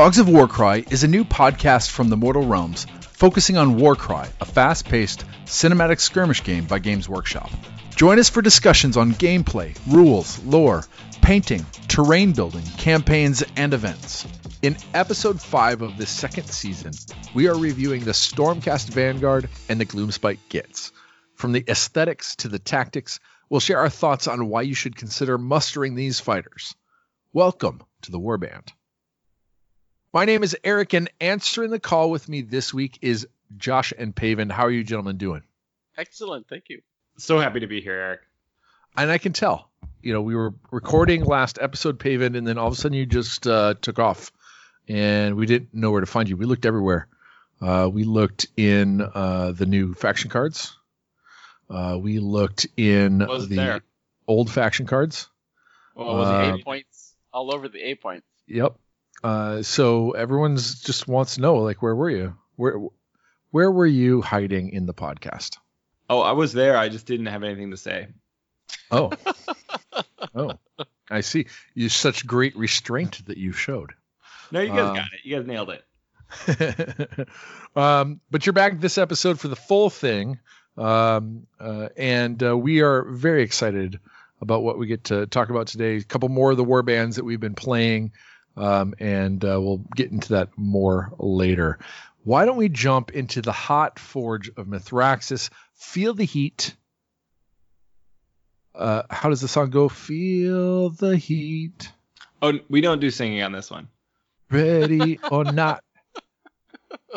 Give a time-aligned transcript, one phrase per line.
[0.00, 4.44] dogs of Warcry is a new podcast from the Mortal Realms focusing on Warcry, a
[4.44, 7.50] fast paced cinematic skirmish game by Games Workshop.
[7.96, 10.84] Join us for discussions on gameplay, rules, lore,
[11.20, 14.26] painting, terrain building, campaigns, and events.
[14.62, 16.92] In episode 5 of this second season,
[17.32, 20.92] we are reviewing the Stormcast Vanguard and the Gloomspite Gits.
[21.34, 25.38] From the aesthetics to the tactics, we'll share our thoughts on why you should consider
[25.38, 26.74] mustering these fighters.
[27.32, 28.68] Welcome to the Warband.
[30.12, 34.14] My name is Eric, and answering the call with me this week is Josh and
[34.14, 34.50] Paven.
[34.50, 35.42] How are you gentlemen doing?
[35.96, 36.82] Excellent, thank you.
[37.16, 38.20] So happy to be here, Eric.
[38.94, 39.70] And I can tell.
[40.02, 43.06] You know, we were recording last episode, Paven, and then all of a sudden you
[43.06, 44.32] just uh, took off,
[44.90, 46.36] and we didn't know where to find you.
[46.36, 47.06] We looked everywhere.
[47.60, 50.76] Uh, we looked in uh, the new faction cards.
[51.68, 53.80] Uh, we looked in the there?
[54.26, 55.28] old faction cards.
[55.94, 58.26] Well, was Uh, it eight points all over the eight points?
[58.48, 58.74] Yep.
[59.22, 62.36] Uh, so everyone's just wants to know, like, where were you?
[62.56, 62.80] Where
[63.50, 65.58] where were you hiding in the podcast?
[66.08, 66.76] Oh, I was there.
[66.76, 68.08] I just didn't have anything to say.
[68.90, 69.12] Oh,
[70.34, 70.52] oh,
[71.10, 71.46] I see.
[71.74, 73.92] You such great restraint that you showed.
[74.52, 75.20] No, you guys Um, got it.
[75.24, 77.28] You guys nailed it.
[77.76, 80.38] um, but you're back this episode for the full thing,
[80.76, 83.98] um, uh, and uh, we are very excited
[84.40, 85.96] about what we get to talk about today.
[85.96, 88.12] A couple more of the war bands that we've been playing,
[88.56, 91.78] um, and uh, we'll get into that more later.
[92.22, 95.50] Why don't we jump into the hot forge of Mithraxis?
[95.74, 96.74] Feel the heat.
[98.74, 99.88] Uh, how does the song go?
[99.88, 101.90] Feel the heat.
[102.40, 103.88] Oh, we don't do singing on this one.
[104.50, 105.84] Ready or not.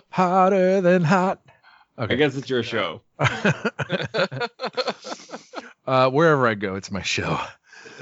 [0.09, 1.42] Hotter than hot.
[1.98, 3.02] I guess it's your show.
[3.20, 3.70] uh,
[6.09, 7.40] wherever I go, it's my show.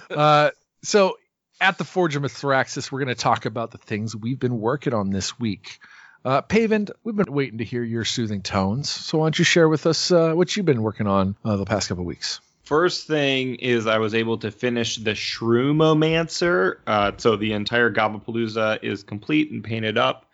[0.09, 0.51] Uh,
[0.83, 1.17] so,
[1.59, 4.93] at the Forge of Mithraxis, we're going to talk about the things we've been working
[4.93, 5.79] on this week.
[6.23, 8.89] Uh, Paven, we've been waiting to hear your soothing tones.
[8.89, 11.65] So, why don't you share with us uh, what you've been working on uh, the
[11.65, 12.39] past couple weeks?
[12.71, 16.77] First thing is I was able to finish the Shroomancer.
[16.87, 20.25] Uh, so the entire Gobapalooza is complete and painted up,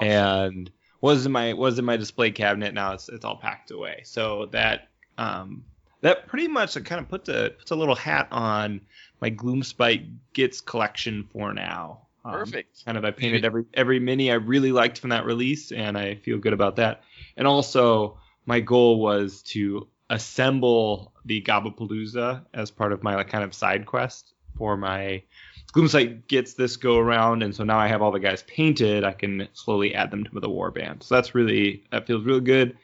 [0.00, 0.70] and
[1.00, 2.74] was in my was in my display cabinet.
[2.74, 4.02] Now it's it's all packed away.
[4.04, 4.86] So that
[5.18, 5.64] um,
[6.00, 8.82] that pretty much kind of puts a puts a little hat on
[9.20, 12.06] my Gloomspite Gits collection for now.
[12.24, 12.84] Um, Perfect.
[12.84, 16.14] kind of I painted every every mini I really liked from that release, and I
[16.14, 17.02] feel good about that.
[17.36, 23.44] And also, my goal was to assemble the Gobapalooza as part of my like kind
[23.44, 25.22] of side quest for my
[25.72, 29.04] Gloomspite Gits this go around, and so now I have all the guys painted.
[29.04, 31.04] I can slowly add them to the warband.
[31.04, 32.76] So that's really that feels really good.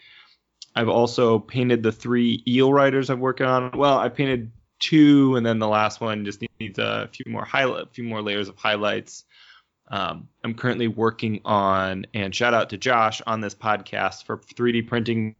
[0.77, 3.73] I've also painted the three eel riders I'm working on.
[3.77, 7.83] Well, I painted two, and then the last one just needs a few more highlight,
[7.83, 9.25] a few more layers of highlights.
[9.89, 14.87] Um, I'm currently working on, and shout out to Josh on this podcast for 3D
[14.87, 15.35] printing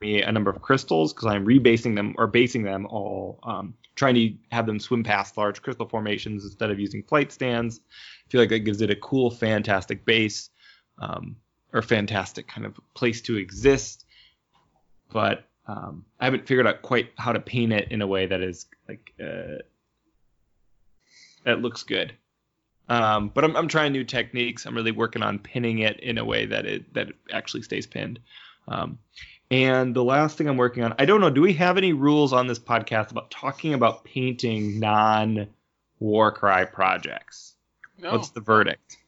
[0.00, 4.14] me a number of crystals because I'm rebasing them or basing them all, um, trying
[4.14, 7.80] to have them swim past large crystal formations instead of using flight stands.
[8.26, 10.50] I feel like that gives it a cool, fantastic base
[10.98, 11.36] um,
[11.72, 14.04] or fantastic kind of place to exist.
[15.12, 18.40] But um, I haven't figured out quite how to paint it in a way that
[18.40, 19.62] is like uh,
[21.44, 22.14] that looks good.
[22.88, 24.64] Um, but I'm, I'm trying new techniques.
[24.64, 27.86] I'm really working on pinning it in a way that it that it actually stays
[27.86, 28.18] pinned.
[28.66, 28.98] Um,
[29.50, 32.32] and the last thing I'm working on, I don't know, do we have any rules
[32.32, 35.48] on this podcast about talking about painting non
[36.00, 37.54] Warcry projects?
[38.00, 38.98] No, What's the verdict?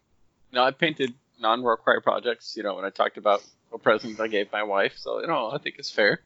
[0.53, 2.57] no, I painted non-Warcry projects.
[2.57, 3.43] You know, when I talked about
[3.73, 6.21] a present I gave my wife, so you know, I think it's fair.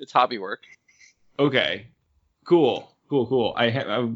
[0.00, 0.62] It's hobby work.
[1.38, 1.86] Okay,
[2.44, 3.54] cool, cool, cool.
[3.56, 4.08] I ha-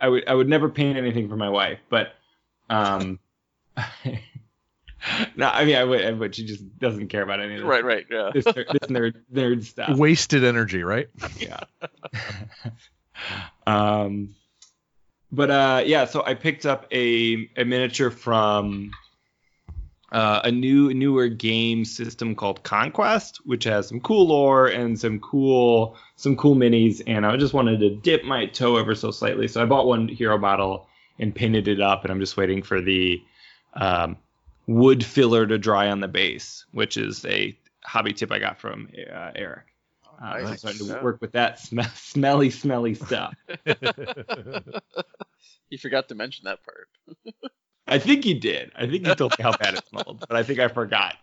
[0.00, 2.12] I would I would never paint anything for my wife, but
[2.68, 3.18] um,
[5.36, 6.34] no, I mean I would, I would.
[6.34, 8.30] She just doesn't care about any of this, Right, right, yeah.
[8.32, 8.54] this, this
[8.88, 9.96] nerd nerd stuff.
[9.96, 11.08] Wasted energy, right?
[11.38, 11.60] yeah.
[13.66, 14.34] um,
[15.32, 18.92] but uh, yeah, so I picked up a a miniature from
[20.12, 25.18] uh, a new newer game system called Conquest, which has some cool lore and some
[25.20, 27.02] cool some cool minis.
[27.06, 30.08] And I just wanted to dip my toe ever so slightly, so I bought one
[30.08, 30.86] hero model
[31.18, 33.20] and painted it up, and I'm just waiting for the
[33.74, 34.16] um,
[34.66, 38.88] wood filler to dry on the base, which is a hobby tip I got from
[39.12, 39.66] uh, Eric.
[40.22, 43.34] Uh, so I'm starting to work with that sm- smelly, smelly stuff.
[45.68, 46.88] You forgot to mention that part.
[47.86, 48.72] I think you did.
[48.76, 51.14] I think you told me how bad it smelled, but I think I forgot.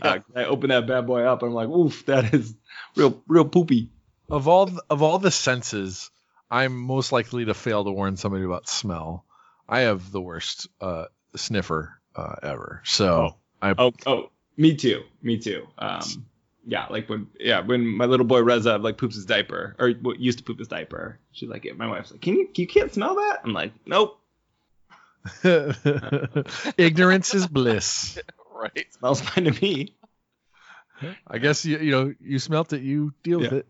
[0.00, 2.54] Uh, I opened that bad boy up and I'm like, oof, that is
[2.96, 3.90] real, real poopy.
[4.28, 6.10] Of all of all the senses,
[6.50, 9.24] I'm most likely to fail to warn somebody about smell.
[9.68, 12.82] I have the worst uh, sniffer uh, ever.
[12.84, 15.02] So I Oh, oh, me too.
[15.22, 15.66] Me too.
[15.78, 16.26] Um,
[16.66, 20.16] yeah, like when yeah when my little boy Reza like poops his diaper or well,
[20.16, 21.18] used to poop his diaper.
[21.32, 23.40] She's like, my wife's like, can you you can't smell that?
[23.44, 24.20] I'm like, nope,
[26.78, 28.18] ignorance is bliss.
[28.54, 28.92] right.
[28.92, 29.94] smells fine to me.
[31.26, 33.66] I guess you you know you smelt it, you deal with it.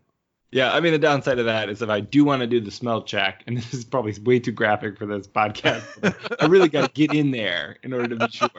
[0.51, 2.71] Yeah, I mean the downside of that is if I do want to do the
[2.71, 6.87] smell check, and this is probably way too graphic for this podcast, I really got
[6.87, 8.49] to get in there in order to be sure.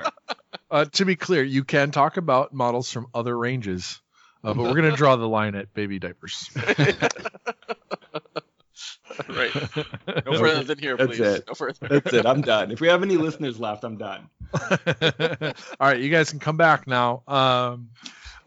[0.71, 4.01] Uh, to be clear, you can talk about models from other ranges,
[4.43, 6.51] uh, but we're going to draw the line at baby diapers.
[9.29, 9.53] right.
[10.27, 11.21] No further than here, That's please.
[11.21, 11.45] it.
[11.47, 11.89] No further.
[11.89, 12.27] That's it.
[12.27, 12.71] I'm done.
[12.71, 14.29] If we have any listeners left, I'm done.
[14.53, 17.23] All right, you guys can come back now.
[17.27, 17.91] Um,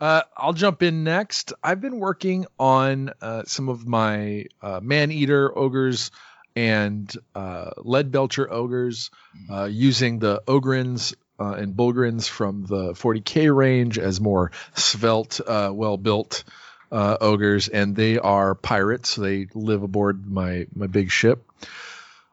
[0.01, 1.53] uh, I'll jump in next.
[1.63, 6.11] I've been working on uh, some of my uh, man eater ogres
[6.55, 9.11] and uh, lead belcher ogres
[9.49, 15.71] uh, using the Ogryns uh, and Bullgryns from the 40k range as more svelte, uh,
[15.73, 16.45] well built
[16.91, 19.09] uh, ogres, and they are pirates.
[19.09, 21.43] So they live aboard my my big ship.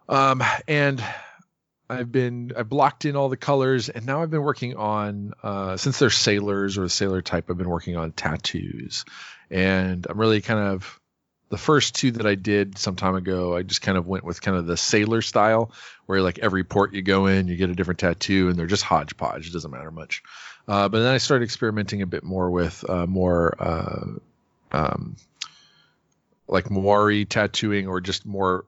[0.09, 1.03] Um, and
[1.93, 5.77] I've been I've blocked in all the colors, and now I've been working on uh,
[5.77, 7.51] since they're sailors or the sailor type.
[7.51, 9.05] I've been working on tattoos,
[9.51, 10.99] and I'm really kind of
[11.51, 13.55] the first two that I did some time ago.
[13.55, 15.71] I just kind of went with kind of the sailor style,
[16.07, 18.85] where like every port you go in, you get a different tattoo, and they're just
[18.85, 19.49] hodgepodge.
[19.49, 20.23] It doesn't matter much.
[20.67, 24.07] Uh, but then I started experimenting a bit more with uh, more uh,
[24.73, 25.17] um,
[26.49, 28.65] like Maori tattooing or just more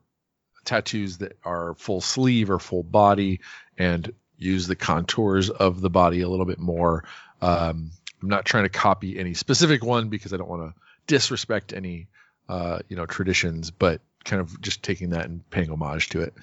[0.64, 3.40] tattoos that are full sleeve or full body
[3.78, 7.05] and use the contours of the body a little bit more.
[7.40, 7.90] Um,
[8.22, 12.08] I'm not trying to copy any specific one because I don't want to disrespect any
[12.49, 16.34] uh, you know traditions, but kind of just taking that and paying homage to it.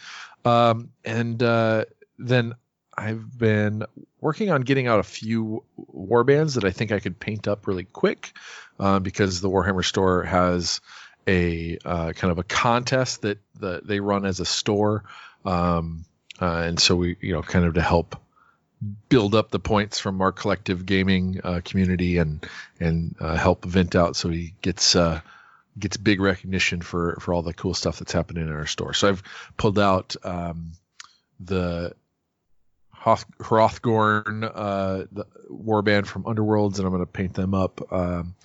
[0.45, 1.85] Um, and uh,
[2.17, 2.53] then
[2.97, 3.83] I've been
[4.19, 5.63] working on getting out a few
[5.94, 8.33] warbands that I think I could paint up really quick
[8.79, 10.81] uh, because the Warhammer store has
[11.27, 15.03] a uh, kind of a contest that the, they run as a store,
[15.45, 16.06] um,
[16.41, 18.15] uh, and so we you know kind of to help
[19.09, 22.47] build up the points from our collective gaming uh, community and
[22.79, 25.21] and uh, help Vint out so he gets uh,
[25.77, 28.94] gets big recognition for for all the cool stuff that's happening in our store.
[28.94, 29.24] So I've
[29.57, 30.74] pulled out um,
[31.39, 31.94] the
[32.89, 37.91] Hoth- Hrothgorn uh, the warband from Underworlds, and I'm going to paint them up.
[37.91, 38.35] Um,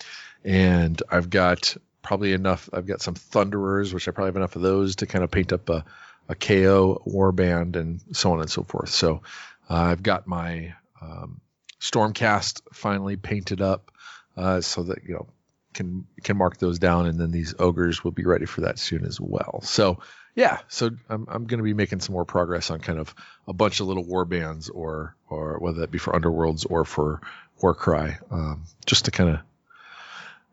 [0.43, 1.75] and I've got
[2.07, 2.69] probably enough.
[2.71, 5.51] I've got some Thunderers, which I probably have enough of those to kind of paint
[5.51, 5.83] up a,
[6.29, 8.89] a KO warband and so on and so forth.
[8.89, 9.23] So
[9.69, 11.41] uh, I've got my um,
[11.81, 13.91] Stormcast finally painted up,
[14.37, 15.27] uh, so that you know
[15.73, 19.03] can can mark those down, and then these ogres will be ready for that soon
[19.03, 19.59] as well.
[19.63, 19.99] So
[20.33, 23.13] yeah, so I'm I'm going to be making some more progress on kind of
[23.49, 27.19] a bunch of little war bands, or or whether that be for Underworlds or for
[27.61, 29.39] Warcry, um, just to kind of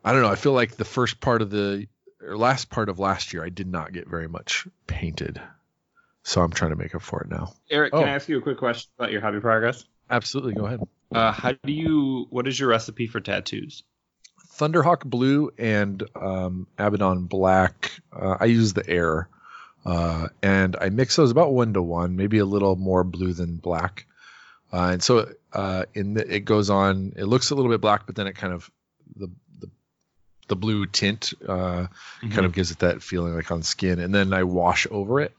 [0.05, 0.29] I don't know.
[0.31, 1.87] I feel like the first part of the
[2.23, 5.41] or last part of last year, I did not get very much painted,
[6.23, 7.53] so I'm trying to make up for it now.
[7.71, 8.05] Eric, can Oh.
[8.07, 9.85] I ask you a quick question about your hobby progress?
[10.11, 10.81] Absolutely, go ahead.
[11.13, 12.27] Uh, how do you?
[12.31, 13.83] What is your recipe for tattoos?
[14.57, 17.91] Thunderhawk blue and um, Abaddon black.
[18.13, 19.29] Uh, I use the air,
[19.85, 23.57] uh, and I mix those about one to one, maybe a little more blue than
[23.57, 24.07] black.
[24.73, 27.13] Uh, and so uh, in the, it goes on.
[27.17, 28.71] It looks a little bit black, but then it kind of
[29.17, 29.29] the
[30.49, 31.87] the, blue tint uh,
[32.21, 35.33] kind of gives it that feeling like on skin, and then I wash over it.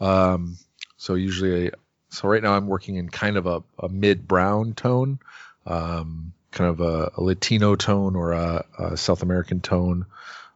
[0.00, 0.56] Um,
[0.96, 1.70] so usually, I,
[2.10, 5.18] so right now I'm working in kind of a, a mid brown tone,
[5.66, 10.06] um, kind of a, a Latino tone or a, a South American tone,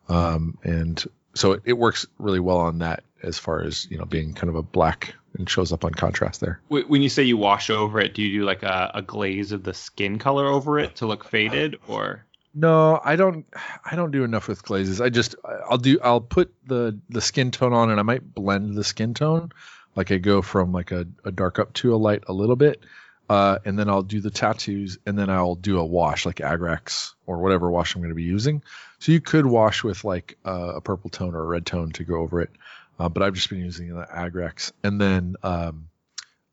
[0.08, 4.04] um, and so it, it works really well on that as far as you know
[4.04, 6.60] being kind of a black and shows up on contrast there.
[6.68, 9.62] When you say you wash over it, do you do like a, a glaze of
[9.62, 12.24] the skin color over it to look faded, or
[12.54, 13.46] No, I don't.
[13.84, 15.00] I don't do enough with glazes.
[15.00, 15.98] I just I'll do.
[16.02, 19.50] I'll put the the skin tone on, and I might blend the skin tone.
[19.94, 22.80] Like I go from like a, a dark up to a light a little bit,
[23.28, 27.12] uh, and then I'll do the tattoos, and then I'll do a wash like Agrax
[27.26, 28.62] or whatever wash I'm going to be using.
[28.98, 32.04] So you could wash with like uh, a purple tone or a red tone to
[32.04, 32.50] go over it,
[32.98, 35.88] uh, but I've just been using the Agrax, and then um,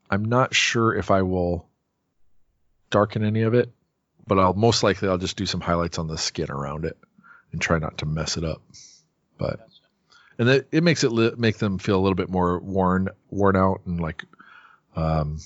[0.09, 1.67] I'm not sure if I will
[2.89, 3.71] darken any of it
[4.27, 6.97] but I'll most likely I'll just do some highlights on the skin around it
[7.51, 8.61] and try not to mess it up.
[9.37, 9.67] But
[10.37, 13.55] and it, it makes it li- make them feel a little bit more worn worn
[13.55, 14.23] out and like
[14.95, 15.39] um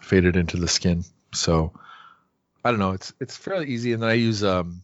[0.00, 1.04] faded into the skin.
[1.32, 1.72] So
[2.64, 2.92] I don't know.
[2.92, 4.82] It's it's fairly easy, and then I use um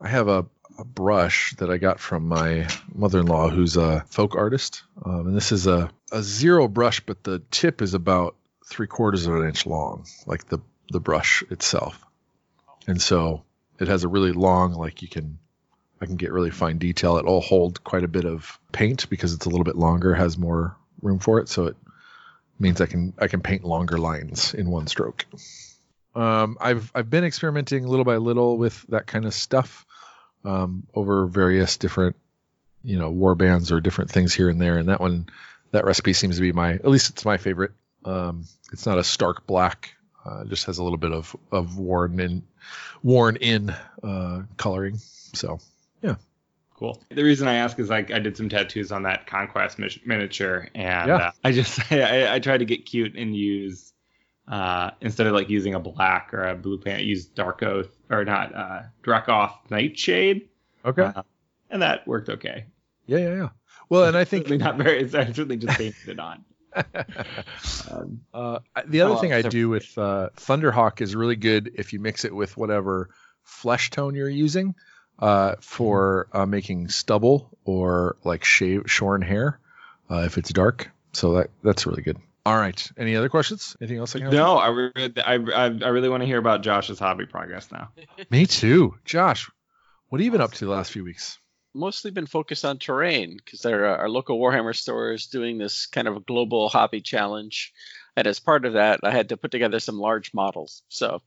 [0.00, 0.46] I have a,
[0.78, 5.52] a brush that I got from my mother-in-law who's a folk artist, um, and this
[5.52, 9.66] is a a zero brush, but the tip is about three quarters of an inch
[9.66, 12.04] long, like the the brush itself,
[12.86, 13.44] and so
[13.78, 15.38] it has a really long like you can
[16.00, 17.16] I can get really fine detail.
[17.16, 20.76] It'll hold quite a bit of paint because it's a little bit longer, has more
[21.02, 21.76] room for it, so it
[22.58, 25.26] means I can I can paint longer lines in one stroke.
[26.14, 29.86] Um, I've I've been experimenting little by little with that kind of stuff
[30.44, 32.16] um, over various different
[32.82, 35.28] you know war bands or different things here and there, and that one
[35.72, 37.72] that recipe seems to be my at least it's my favorite.
[38.04, 42.18] Um, it's not a stark black, uh, just has a little bit of of worn
[42.20, 42.42] in
[43.02, 43.70] worn in
[44.02, 44.98] uh, coloring.
[45.32, 45.58] So
[46.02, 46.16] yeah,
[46.74, 46.98] Cool.
[47.10, 50.68] The reason I ask is like I did some tattoos on that conquest mi- miniature,
[50.74, 51.16] and Yeah.
[51.16, 53.92] uh, I just I, I tried to get cute and use
[54.48, 57.90] uh, instead of like using a black or a blue paint, I used dark oath
[58.10, 60.48] or not uh, Dracoth Nightshade,
[60.84, 61.22] okay, Uh,
[61.70, 62.64] and that worked okay.
[63.06, 63.48] yeah, yeah, yeah.
[63.90, 65.04] Well, and I think certainly not very.
[65.04, 66.44] I certainly just painted it on.
[67.90, 71.92] Um, Uh, the other Oh, thing I do with uh, Thunderhawk is really good if
[71.92, 73.10] you mix it with whatever
[73.42, 74.74] flesh tone you're using
[75.18, 79.58] uh, for uh, making stubble or like shave shorn hair
[80.10, 80.90] uh, if it's dark.
[81.12, 82.18] So that that's really good.
[82.46, 82.90] All right.
[82.96, 83.76] Any other questions?
[83.80, 84.16] Anything else?
[84.16, 87.26] I can no, I, re- I, I, I really want to hear about Josh's hobby
[87.26, 87.90] progress now.
[88.30, 88.96] Me too.
[89.04, 89.50] Josh,
[90.08, 91.38] what have you been up to the last few weeks?
[91.74, 96.08] Mostly been focused on terrain because there are our local Warhammer stores doing this kind
[96.08, 97.72] of global hobby challenge.
[98.16, 100.82] And as part of that, I had to put together some large models.
[100.88, 101.22] So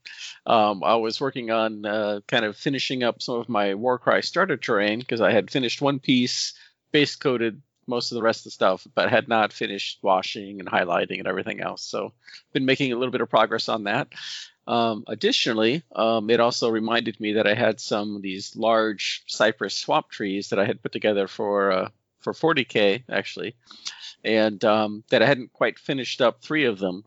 [0.46, 4.56] um, I was working on uh, kind of finishing up some of my Warcry starter
[4.56, 6.54] terrain because I had finished one piece,
[6.92, 10.68] base coated most of the rest of the stuff, but had not finished washing and
[10.68, 11.82] highlighting and everything else.
[11.82, 12.12] So
[12.52, 14.08] been making a little bit of progress on that.
[14.66, 19.76] Um, additionally, um, it also reminded me that I had some of these large cypress
[19.76, 21.88] swamp trees that I had put together for uh,
[22.20, 23.54] for 40k actually,
[24.24, 27.04] and um, that I hadn't quite finished up three of them,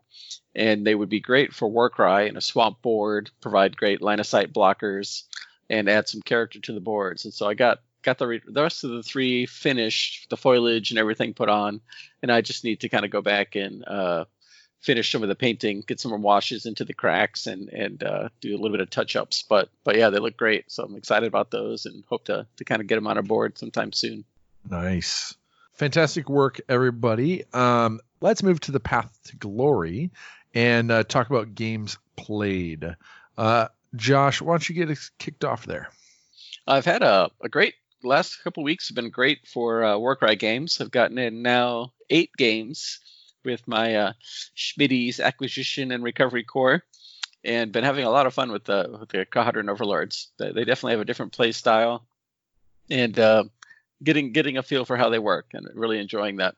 [0.55, 4.27] and they would be great for Warcry and a swamp board, provide great line of
[4.27, 5.23] sight blockers,
[5.69, 7.25] and add some character to the boards.
[7.25, 10.91] And so I got got the, re- the rest of the three finished, the foliage
[10.91, 11.81] and everything put on,
[12.21, 14.25] and I just need to kind of go back and uh,
[14.87, 18.29] finish some of the painting, get some more washes into the cracks, and and uh,
[18.39, 19.43] do a little bit of touch ups.
[19.47, 22.63] But but yeah, they look great, so I'm excited about those and hope to to
[22.63, 24.23] kind of get them on our board sometime soon.
[24.69, 25.35] Nice.
[25.73, 27.43] Fantastic work, everybody.
[27.53, 30.09] Um, let's move to the path to glory
[30.55, 32.95] and uh, talk about games played.
[33.37, 35.89] Uh, Josh, why don't you get us kicked off there?
[36.65, 40.79] I've had a, a great last couple weeks have been great for uh, Warcry games.
[40.79, 42.99] I've gotten in now eight games
[43.47, 44.13] with my uh,
[44.55, 46.83] Schmitty's Acquisition and Recovery Core,
[47.43, 50.29] and been having a lot of fun with the with the Kharadron Overlords.
[50.37, 52.05] They, definitely have a different play style,
[52.91, 53.45] and uh,
[54.03, 56.55] getting getting a feel for how they work, and really enjoying that.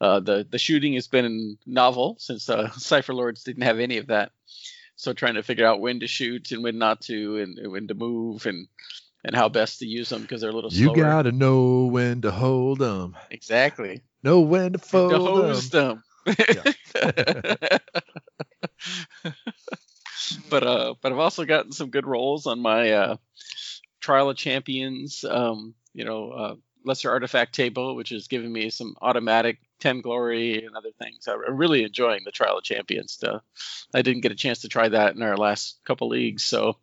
[0.00, 4.08] Uh, the the shooting has been novel since uh, Cypher Lords didn't have any of
[4.08, 4.32] that.
[4.96, 7.94] So trying to figure out when to shoot and when not to, and, when to
[7.94, 8.66] move, and
[9.24, 10.96] and how best to use them because they're a little You slower.
[10.96, 14.02] gotta know when to hold them, exactly.
[14.22, 15.88] know when to To fold hose them.
[15.88, 16.04] them.
[20.48, 23.16] but uh, but I've also gotten some good rolls on my uh,
[24.00, 26.54] Trial of Champions, um, you know, uh,
[26.84, 31.26] Lesser Artifact table, which is giving me some automatic 10 glory and other things.
[31.26, 33.42] I'm really enjoying the Trial of Champions stuff.
[33.92, 36.78] I didn't get a chance to try that in our last couple leagues, so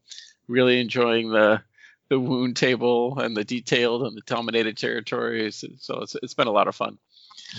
[0.47, 1.61] really enjoying the
[2.09, 5.63] the wound table and the detailed and the dominated territories.
[5.79, 6.97] So it's, it's been a lot of fun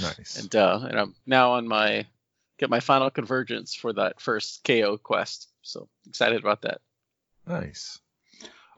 [0.00, 0.38] Nice.
[0.40, 2.06] and uh, and I'm now on my
[2.58, 5.48] get my final convergence for that first KO quest.
[5.62, 6.80] So excited about that.
[7.46, 7.98] nice.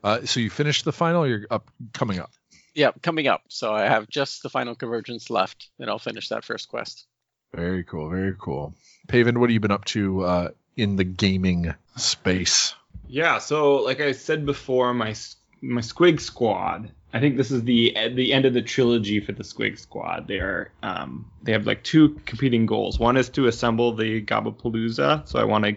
[0.02, 1.26] Uh, so you finished the final.
[1.26, 2.30] You're up, coming up.
[2.74, 3.42] Yeah, coming up.
[3.48, 7.06] So I have just the final convergence left, and I'll finish that first quest.
[7.54, 8.10] Very cool.
[8.10, 8.74] Very cool.
[9.08, 12.74] Paven, what have you been up to uh, in the gaming space?
[13.06, 15.14] Yeah, so like I said before, my
[15.62, 16.90] my Squig Squad.
[17.14, 20.26] I think this is the the end of the trilogy for the Squig Squad.
[20.26, 22.98] They are um, they have like two competing goals.
[22.98, 25.76] One is to assemble the Gobapalooza, so I want to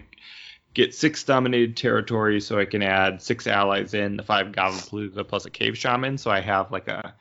[0.74, 5.46] get six dominated territories, so I can add six allies in the five Gobapalooza plus
[5.46, 6.18] a Cave Shaman.
[6.18, 7.14] So I have like a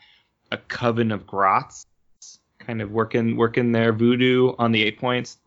[0.52, 1.86] a coven of Grots,
[2.58, 5.38] kind of working working their voodoo on the eight points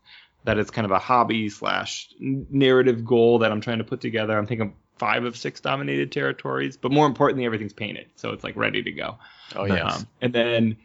[0.44, 4.38] that is kind of a hobby slash narrative goal that I'm trying to put together.
[4.38, 8.54] I'm thinking five of six dominated territories, but more importantly, everything's painted, so it's like
[8.54, 9.16] ready to go.
[9.57, 9.87] Oh yeah.
[9.87, 10.76] Um, and then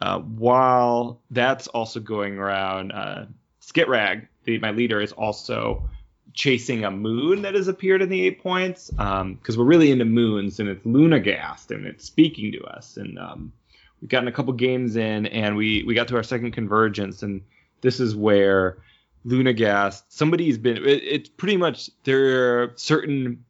[0.00, 3.24] uh, while that's also going around, uh,
[3.62, 5.88] Skitrag the, my leader is also
[6.32, 10.58] chasing a moon that has appeared in the eight points because we're really into moons
[10.60, 13.52] and it's Lunagast and it's speaking to us and um,
[14.00, 17.40] we've gotten a couple games in and we we got to our second convergence and
[17.82, 18.78] this is where
[19.24, 23.44] Lunagast somebody's been it, it's pretty much there are certain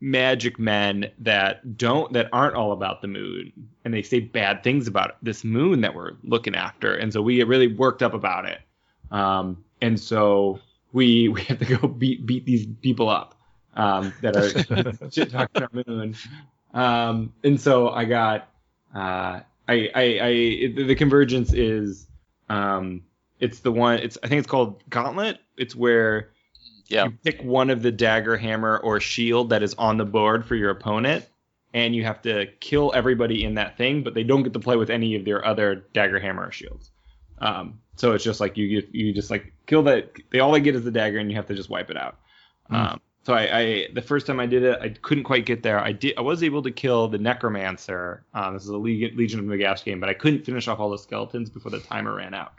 [0.00, 3.52] magic men that don't that aren't all about the moon
[3.84, 6.94] and they say bad things about this moon that we're looking after.
[6.94, 8.60] And so we get really worked up about it.
[9.10, 10.60] Um, and so
[10.92, 13.34] we we have to go beat beat these people up
[13.74, 16.16] um, that are shit talking our moon.
[16.72, 18.48] Um, and so i got
[18.94, 22.06] uh, I, I i the convergence is
[22.48, 23.02] um,
[23.38, 25.38] it's the one it's i think it's called gauntlet.
[25.56, 26.30] It's where
[26.90, 27.04] Yeah.
[27.04, 30.56] you pick one of the dagger, hammer, or shield that is on the board for
[30.56, 31.24] your opponent,
[31.72, 34.76] and you have to kill everybody in that thing, but they don't get to play
[34.76, 36.90] with any of their other dagger, hammer, or shields.
[37.38, 40.12] Um, so it's just like you you just like kill that.
[40.30, 42.18] They all they get is the dagger, and you have to just wipe it out.
[42.70, 45.78] Um, so I, I the first time I did it, I couldn't quite get there.
[45.78, 48.24] I did I was able to kill the necromancer.
[48.34, 50.90] Um, this is a Legion, Legion of Nagash game, but I couldn't finish off all
[50.90, 52.54] the skeletons before the timer ran out.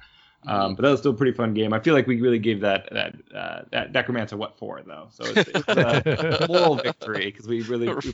[0.48, 1.72] Um, but that was still a pretty fun game.
[1.72, 5.08] I feel like we really gave that that uh, that necromancer what for though.
[5.12, 5.68] So it's, it's
[6.42, 8.14] a moral victory because we really we,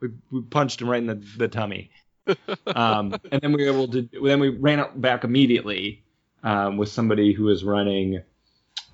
[0.00, 1.90] we, we punched him right in the, the tummy.
[2.66, 6.04] Um, and then we were able to then we ran out back immediately
[6.42, 8.22] um, with somebody who was running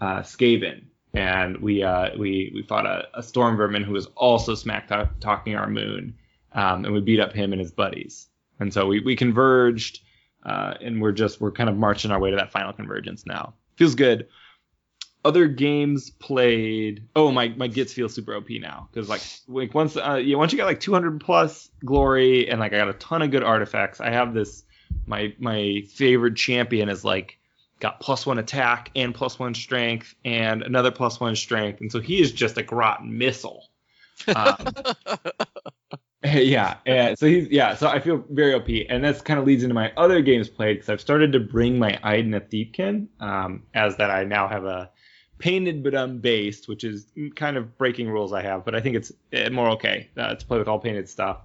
[0.01, 4.55] uh, Skaven, and we uh, we we fought a, a storm vermin who was also
[4.55, 4.89] smack
[5.21, 6.15] talking our moon,
[6.53, 8.29] um, and we beat up him and his buddies.
[8.61, 10.01] And so we we converged
[10.45, 13.55] uh, and we're just we're kind of marching our way to that final convergence now.
[13.77, 14.29] Feels good.
[15.25, 17.09] Other games played.
[17.17, 20.53] Oh, my my gits feel super OP now because like like once uh, yeah once
[20.53, 24.01] you got like 200 plus glory and like I got a ton of good artifacts.
[24.01, 24.65] I have this
[25.07, 27.39] my my favorite champion is like
[27.81, 32.01] got plus one attack and plus one strength and another plus one strength, and so
[32.01, 33.69] he is just a grot missile.
[34.35, 34.57] Um,
[36.33, 37.15] yeah, yeah.
[37.15, 37.75] So he's yeah.
[37.75, 40.75] So I feel very OP, and this kind of leads into my other games played
[40.75, 44.91] because I've started to bring my Idoneth Deepkin, um, as that I now have a
[45.39, 49.13] painted but unbased, which is kind of breaking rules I have, but I think it's
[49.35, 51.41] eh, more okay uh, to play with all painted stuff.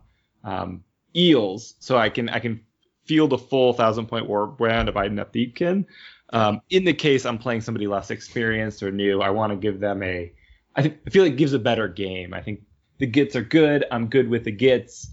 [0.45, 2.61] Um, eels, so I can I can
[3.03, 5.85] field a full thousand point war brand of Idoneth Deepkin.
[6.31, 9.81] Um, in the case I'm playing somebody less experienced or new, I want to give
[9.81, 10.31] them a.
[10.77, 12.33] I think I feel like it gives a better game.
[12.33, 12.61] I think
[12.99, 13.85] the gits are good.
[13.91, 15.09] I'm good with the gits,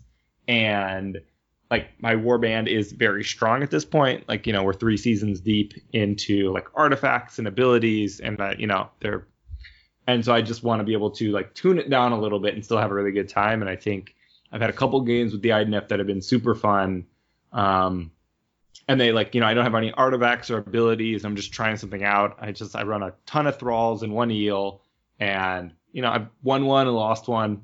[0.47, 1.21] and
[1.71, 4.29] like my warband is very strong at this point.
[4.29, 8.67] Like you know we're three seasons deep into like artifacts and abilities, and uh, you
[8.67, 9.27] know they're,
[10.07, 12.41] and so I just want to be able to like tune it down a little
[12.41, 13.63] bit and still have a really good time.
[13.63, 14.15] And I think
[14.53, 17.07] I've had a couple games with the IDNF that have been super fun.
[17.53, 18.11] Um,
[18.89, 21.25] and they like you know I don't have any artifacts or abilities.
[21.25, 22.37] I'm just trying something out.
[22.41, 24.83] I just I run a ton of thralls and one eel,
[25.19, 27.63] and you know I've won one and lost one.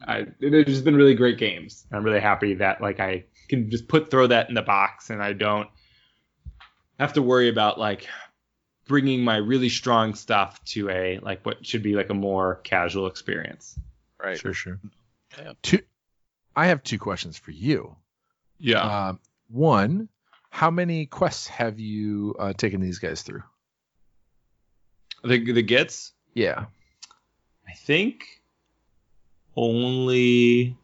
[0.00, 1.86] I, there's just been really great games.
[1.90, 5.22] I'm really happy that like I can just put throw that in the box and
[5.22, 5.68] I don't
[6.98, 8.06] have to worry about like
[8.86, 13.06] bringing my really strong stuff to a like what should be like a more casual
[13.06, 13.78] experience.
[14.22, 14.38] Right.
[14.38, 14.80] Sure, sure.
[15.38, 15.52] Yeah.
[15.62, 15.80] Two,
[16.54, 17.96] I have two questions for you.
[18.58, 19.08] Yeah.
[19.08, 20.08] Um, one,
[20.50, 23.42] how many quests have you uh, taken these guys through?
[25.26, 26.66] the the gets Yeah.
[27.68, 28.24] I think
[29.56, 30.76] only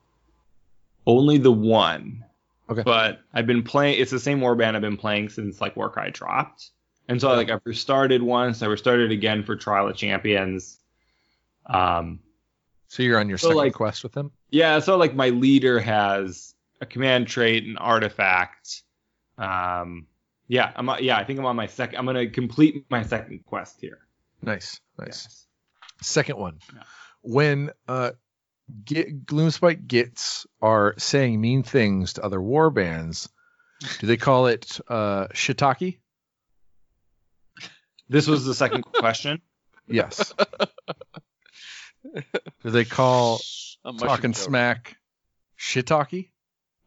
[1.07, 2.25] only the one.
[2.71, 2.83] Okay.
[2.85, 4.01] But I've been playing.
[4.01, 6.71] It's the same warband I've been playing since like Warcry dropped,
[7.09, 8.63] and so like I've restarted once.
[8.63, 10.79] I restarted again for Trial of Champions.
[11.67, 12.21] Um,
[12.89, 14.33] So you're on your So, second like- quest with them?
[14.51, 18.83] yeah, so like my leader has a command trait, an artifact.
[19.39, 20.07] Um,
[20.49, 21.17] yeah, I'm yeah.
[21.17, 21.99] I think I'm on my second.
[21.99, 23.99] I'm gonna complete my second quest here.
[24.43, 25.07] Nice, nice.
[25.25, 25.47] Yes.
[26.03, 26.59] Second one.
[26.75, 26.83] Yeah.
[27.23, 28.11] When uh,
[28.85, 33.29] get, Gloomspite Gits are saying mean things to other war bands,
[33.99, 35.99] do they call it uh, shiitake?
[38.09, 39.41] This was the second question.
[39.89, 40.35] Yes.
[42.63, 43.41] do they call
[43.85, 44.43] A talking joke.
[44.43, 44.97] smack
[45.59, 46.31] shiitake?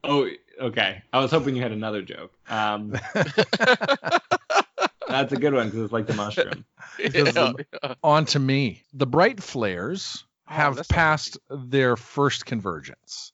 [0.03, 0.29] Oh,
[0.61, 1.01] okay.
[1.11, 2.31] I was hoping you had another joke.
[2.47, 2.91] Um,
[5.07, 6.65] that's a good one because it's like the mushroom.
[6.99, 7.93] Yeah, yeah.
[8.03, 8.83] On to me.
[8.93, 13.31] The Bright Flares have that's not passed their first convergence.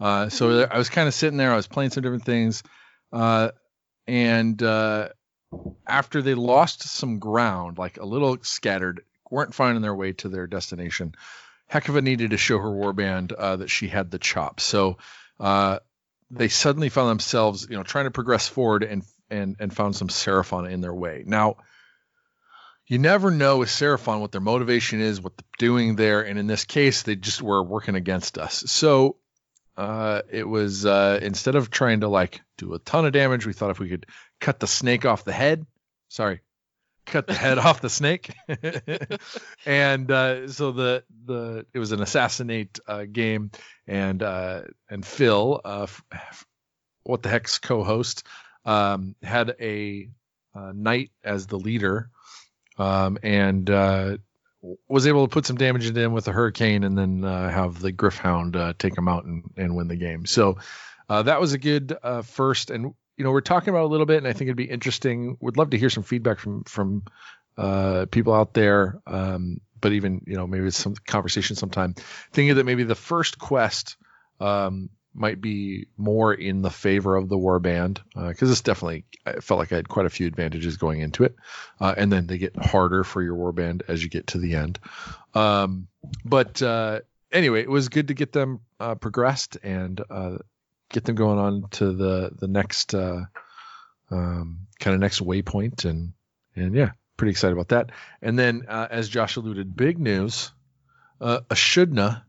[0.00, 1.52] Uh, so there- I was kind of sitting there.
[1.52, 2.62] I was playing some different things,
[3.12, 3.50] uh,
[4.06, 5.10] and uh,
[5.86, 10.46] after they lost some ground, like a little scattered, weren't finding their way to their
[10.46, 11.14] destination.
[11.70, 14.62] Hekova needed to show her warband uh, that she had the chops.
[14.64, 14.98] So
[15.40, 15.78] uh,
[16.30, 20.08] they suddenly found themselves, you know, trying to progress forward and and and found some
[20.08, 21.24] Seraphon in their way.
[21.26, 21.56] Now,
[22.86, 26.46] you never know with Seraphon what their motivation is, what they're doing there, and in
[26.46, 28.64] this case, they just were working against us.
[28.66, 29.16] So
[29.76, 33.52] uh, it was uh, instead of trying to like do a ton of damage, we
[33.52, 34.06] thought if we could
[34.40, 35.66] cut the snake off the head.
[36.08, 36.40] Sorry,
[37.06, 38.34] cut the head off the snake.
[39.66, 43.50] and uh, so the the it was an assassinate uh, game,
[43.86, 45.86] and uh, and Phil, uh,
[47.04, 48.26] what the heck's co-host,
[48.64, 50.08] um, had a
[50.54, 52.10] knight as the leader,
[52.78, 54.16] um, and uh,
[54.88, 57.80] was able to put some damage into him with a hurricane, and then uh, have
[57.80, 60.26] the Gryph-hound uh, take him out and, and win the game.
[60.26, 60.58] So
[61.08, 64.06] uh, that was a good uh, first, and you know we're talking about a little
[64.06, 65.36] bit, and I think it'd be interesting.
[65.40, 67.02] Would love to hear some feedback from from
[67.56, 69.00] uh, people out there.
[69.06, 71.94] Um, but even you know maybe some conversation sometime.
[72.32, 73.96] Thinking that maybe the first quest
[74.40, 79.34] um, might be more in the favor of the warband because uh, it's definitely I
[79.34, 81.36] felt like I had quite a few advantages going into it,
[81.80, 84.78] uh, and then they get harder for your warband as you get to the end.
[85.34, 85.88] Um,
[86.24, 90.38] but uh, anyway, it was good to get them uh, progressed and uh,
[90.88, 93.22] get them going on to the the next uh,
[94.10, 96.12] um, kind of next waypoint, and
[96.56, 97.90] and yeah, pretty excited about that.
[98.20, 100.52] And then as Josh alluded, big news:
[101.20, 102.22] uh, Ashudna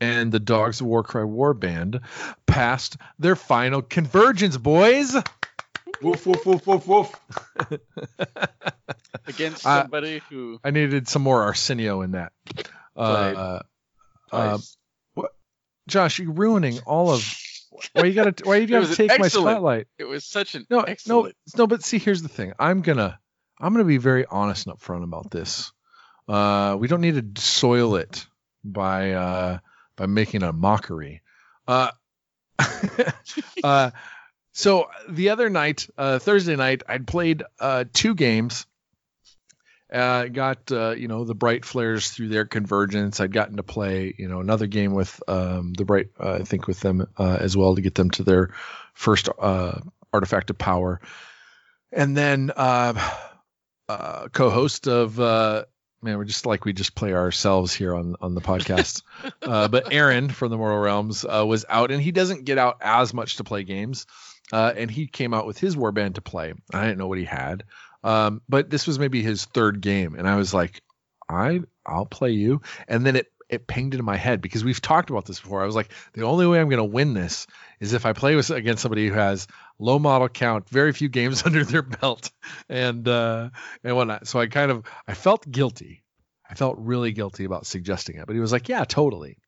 [0.00, 2.00] and the Dogs of Warcry Warband
[2.46, 5.14] passed their final convergence, boys.
[6.02, 7.14] Woof woof woof woof woof.
[9.26, 12.32] Against somebody who I needed some more Arsenio in that.
[12.96, 13.62] Uh, uh,
[14.32, 14.76] Nice.
[15.14, 15.32] what,
[15.88, 17.24] Josh, you're ruining all of.
[17.92, 18.34] Why you gotta?
[18.44, 19.86] Why you gotta take my spotlight?
[19.98, 21.34] it was such an No, excellent.
[21.56, 21.66] no, no.
[21.66, 22.52] But see, here's the thing.
[22.58, 23.18] I'm gonna,
[23.60, 25.72] I'm gonna be very honest and upfront about this.
[26.28, 28.26] Uh, we don't need to soil it
[28.64, 29.58] by uh,
[29.96, 31.22] by making a mockery.
[31.66, 31.90] Uh,
[33.64, 33.90] uh,
[34.52, 38.66] so the other night, uh, Thursday night, I'd played uh, two games.
[39.92, 43.20] Uh, got uh, you know the bright flares through their convergence.
[43.20, 46.80] I'd gotten to play you know another game with um, the bright, I think with
[46.80, 48.50] them as well to get them to their
[48.94, 51.00] first artifact of power,
[51.92, 52.50] and then
[53.88, 55.66] co-host of
[56.02, 59.02] man, we're just like we just play ourselves here on on the podcast.
[59.42, 62.78] uh, but Aaron from the Mortal Realms uh, was out, and he doesn't get out
[62.80, 64.06] as much to play games.
[64.52, 66.54] Uh, and he came out with his warband to play.
[66.72, 67.64] I didn't know what he had,
[68.04, 70.82] um, but this was maybe his third game, and I was like,
[71.28, 72.62] I I'll play you.
[72.86, 75.62] And then it it pinged into my head because we've talked about this before.
[75.62, 77.46] I was like, the only way I'm going to win this
[77.80, 79.46] is if I play with against somebody who has
[79.78, 82.30] low model count, very few games under their belt,
[82.68, 83.50] and uh,
[83.84, 84.26] and whatnot.
[84.26, 86.02] So I kind of I felt guilty.
[86.48, 89.38] I felt really guilty about suggesting it, but he was like, yeah, totally.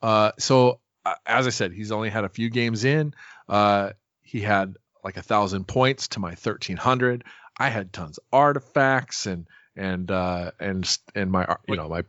[0.00, 3.14] Uh, so uh, as I said, he's only had a few games in.
[3.48, 3.90] Uh,
[4.22, 7.24] he had like a thousand points to my thirteen hundred.
[7.58, 9.46] I had tons of artifacts and
[9.76, 12.04] and uh, and and my you know my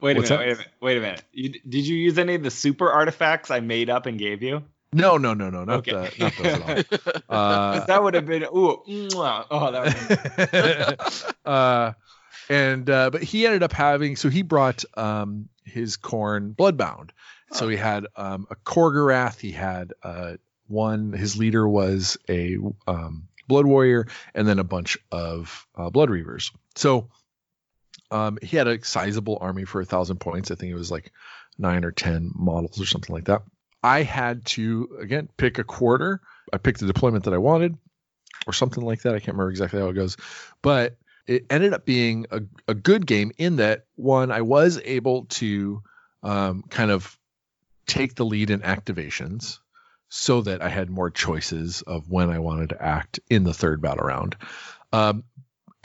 [0.00, 0.38] Wait a minute.
[0.38, 0.68] Wait a minute.
[0.80, 1.22] Wait a minute.
[1.32, 4.62] You, did you use any of the super artifacts I made up and gave you?
[4.90, 5.92] no no no no not Okay.
[5.92, 7.22] the not those at all.
[7.28, 8.82] Uh, that would have been ooh.
[8.88, 9.44] mwah.
[9.50, 11.92] Oh, that would have been uh,
[12.48, 17.10] and uh, but he ended up having so he brought um, his Khorne Bloodbound.
[17.52, 19.40] So he had um, a Khorgorath.
[19.40, 20.34] He had uh,
[20.66, 21.12] one.
[21.12, 26.52] His leader was a um, blood warrior, and then a bunch of uh, blood reavers.
[26.76, 27.08] So
[28.10, 30.50] um, he had a sizable army for a thousand points.
[30.50, 31.12] I think it was like
[31.58, 33.42] nine or ten models or something like that.
[33.82, 36.20] I had to again pick a quarter.
[36.52, 37.76] I picked the deployment that I wanted,
[38.46, 39.14] or something like that.
[39.14, 40.16] I can't remember exactly how it goes,
[40.62, 45.26] but it ended up being a, a good game in that one I was able
[45.26, 45.82] to
[46.22, 47.18] um, kind of
[47.86, 49.58] take the lead in activations
[50.08, 53.82] so that I had more choices of when I wanted to act in the third
[53.82, 54.36] battle round.
[54.90, 55.24] Um,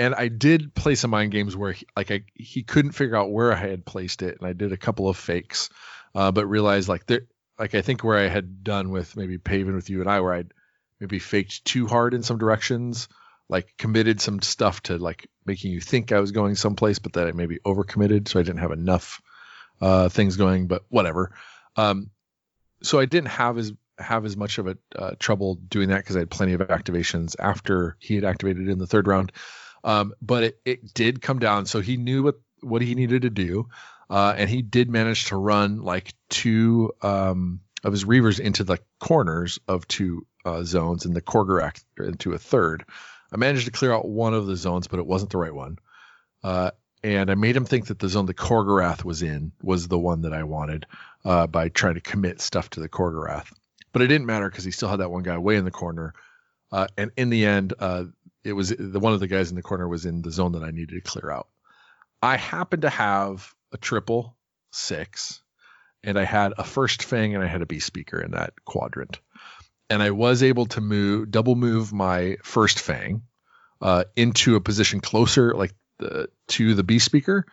[0.04, 3.32] and I did play some mind games where he, like I, he couldn't figure out
[3.32, 5.70] where I had placed it, and I did a couple of fakes,
[6.14, 7.22] uh, but realized like there,
[7.58, 10.34] like I think where I had done with maybe Paven with you and I, where
[10.34, 10.54] I'd
[11.00, 13.08] maybe faked too hard in some directions,
[13.48, 17.28] like committed some stuff to like making you think I was going someplace, but that
[17.28, 19.22] I maybe overcommitted, so I didn't have enough
[19.80, 20.68] uh, things going.
[20.68, 21.32] But whatever.
[21.78, 22.12] Um,
[22.82, 26.18] so I didn't have as have as much of a uh, trouble doing that because
[26.18, 29.32] I had plenty of activations after he had activated in the third round.
[29.84, 33.30] Um, but it, it did come down, so he knew what what he needed to
[33.30, 33.68] do,
[34.10, 38.80] uh, and he did manage to run like two um, of his reavers into the
[39.00, 42.86] corners of two uh, zones, and the Khorgorath into a third.
[43.32, 45.80] I managed to clear out one of the zones, but it wasn't the right one.
[46.44, 46.72] Uh,
[47.04, 50.22] and I made him think that the zone the Khorgorath was in was the one
[50.22, 50.86] that I wanted
[51.26, 53.52] uh, by trying to commit stuff to the Khorgorath.
[53.92, 56.14] But it didn't matter because he still had that one guy way in the corner.
[56.72, 58.06] Uh, and in the end, uh,
[58.44, 60.64] it was the one of the guys in the corner was in the zone that
[60.64, 61.48] I needed to clear out.
[62.22, 64.36] I happened to have a triple
[64.72, 65.42] six,
[66.04, 69.20] and I had a first fang and I had a B speaker in that quadrant,
[69.90, 73.24] and I was able to move double move my first fang
[73.82, 77.46] uh, into a position closer, like the to the B speaker,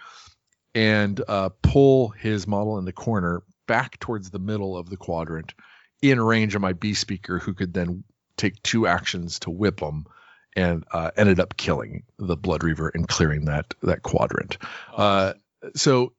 [0.75, 5.55] and uh, pull his model in the corner back towards the middle of the quadrant
[6.03, 8.05] in range of my B speaker, who could then
[8.37, 10.07] take two actions to whip him,
[10.57, 14.59] and uh, ended up killing the Blood Reaver and clearing that that quadrant.
[14.95, 15.35] Uh,
[15.75, 16.13] so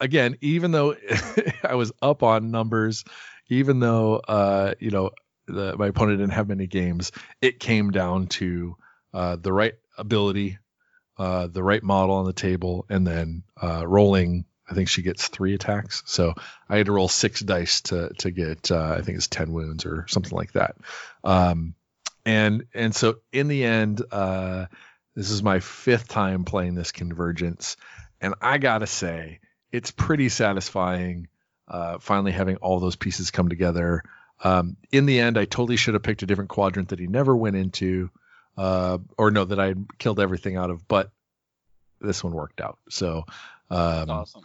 [0.00, 0.96] again, even though
[1.64, 3.04] I was up on numbers,
[3.48, 5.10] even though uh, you know
[5.46, 8.76] the, my opponent didn't have many games, it came down to
[9.14, 10.58] uh, the right ability,
[11.18, 15.28] uh, the right model on the table, and then uh, rolling I think she gets
[15.28, 16.02] three attacks.
[16.06, 16.34] So
[16.68, 19.86] I had to roll six dice to to get uh, I think it's ten wounds
[19.86, 20.76] or something like that.
[21.22, 21.75] Um,
[22.26, 24.66] and and so in the end, uh,
[25.14, 27.78] this is my fifth time playing this convergence,
[28.20, 29.40] and I gotta say
[29.72, 31.28] it's pretty satisfying.
[31.68, 34.04] Uh, finally having all those pieces come together.
[34.44, 37.36] Um, in the end, I totally should have picked a different quadrant that he never
[37.36, 38.08] went into,
[38.56, 40.86] uh, or no, that I killed everything out of.
[40.86, 41.10] But
[42.00, 42.78] this one worked out.
[42.88, 43.24] So
[43.70, 44.42] um, awesome.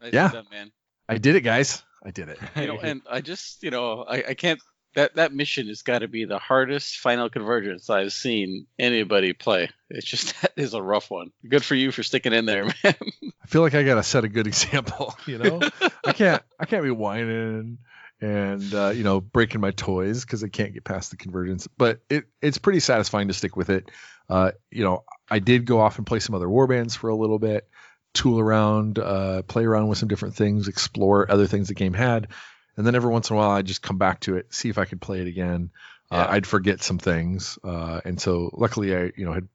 [0.00, 0.30] Nice yeah.
[0.30, 0.72] done, man.
[1.08, 1.82] I did it, guys.
[2.04, 2.38] I did it.
[2.56, 4.60] You know, and I just, you know, I, I can't.
[4.94, 9.70] That that mission has got to be the hardest final convergence I've seen anybody play.
[9.90, 11.30] It's just that is a rough one.
[11.46, 12.94] Good for you for sticking in there, man.
[13.42, 15.14] I feel like I gotta set a good example.
[15.26, 15.60] You know,
[16.06, 16.42] I can't.
[16.58, 17.78] I can't be whining
[18.20, 21.66] and uh, you know breaking my toys because I can't get past the convergence.
[21.66, 23.90] But it it's pretty satisfying to stick with it.
[24.28, 27.38] Uh, you know, I did go off and play some other warbands for a little
[27.38, 27.68] bit
[28.14, 32.28] tool around, uh, play around with some different things, explore other things the game had,
[32.78, 34.78] and then every once in a while I'd just come back to it, see if
[34.78, 35.70] I could play it again.
[36.10, 39.46] Uh, I'd forget some things, uh, and so luckily I, you know, had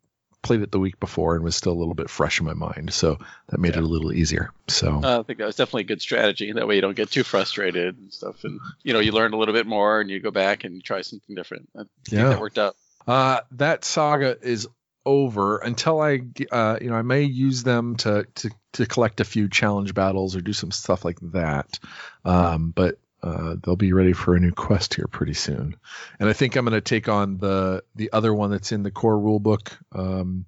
[0.44, 2.94] played it the week before and was still a little bit fresh in my mind,
[2.94, 3.18] so
[3.50, 3.80] that made Yeah.
[3.80, 4.52] it a little easier.
[4.68, 6.52] So I think that was definitely a good strategy.
[6.52, 9.38] That way you don't get too frustrated and stuff, and you know you learn a
[9.38, 11.70] little bit more, and you go back and try something different.
[11.76, 12.30] I think Yeah.
[12.30, 12.76] that worked out.
[13.08, 14.68] Uh, that saga is
[15.06, 19.26] over until I, uh, you know, I may use them to, to, to collect a
[19.26, 21.80] few challenge battles or do some stuff like that.
[22.24, 25.76] Um, but, uh, they'll be ready for a new quest here pretty soon.
[26.20, 28.92] And I think I'm going to take on the, the other one that's in the
[28.92, 30.46] core rule book, um,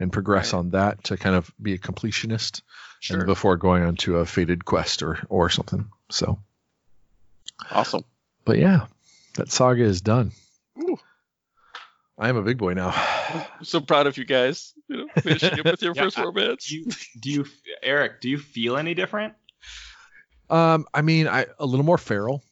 [0.00, 0.58] and progress Right.
[0.60, 2.62] on that to kind of be a completionist
[3.00, 3.18] Sure.
[3.18, 5.88] and before going on to a fated quest or, or something.
[6.10, 6.38] So,
[7.70, 8.04] Awesome.
[8.44, 8.86] but yeah,
[9.34, 10.32] that saga is done.
[10.80, 10.98] Ooh.
[12.18, 12.90] I am a big boy now.
[13.58, 14.74] I'm so proud of you guys.
[14.88, 16.66] You know, finishing up with your Yeah, first I- romance.
[16.66, 16.86] Do you,
[17.20, 17.46] do you,
[17.82, 18.20] Eric?
[18.20, 19.34] Do you feel any different?
[20.52, 22.44] Um, I mean, I a little more feral.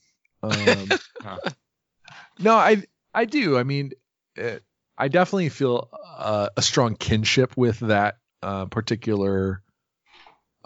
[0.42, 0.98] Um,
[2.38, 2.82] no, I
[3.14, 3.58] I do.
[3.58, 3.92] I mean,
[4.36, 4.62] it,
[4.96, 9.62] I definitely feel uh, a strong kinship with that uh, particular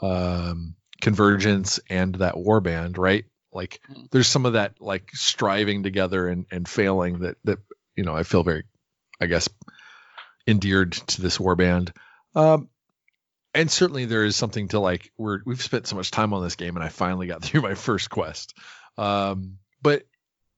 [0.00, 3.24] um, convergence and that warband, right?
[3.52, 4.10] Like, Mhm.
[4.10, 7.58] there's some of that like striving together and and failing that that
[7.96, 8.64] you know I feel very,
[9.20, 9.48] I guess,
[10.46, 11.92] endeared to this warband.
[12.34, 12.68] Um,
[13.54, 16.56] and certainly there is something to like we're we've spent so much time on this
[16.56, 18.54] game and I finally got through my first quest.
[18.98, 20.04] Um, but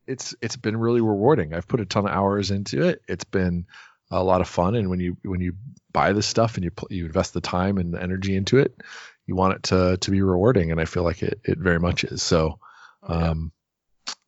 [0.07, 1.53] it's it's been really rewarding.
[1.55, 3.03] I've put a ton of hours into it.
[3.09, 3.67] It's been
[4.11, 5.55] a lot of fun and when you when you
[5.93, 8.81] buy this stuff and you you invest the time and the energy into it,
[9.27, 12.05] you want it to to be rewarding and I feel like it it very much
[12.05, 12.23] is.
[12.23, 12.59] So
[13.03, 13.29] Oh, yeah.
[13.31, 13.53] um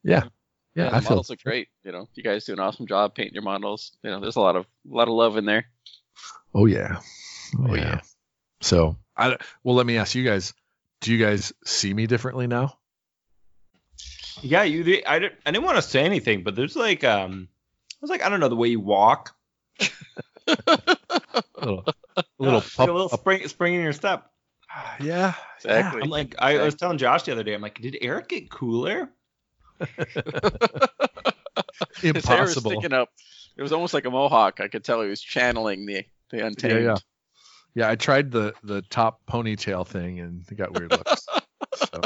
[0.04, 0.24] yeah.
[0.74, 1.68] Yeah, Yeah, the I feel models look great.
[1.85, 3.96] You know, you guys do an awesome job painting your models.
[4.04, 5.64] You know, there's a lot of a lot of love in there.
[6.54, 6.98] Oh yeah.
[7.59, 7.83] Oh, Oh, yeah.
[7.83, 8.00] yeah.
[8.61, 10.55] So I well let me ask you guys,
[11.01, 12.79] do you guys see me differently now?
[14.42, 15.03] Yeah, you.
[15.07, 15.38] I didn't.
[15.44, 18.40] I didn't want to say anything, but there's like, um, I was like, I don't
[18.40, 19.35] know the way you walk.
[20.49, 21.85] A little,
[22.16, 24.31] a little pup, a little spring, spring in your step.
[25.01, 25.35] yeah.
[25.57, 26.03] Exactly.
[26.03, 27.53] I'm like, I, I was telling Josh the other day.
[27.53, 29.11] I'm like, did Eric get cooler?
[29.81, 29.87] yeah.
[32.01, 32.71] His hair was Impossible.
[32.71, 33.11] sticking up.
[33.57, 34.61] It was almost like a mohawk.
[34.61, 36.85] I could tell he was channeling the the untamed.
[36.85, 36.90] yeah.
[36.90, 36.97] Yeah,
[37.76, 41.26] I tried the the top ponytail thing and it got weird looks.
[41.74, 42.00] so,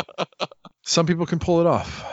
[0.83, 2.05] some people can pull it off.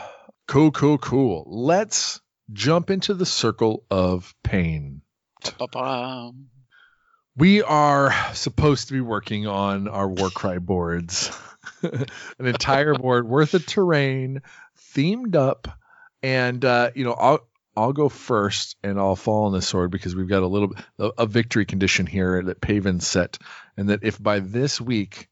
[0.46, 1.44] Cool, cool, cool.
[1.46, 2.20] Let's
[2.52, 5.02] jump into the circle of pain.
[5.44, 6.48] Ba-ba-bum.
[7.36, 11.30] We are supposed to be working on our Warcry boards.
[11.82, 14.42] An entire board worth of terrain,
[14.94, 15.68] themed up,
[16.22, 17.48] and uh, you know, I'll
[17.80, 21.10] I'll go first and I'll fall on the sword because we've got a little a,
[21.18, 23.38] a victory condition here that Paven set,
[23.76, 25.28] and that if by this week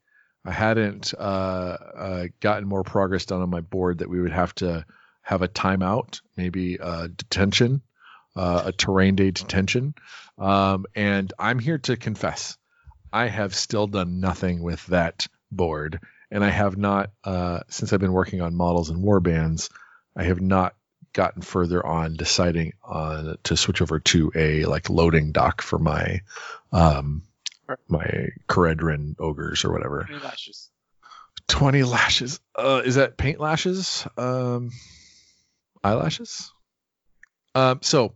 [0.46, 4.54] I hadn't uh, uh, gotten more progress done on my board, that we would have
[4.56, 4.86] to
[5.20, 7.82] have a timeout, maybe uh, detention,
[8.34, 9.94] uh, a terrain day detention.
[10.38, 12.56] Um, and I'm here to confess,
[13.12, 18.00] I have still done nothing with that board, and I have not uh, since I've
[18.00, 19.68] been working on models and warbands.
[20.16, 20.74] I have not
[21.18, 26.20] gotten further on deciding on to switch over to a like loading dock for my
[26.70, 27.24] um
[27.88, 30.04] my Kharadron ogres or whatever.
[30.04, 30.70] Twenty lashes.
[31.48, 32.40] 20 lashes.
[32.54, 34.06] Uh, is that paint lashes?
[34.16, 34.70] Um,
[35.82, 36.52] eyelashes?
[37.54, 38.14] Um, so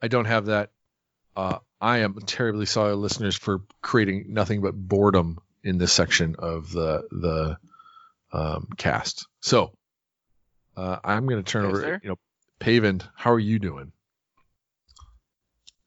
[0.00, 0.70] I don't have that.
[1.36, 6.72] Uh, I am terribly sorry, listeners, for creating nothing but boredom in this section of
[6.72, 7.58] the the
[8.32, 9.26] um, cast.
[9.40, 9.72] So
[10.76, 11.80] uh, I'm going to turn Is over.
[11.80, 12.00] there?
[12.02, 12.18] You know,
[12.60, 13.92] Paven, how are you doing?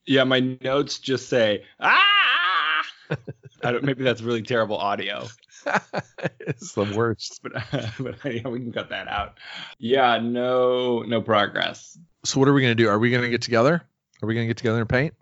[0.06, 2.04] Yeah, my notes just say ah.
[3.64, 5.28] I don't, maybe that's really terrible audio,
[6.42, 7.40] it's the worst.
[7.42, 7.54] but
[8.00, 9.38] but yeah, we can cut that out.
[9.80, 11.98] Yeah, no no progress.
[12.26, 12.90] So what are we going to do?
[12.90, 13.82] Are we going to get together?
[14.22, 15.14] Are we going to get together and paint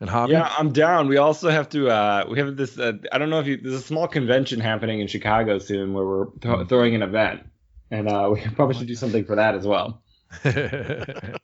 [0.00, 0.32] and hobby?
[0.32, 1.08] Yeah, I'm down.
[1.08, 1.88] We also have to.
[1.88, 2.78] Uh, we have this.
[2.78, 3.56] Uh, I don't know if you.
[3.56, 7.42] There's a small convention happening in Chicago soon where we're th- throwing an event,
[7.94, 10.02] and uh, we probably should do something for that as well.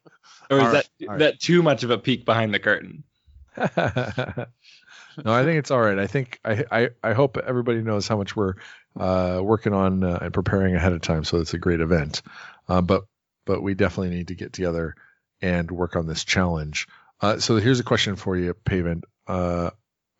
[0.50, 1.18] Or is right, that all right.
[1.20, 3.04] that too much of a peek behind the curtain?
[3.56, 5.98] no, I think it's all right.
[5.98, 8.54] I think I I, I hope everybody knows how much we're
[8.98, 12.22] uh, working on uh, and preparing ahead of time, so it's a great event.
[12.68, 13.04] Uh, but
[13.46, 14.96] but we definitely need to get together
[15.40, 16.88] and work on this challenge.
[17.20, 19.02] Uh, so here's a question for you, Paven.
[19.28, 19.70] Uh,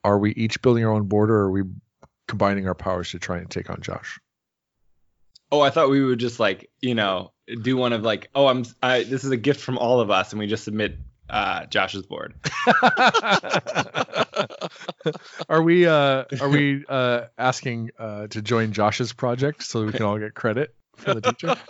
[0.04, 1.62] are we each building our own border, or are we
[2.28, 4.20] combining our powers to try and take on Josh?
[5.52, 7.32] Oh, I thought we would just like you know
[7.62, 10.32] do one of like oh I'm I, this is a gift from all of us,
[10.32, 10.96] and we just submit
[11.28, 12.34] uh, Josh's board.
[15.48, 20.02] are we uh, are we uh, asking uh, to join Josh's project so we can
[20.02, 21.56] all get credit for the teacher?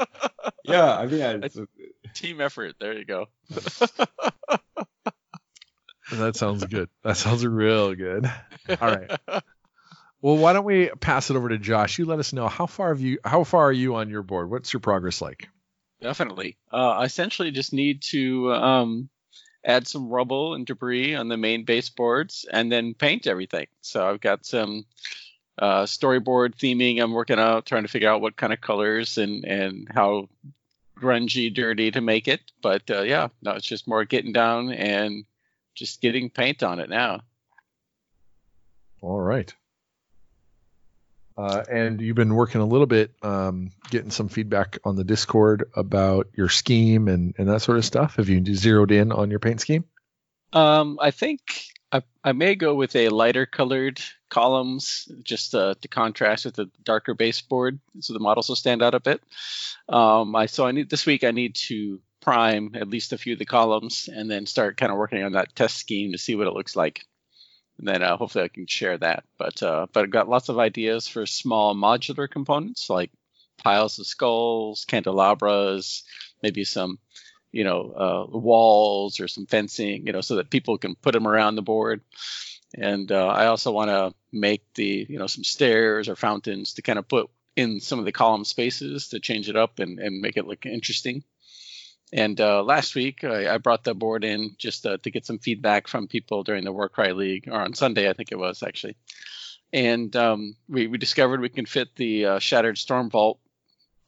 [0.64, 1.58] Yeah, I mean, it's,
[2.14, 2.76] Team effort.
[2.78, 3.26] There you go.
[6.12, 6.88] That sounds good.
[7.04, 8.30] That sounds real good.
[8.80, 9.10] All right.
[10.22, 11.98] Well, why don't we pass it over to Josh?
[11.98, 14.50] You let us know how far have you how far are you on your board?
[14.50, 15.48] What's your progress like?
[16.00, 16.56] Definitely.
[16.72, 19.08] Uh, I essentially just need to um,
[19.64, 23.66] add some rubble and debris on the main baseboards and then paint everything.
[23.82, 24.86] So I've got some
[25.58, 29.44] uh, storyboard theming I'm working out, trying to figure out what kind of colors and,
[29.44, 30.28] and how
[30.98, 32.40] grungy, dirty to make it.
[32.62, 35.24] But uh, yeah, no, it's just more getting down and
[35.74, 37.20] just getting paint on it now.
[39.02, 39.52] All right.
[41.40, 45.70] Uh, and you've been working a little bit, um, getting some feedback on the Discord
[45.74, 48.16] about your scheme and, and that sort of stuff.
[48.16, 49.84] Have you zeroed in on your paint scheme?
[50.52, 51.40] Um, I think
[51.90, 56.70] I, I may go with a lighter colored columns just uh, to contrast with the
[56.84, 59.22] darker baseboard, so the models will stand out a bit.
[59.88, 63.32] Um, I so I need this week I need to prime at least a few
[63.32, 66.34] of the columns and then start kind of working on that test scheme to see
[66.34, 67.06] what it looks like.
[67.80, 69.24] And then uh, hopefully I can share that.
[69.38, 73.10] But uh, but I've got lots of ideas for small modular components like
[73.58, 76.04] piles of skulls, candelabras,
[76.42, 76.98] maybe some
[77.52, 77.92] you know,
[78.32, 81.62] uh, walls or some fencing, you know, so that people can put them around the
[81.62, 82.00] board.
[82.74, 86.82] And uh, I also want to make the, you know, some stairs or fountains to
[86.82, 90.20] kind of put in some of the column spaces to change it up and, and
[90.20, 91.24] make it look interesting.
[92.12, 95.38] And uh, last week I, I brought the board in just uh, to get some
[95.38, 98.96] feedback from people during the Warcry League, or on Sunday I think it was actually.
[99.72, 103.38] And um, we, we discovered we can fit the uh, Shattered Storm Vault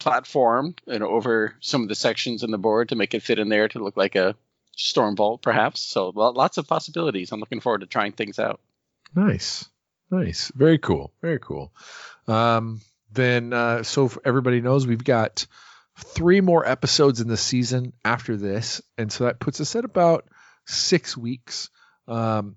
[0.03, 3.49] platform know, over some of the sections in the board to make it fit in
[3.49, 4.35] there to look like a
[4.77, 5.81] storm vault perhaps.
[5.81, 7.31] So lots of possibilities.
[7.31, 8.61] I'm looking forward to trying things out.
[9.15, 9.69] Nice,
[10.11, 11.73] nice, very cool, very cool.
[12.27, 12.81] Um,
[13.13, 15.47] then, uh, so everybody knows, we've got
[15.97, 20.27] three more episodes in the season after this, and so that puts us at about
[20.67, 21.71] six weeks.
[22.09, 22.57] Um,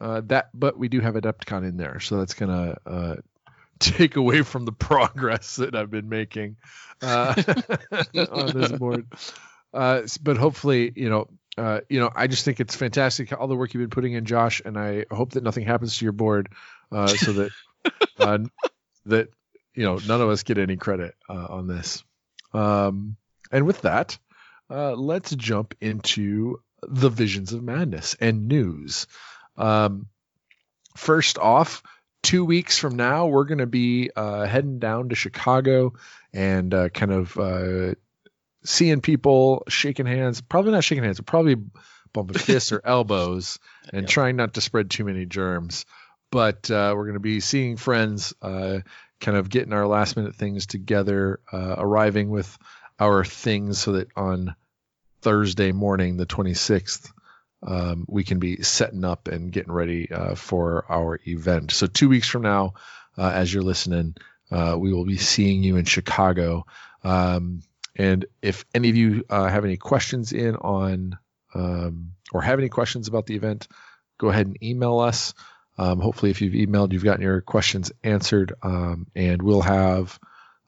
[0.00, 3.16] uh, that, but we do have Adepticon in there, so that's gonna uh,
[3.78, 6.56] take away from the progress that I've been making
[7.02, 7.34] uh,
[8.30, 9.06] on this board.
[9.72, 13.56] Uh, but hopefully, you know, uh, you know, I just think it's fantastic all the
[13.56, 16.48] work you've been putting in, Josh, and I hope that nothing happens to your board,
[16.90, 17.50] uh, so that
[18.18, 18.38] uh,
[19.06, 19.28] that
[19.74, 22.02] you know none of us get any credit uh, on this.
[22.54, 23.16] Um,
[23.50, 24.18] and with that,
[24.70, 29.06] uh, let's jump into the visions of madness and news.
[29.56, 30.06] Um,
[30.96, 31.82] first off,
[32.22, 35.94] two weeks from now, we're going to be uh, heading down to Chicago
[36.32, 37.94] and uh, kind of uh,
[38.64, 40.40] seeing people, shaking hands.
[40.40, 41.56] Probably not shaking hands, but probably
[42.12, 43.58] bumping fists or elbows,
[43.92, 45.84] and trying not to spread too many germs.
[46.30, 48.80] But uh, we're going to be seeing friends, uh,
[49.24, 52.58] kind of getting our last minute things together, uh, arriving with
[53.00, 54.54] our things so that on
[55.22, 57.10] Thursday morning, the 26th,
[57.66, 61.70] um, we can be setting up and getting ready uh, for our event.
[61.70, 62.74] So two weeks from now,
[63.16, 64.16] uh, as you're listening,
[64.50, 66.66] uh, we will be seeing you in Chicago.
[67.02, 67.62] Um,
[67.96, 71.16] and if any of you uh, have any questions in on
[71.54, 73.68] um, or have any questions about the event,
[74.18, 75.32] go ahead and email us.
[75.76, 80.18] Um, hopefully, if you've emailed, you've gotten your questions answered, um, and we'll have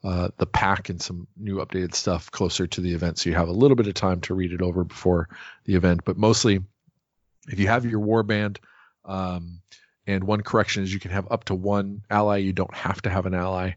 [0.03, 3.49] uh, the pack and some new updated stuff closer to the event, so you have
[3.49, 5.29] a little bit of time to read it over before
[5.65, 6.05] the event.
[6.05, 6.61] But mostly,
[7.49, 8.59] if you have your warband,
[9.05, 9.61] um,
[10.07, 12.39] and one correction is you can have up to one ally.
[12.39, 13.73] You don't have to have an ally,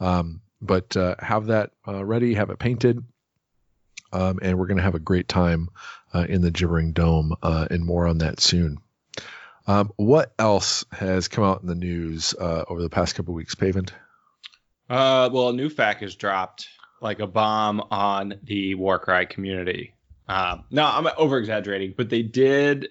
[0.00, 3.02] um, but uh, have that uh, ready, have it painted,
[4.12, 5.70] um, and we're going to have a great time
[6.14, 8.78] uh, in the Gibbering Dome, uh, and more on that soon.
[9.66, 13.54] Um, what else has come out in the news uh, over the past couple weeks,
[13.54, 13.92] Pavement?
[14.88, 16.68] Uh, well, a new fact has dropped
[17.00, 19.94] like a bomb on the Warcry community.
[20.28, 22.88] Um, no, I'm over exaggerating, but they did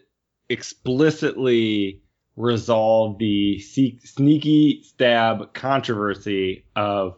[0.49, 2.01] explicitly
[2.35, 7.17] resolve the se- sneaky stab controversy of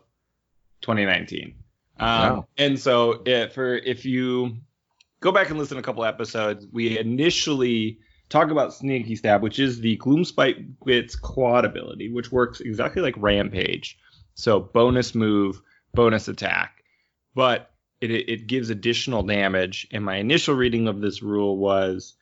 [0.81, 1.55] 2019.
[1.97, 2.47] Um, Wow.
[2.57, 4.57] And so, if, for if you
[5.21, 7.99] go back and listen to a couple episodes, we initially
[8.29, 13.15] talk about sneaky stab, which is the Gloomspite Gits quad ability, which works exactly like
[13.17, 13.97] Rampage.
[14.33, 15.61] So bonus move,
[15.93, 16.83] bonus attack,
[17.33, 17.71] but
[18.01, 19.87] it, it it gives additional damage.
[19.91, 22.15] And my initial reading of this rule was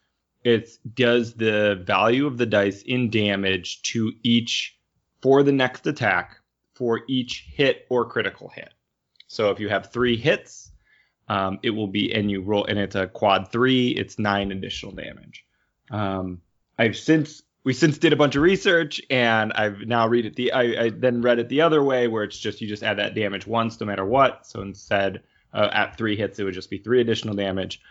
[0.43, 4.77] it does the value of the dice in damage to each
[5.21, 6.37] for the next attack
[6.73, 8.73] for each hit or critical hit.
[9.27, 10.71] So if you have three hits,
[11.27, 14.91] um, it will be and you roll and it's a quad three, it's nine additional
[14.91, 15.45] damage.
[15.91, 16.41] Um,
[16.77, 20.51] I've since we since did a bunch of research and I've now read it the
[20.51, 23.15] I, I then read it the other way where it's just you just add that
[23.15, 24.45] damage once no matter what.
[24.45, 25.23] So instead
[25.53, 27.81] uh, at three hits it would just be three additional damage.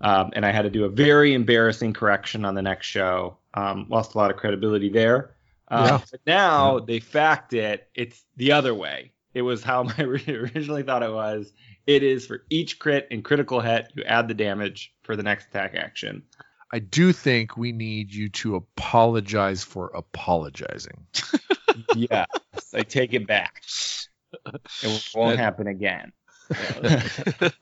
[0.00, 3.36] Um, and I had to do a very embarrassing correction on the next show.
[3.52, 5.34] Um, lost a lot of credibility there.
[5.68, 6.00] Uh, Yeah.
[6.10, 7.88] But now they fact it.
[7.94, 9.12] It's the other way.
[9.34, 11.52] It was how I originally thought it was.
[11.86, 15.48] It is for each crit and critical hit, you add the damage for the next
[15.48, 16.22] attack action.
[16.72, 21.06] I do think we need you to apologize for apologizing.
[21.96, 22.28] yes,
[22.72, 23.62] I take it back.
[24.82, 26.12] It won't happen again.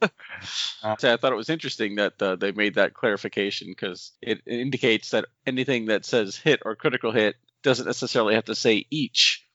[0.97, 5.09] So I thought it was interesting that uh, they made that clarification because it indicates
[5.11, 9.45] that anything that says hit or critical hit doesn't necessarily have to say each,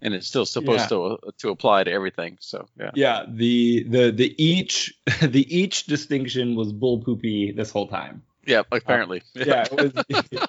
[0.00, 0.96] and it's still supposed Yeah.
[0.96, 2.38] to uh, to apply to everything.
[2.40, 7.88] So yeah, Yeah, the the the each the each distinction was bull poopy this whole
[7.88, 8.22] time.
[8.48, 9.22] Yeah, apparently.
[9.34, 10.22] yeah, it was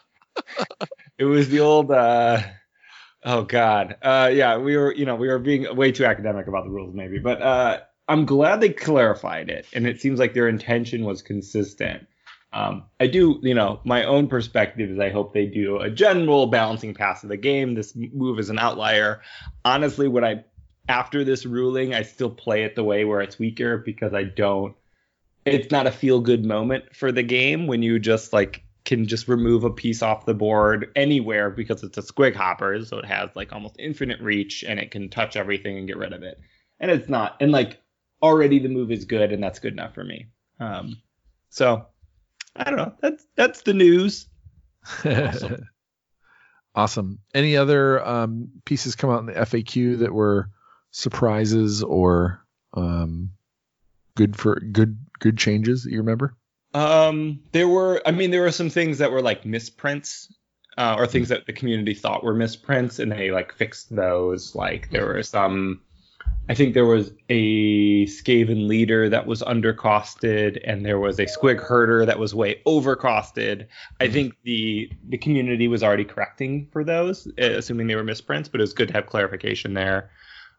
[1.17, 2.41] it was the old uh
[3.23, 3.97] oh god.
[4.01, 6.95] Uh yeah, we were you know, we were being way too academic about the rules
[6.95, 11.21] maybe, but uh I'm glad they clarified it and it seems like their intention was
[11.21, 12.07] consistent.
[12.51, 16.47] Um, I do, you know, my own perspective is I hope they do a general
[16.47, 17.75] balancing pass of the game.
[17.75, 19.21] This move is an outlier.
[19.63, 20.45] Honestly, what I
[20.87, 24.75] after this ruling, I still play it the way where it's weaker because I don't
[25.53, 29.27] it's not a feel good moment for the game when you just like can just
[29.27, 33.29] remove a piece off the board anywhere because it's a squig hopper, so it has
[33.35, 36.39] like almost infinite reach and it can touch everything and get rid of it.
[36.79, 37.79] And it's not, and like
[38.21, 40.27] already the move is good and that's good enough for me.
[40.59, 40.97] Um,
[41.49, 41.85] so
[42.55, 42.93] I don't know.
[43.01, 44.27] That's that's the news.
[45.05, 45.69] Awesome.
[46.75, 47.19] awesome.
[47.33, 50.49] Any other um, pieces come out in the FAQ that were
[50.91, 53.31] surprises or um,
[54.19, 56.35] good for good good changes that you remember?
[56.73, 60.31] Um, there were, I mean, there were some things that were like misprints,
[60.77, 64.55] uh, or things that the community thought were misprints, and they like fixed those.
[64.55, 65.81] Like there were some,
[66.49, 71.59] I think there was a Skaven leader that was undercosted, and there was a Squig
[71.59, 73.67] herder that was way overcosted.
[74.01, 78.49] I think the the community was already correcting for those, uh, assuming they were misprints,
[78.49, 80.11] but it was good to have clarification there.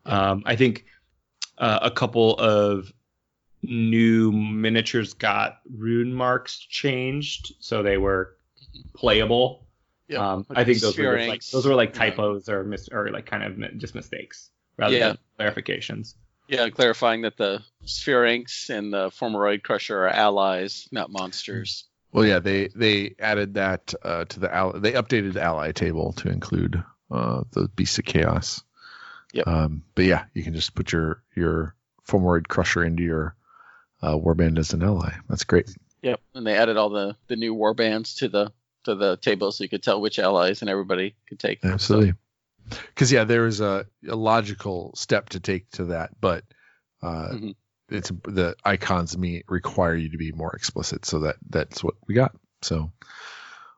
[0.07, 0.87] Um, I think
[1.59, 2.91] uh, a couple of
[3.63, 8.37] new miniatures got rune marks changed, so they were
[8.95, 9.67] playable.
[10.09, 12.07] Yeah, um, like I think those were like those were like you know.
[12.11, 15.09] typos or mis or like kind of just mistakes rather Yeah.
[15.09, 16.15] than clarifications.
[16.49, 21.85] Yeah, clarifying that the Sphiranx and the Fomoroid Crusher are allies, not monsters.
[22.13, 24.79] Well, yeah, they they added that uh, to the ally.
[24.81, 28.65] They updated the ally table to include uh, the Beasts of Chaos.
[29.33, 29.47] Yep.
[29.47, 31.77] Um, but yeah, you can just put your your
[32.09, 33.37] Fomoroid Crusher into your
[34.03, 35.13] uh, warband as an ally.
[35.29, 35.71] That's great.
[36.03, 38.53] Yep, and they added all the the new warbands to the
[38.85, 41.65] to the table, so you could tell which allies and everybody could take.
[41.65, 42.15] Absolutely.
[42.69, 46.45] Because yeah, there was a, a logical step to take to that, but
[47.03, 47.55] uh, Mhm.
[47.91, 52.15] it's the icons me require you to be more explicit, so that that's what we
[52.15, 52.35] got.
[52.63, 52.93] So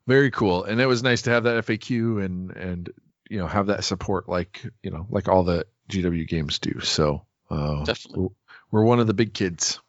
[0.06, 2.90] very cool, and it was nice to have that FAQ and and
[3.30, 6.80] you know have that support like you know like all the GW games do.
[6.80, 8.28] So uh, Definitely.
[8.70, 9.80] we're one of the big kids.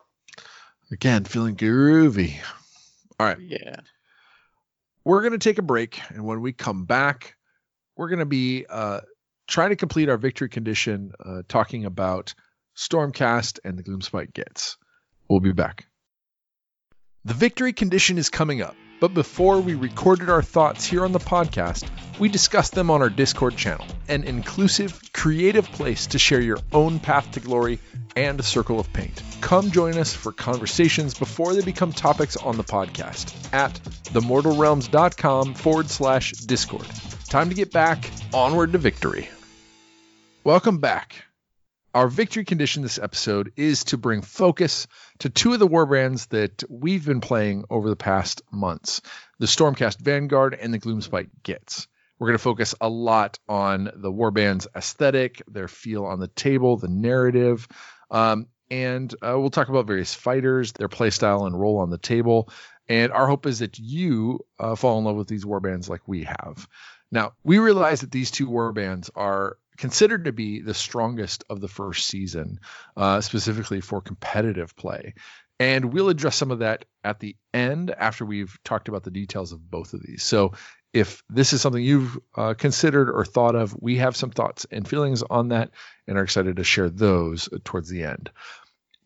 [0.94, 2.36] Again, feeling groovy.
[3.20, 3.39] All right.
[3.39, 3.78] Yeah.
[5.04, 7.36] we're going to take a break and when we come back
[7.96, 9.02] we're going to be uh,
[9.48, 12.36] trying to complete our victory condition uh, talking about
[12.78, 14.78] stormcast and the Gloomspite Gits
[15.28, 15.86] we'll be back
[17.26, 21.20] the victory condition is coming up but before we recorded our thoughts here on the
[21.20, 21.89] podcast
[22.20, 27.00] we discussed them on our discord channel an inclusive creative place to share your own
[27.00, 27.80] path to glory
[28.16, 29.22] and circle of paint.
[29.41, 33.74] Come join us for conversations before they become topics on the podcast at
[34.14, 36.88] themortalrealms.com forward slash discord.
[37.30, 39.30] Time to get back onward to victory.
[40.44, 41.26] Welcome back
[41.94, 44.88] our victory condition this episode is to bring focus
[45.20, 49.02] to two of the warbrands that we've been playing over the past months
[49.39, 51.88] the Stormcast Vanguard and the Gloomspite Gits.
[52.18, 56.78] We're going to focus a lot on the warband's aesthetic, their feel on the table,
[56.78, 57.68] the narrative,
[58.10, 62.50] um, and uh, we'll talk about various fighters, their playstyle, and role on the table.
[62.88, 66.24] And our hope is that you uh, fall in love with these warbands like we
[66.24, 66.68] have.
[67.12, 71.67] Now, we realize that these two warbands are considered to be the strongest of the
[71.67, 72.59] first season,
[72.97, 75.13] uh, specifically for competitive play.
[75.59, 79.51] And we'll address some of that at the end after we've talked about the details
[79.51, 80.24] of both of these.
[80.24, 80.53] So,
[80.93, 84.88] if this is something you've uh, considered or thought of, we have some thoughts and
[84.88, 85.71] feelings on that
[86.07, 88.30] and are excited to share those towards the end.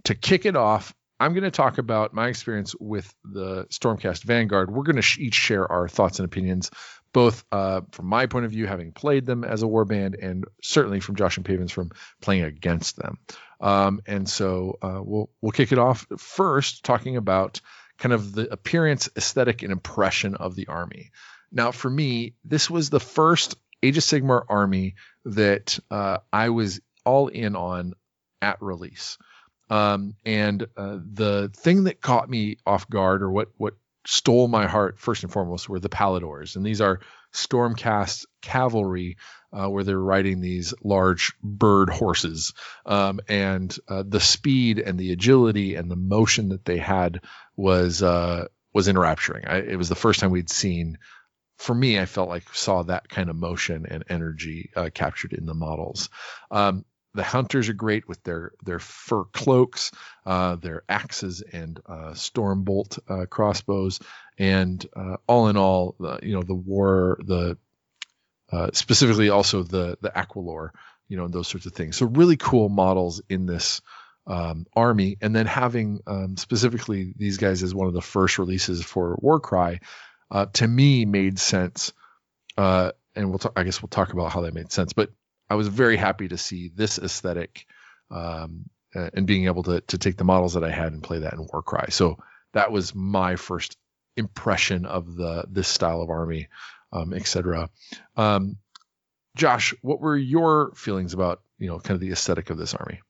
[0.03, 4.69] To kick it off, I'm going to talk about my experience with the Stormcast Vanguard.
[4.69, 6.69] We're going to each share our thoughts and opinions,
[7.17, 10.45] both uh, from my point of view, having played them as a war band, and
[10.61, 11.89] certainly from Josh and Pavens from
[12.21, 13.17] playing against them.
[13.59, 17.59] Um, and so uh, we'll we'll kick it off first, talking about
[17.97, 21.09] kind of the appearance, aesthetic, and impression of the army.
[21.51, 24.93] Now, for me, this was the first Age of Sigmar army
[25.25, 27.93] that uh, I was all in on
[28.43, 29.17] at release.
[29.71, 33.73] Um, and uh, the thing that caught me off guard, or what what
[34.09, 37.01] stole my heart first and foremost, were the Palladors, and these are
[37.33, 39.17] Stormcast cavalry,
[39.51, 42.53] uh, where they're riding these large bird horses,
[42.85, 47.19] um, and uh, the speed and the agility and the motion that they had
[47.57, 49.45] was uh, was enrapturing.
[49.45, 50.99] I, it was the first time we'd seen.
[51.57, 55.45] For me, I felt like saw that kind of motion and energy uh, captured in
[55.45, 56.09] the models.
[56.49, 59.91] Um, the hunters are great with their their fur cloaks,
[60.25, 63.99] uh, their axes and uh, stormbolt uh, crossbows,
[64.37, 67.57] and uh, all in all, you know the war, the
[68.51, 70.69] uh, specifically also the the aquilor,
[71.07, 71.97] you know, and those sorts of things.
[71.97, 73.81] So really cool models in this
[74.27, 78.83] um, army, and then having um, specifically these guys as one of the first releases
[78.83, 79.79] for Warcry,
[80.29, 81.93] uh, to me made sense.
[82.57, 85.09] and we'll talk, I guess we'll talk about how that made sense, but
[85.49, 87.65] I was very happy to see this aesthetic
[88.11, 91.33] um, and being able to to take the models that I had and play that
[91.33, 91.91] in Warcry.
[91.91, 92.17] So
[92.53, 93.77] that was my first
[94.15, 96.47] impression of the this style of army,
[96.91, 97.69] um, etc.
[98.15, 98.57] Um,
[99.35, 103.01] Josh, what were your feelings about you know kind of the aesthetic of this army?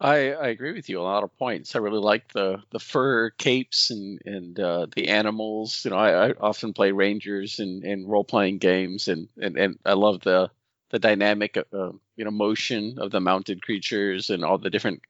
[0.00, 1.76] I, I agree with you on a lot of points.
[1.76, 5.84] I really like the the fur capes and and uh, the animals.
[5.84, 9.78] You know, I, I often play rangers in, in role playing games, and, and and
[9.84, 10.50] I love the
[10.92, 15.02] the dynamic uh, you know motion of the mounted creatures and all the different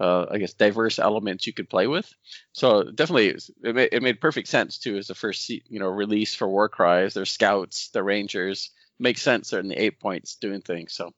[0.00, 2.12] uh, I guess diverse elements you could play with.
[2.52, 3.28] So definitely
[3.62, 7.04] it made, it made perfect sense too as the first you know release for Warcry
[7.04, 9.50] as their scouts, the rangers makes sense.
[9.50, 10.92] They're in the Eightpoints doing things.
[10.92, 11.12] So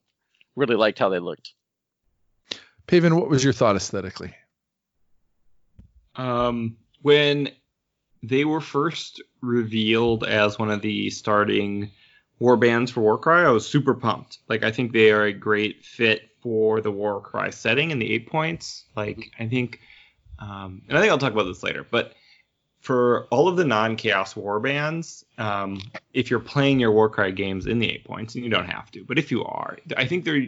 [0.55, 1.53] really liked how they looked.
[2.87, 4.35] Paven, what was your thought aesthetically?
[6.15, 7.49] Um, when
[8.21, 11.91] they were first revealed as one of the starting
[12.39, 14.39] war bands for Warcry, I was super pumped.
[14.47, 18.83] Like I think they are a great fit for the Warcry setting and the Eightpoints.
[18.95, 19.79] Like I think,
[20.39, 22.13] um, and I think I'll talk about this later, but
[22.81, 25.79] for all of the non-chaos war bands, um,
[26.13, 29.17] if you're playing your Warcry games in the Eightpoints, and you don't have to, but
[29.17, 30.47] if you are, I think there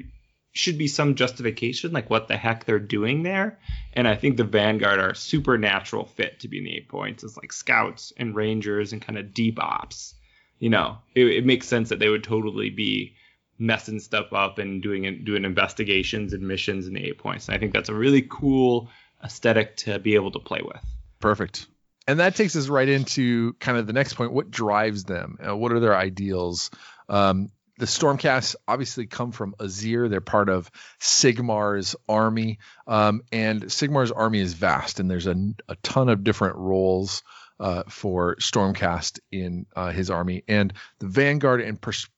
[0.51, 3.59] should be some justification, like what the heck they're doing there.
[3.93, 7.37] And I think the Vanguard are a supernatural fit to be in the Eightpoints as
[7.37, 10.15] like scouts and rangers and kind of deep ops
[10.59, 13.15] you know, it, it, makes sense that they would totally be
[13.57, 17.47] messing stuff up and doing doing investigations and missions in the Eightpoints.
[17.47, 18.89] And I think that's a really cool
[19.23, 20.83] aesthetic to be able to play with.
[21.19, 21.67] Perfect.
[22.07, 24.31] And that takes us right into kind of the next point.
[24.31, 25.37] What drives them?
[25.45, 26.69] Uh, what are their ideals?
[27.09, 30.09] Um, the Stormcasts obviously come from Azyr.
[30.09, 35.35] They're part of Sigmar's army, um, and Sigmar's army is vast, and there's a,
[35.67, 37.23] a ton of different roles
[37.59, 40.43] uh, for Stormcast in uh, his army.
[40.47, 42.09] And the Vanguard, in, pers-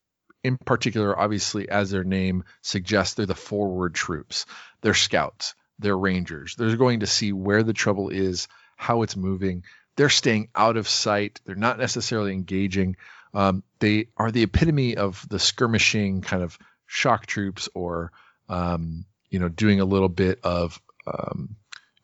[0.44, 4.46] in particular, obviously, as their name suggests, they're the forward troops.
[4.82, 5.56] They're scouts.
[5.80, 6.56] They're rangers.
[6.56, 9.64] They're going to see where the trouble is, how it's moving.
[9.96, 11.40] They're staying out of sight.
[11.46, 12.98] They're not necessarily engaging.
[13.34, 16.58] Um, they are the epitome of the skirmishing kind of
[16.88, 18.12] shock troops, or
[18.50, 21.58] um, you know, doing a little bit of um,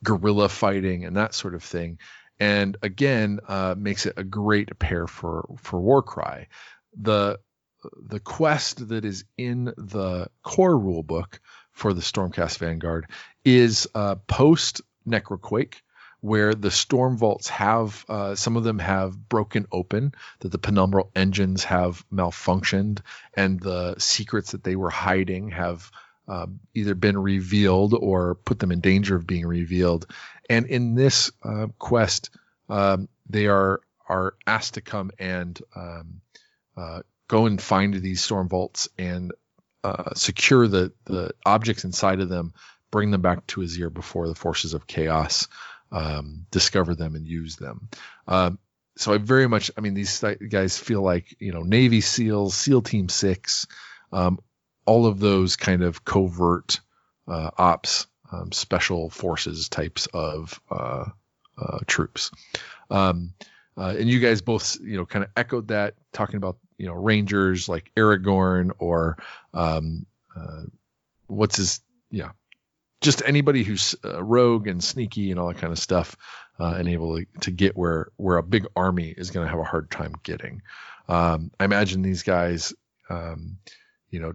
[0.04, 1.98] guerrilla fighting and that sort of thing.
[2.40, 6.48] And again, uh, makes it a great pair for for Warcry.
[7.00, 7.40] The
[8.02, 11.40] the quest that is in the core rulebook
[11.72, 13.08] for the Stormcast Vanguard
[13.44, 15.76] is uh, post Necroquake,
[16.22, 21.10] where the storm vaults have uh, some of them have broken open, that the penumbral
[21.16, 23.00] engines have malfunctioned,
[23.34, 25.92] and the secrets that they were hiding have
[26.28, 30.08] uh, either been revealed or put them in danger of being revealed.
[30.50, 32.30] And in this uh, quest,
[32.70, 36.22] um, they are are asked to come and um,
[36.76, 39.32] uh, go and find these storm vaults and
[39.84, 42.54] uh, secure the the objects inside of them,
[42.92, 45.48] bring them back to Azyr before the forces of chaos
[45.94, 47.88] um, discover them and use them.
[48.28, 48.60] Um,
[48.98, 52.82] so I very much, I mean, these guys feel like you know Navy SEALs, SEAL
[52.82, 53.68] Team Six,
[54.12, 54.40] um,
[54.86, 56.80] all of those kind of covert
[57.28, 61.06] uh, ops, um, special forces types of uh,
[61.58, 62.32] uh, troops.
[62.90, 63.34] Um,
[63.78, 66.94] uh, and you guys both, you know, kind of echoed that, talking about you know
[66.94, 69.18] Rangers like Aragorn or
[69.54, 70.06] um,
[70.36, 70.64] uh,
[71.28, 71.82] what's his,
[72.12, 72.32] yeah,
[73.02, 76.16] just anybody who's uh, rogue and sneaky and all that kind of stuff,
[76.60, 79.60] uh, and able to, to, get where where a big army is going to have
[79.60, 80.62] a hard time getting.
[81.08, 82.74] Um, I imagine these guys,
[83.10, 83.58] um,
[84.10, 84.34] you know,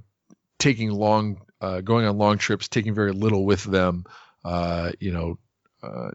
[0.59, 4.04] taking long, uh, going on long trips, taking very little with them.
[4.44, 5.38] Uh, you know,
[5.82, 6.11] uh,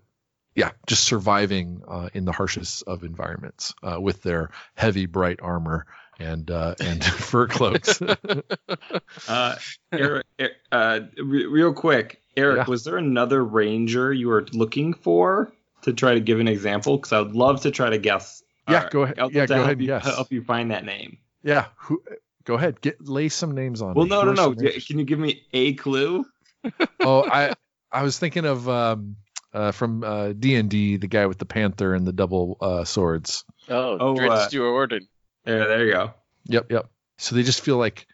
[0.55, 5.85] yeah, just surviving uh, in the harshest of environments with their heavy, bright armor
[6.19, 8.01] and uh, and fur cloaks.
[9.27, 9.55] uh,
[9.91, 10.25] Eric,
[10.71, 12.65] uh, re- real quick, Eric, yeah.
[12.67, 16.97] was there another ranger you were looking for to try to give an example?
[16.97, 18.43] Because I would love to try to guess.
[18.69, 19.17] Yeah, go ahead.
[19.31, 19.81] Yeah, go ahead.
[19.81, 20.05] You, yes.
[20.05, 21.17] Help you find that name.
[21.43, 21.65] Yeah.
[21.75, 22.01] Who,
[22.45, 22.81] go ahead.
[22.81, 23.93] Get lay some names on.
[23.93, 24.09] Well, me.
[24.09, 24.55] no, Who no, no.
[24.55, 26.25] Can you give me a clue?
[26.99, 27.53] oh, I
[27.91, 29.17] I was thinking of um,
[29.53, 32.83] uh, from uh, D and D, the guy with the panther and the double uh,
[32.83, 33.45] swords.
[33.69, 35.03] Oh, oh Drizzt uh, Stewart Yeah,
[35.45, 36.13] there you go.
[36.45, 36.89] Yep, yep.
[37.17, 38.07] So they just feel like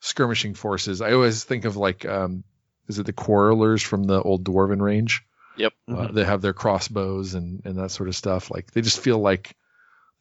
[0.00, 1.02] skirmishing forces.
[1.02, 2.44] I always think of like, um,
[2.88, 5.22] is it the quarrelers from the old dwarven range?
[5.56, 5.72] Yep.
[5.88, 6.14] Uh, mm-hmm.
[6.14, 8.50] They have their crossbows and and that sort of stuff.
[8.50, 9.54] Like they just feel like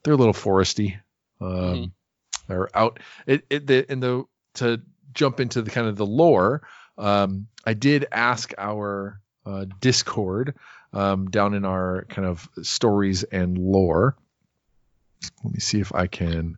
[0.03, 0.99] they're a little foresty.
[1.41, 1.86] Um, mm-hmm.
[2.48, 3.00] They're out.
[3.26, 4.26] It, it the, in the
[4.56, 4.82] to
[5.14, 6.68] jump into the kind of the lore.
[6.98, 10.56] Um, I did ask our uh, Discord
[10.93, 14.16] um, down in our kind of stories and lore.
[15.43, 16.58] Let me see if I can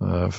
[0.00, 0.30] uh,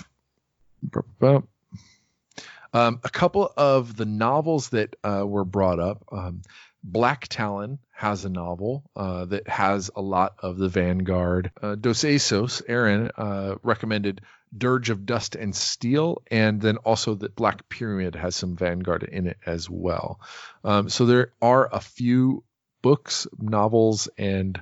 [2.74, 6.04] um, a couple of the novels that uh, were brought up.
[6.12, 6.42] Um,
[6.84, 11.52] Black Talon has a novel uh, that has a lot of the Vanguard.
[11.62, 14.22] Uh, Dos Esos, Aaron, uh, recommended
[14.56, 19.28] Dirge of Dust and Steel, and then also the Black Pyramid has some Vanguard in
[19.28, 20.20] it as well.
[20.64, 22.44] Um, so there are a few
[22.82, 24.62] books, novels, and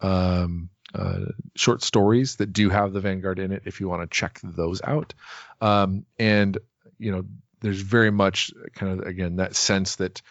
[0.00, 4.16] um, uh, short stories that do have the Vanguard in it if you want to
[4.16, 5.14] check those out.
[5.60, 6.56] Um, and,
[6.98, 7.24] you know,
[7.60, 10.22] there's very much kind of, again, that sense that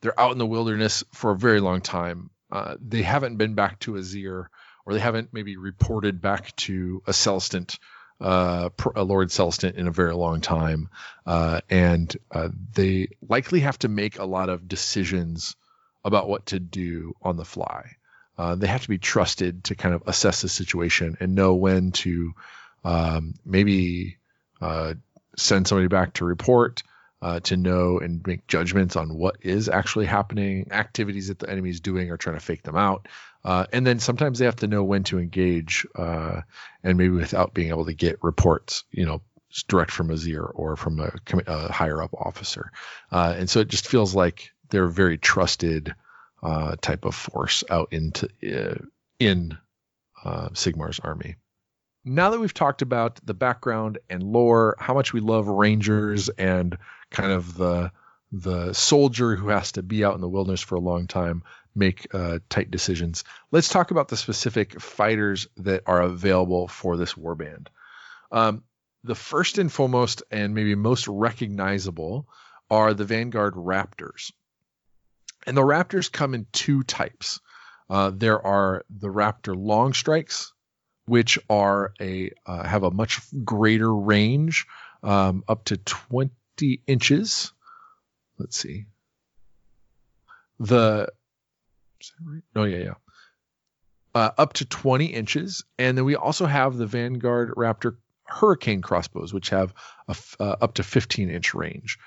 [0.00, 2.30] they're out in the wilderness for a very long time.
[2.50, 4.46] Uh, they haven't been back to Azyr
[4.84, 7.78] or they haven't maybe reported back to a Celestant,
[8.22, 10.88] uh, Lord Celestant in a very long time.
[11.26, 15.56] Uh, and uh, they likely have to make a lot of decisions
[16.04, 17.96] about what to do on the fly.
[18.38, 21.92] Uh, they have to be trusted to kind of assess the situation and know when
[21.92, 22.32] to
[22.84, 24.16] um, maybe
[24.60, 24.94] uh,
[25.36, 26.82] send somebody back to report,
[27.20, 31.70] uh, to know and make judgments on what is actually happening, activities that the enemy
[31.70, 33.06] is doing or trying to fake them out.
[33.44, 36.40] Uh, and then sometimes they have to know when to engage uh,
[36.84, 39.20] and maybe without being able to get reports, you know,
[39.68, 41.12] direct from Azyr or from a,
[41.46, 42.70] a higher up officer.
[43.10, 45.94] Uh, and so it just feels like they're a very trusted
[46.42, 48.78] uh, type of force out into uh,
[49.18, 49.56] in
[50.24, 51.36] uh, Sigmar's army.
[52.04, 56.76] Now that we've talked about the background and lore, how much we love rangers and
[57.10, 57.92] kind of the
[58.32, 61.42] the soldier who has to be out in the wilderness for a long time,
[61.74, 63.24] make uh, tight decisions.
[63.50, 67.68] Let's talk about the specific fighters that are available for this warband.
[68.30, 68.62] Um,
[69.04, 72.28] the first and foremost, and maybe most recognizable,
[72.70, 74.32] are the Vanguard Raptors.
[75.46, 77.40] And the Raptors come in two types.
[77.90, 80.52] Uh, there are the Raptor long strikes,
[81.06, 84.66] which are a uh, have a much greater range,
[85.02, 86.30] um, up to 20
[86.86, 87.52] inches.
[88.38, 88.86] Let's see.
[90.60, 91.12] The
[92.24, 92.42] right?
[92.56, 92.94] oh yeah yeah,
[94.14, 99.32] uh, up to 20 inches, and then we also have the Vanguard Raptor Hurricane crossbows,
[99.32, 99.74] which have
[100.08, 101.98] a, uh, up to 15 inch range.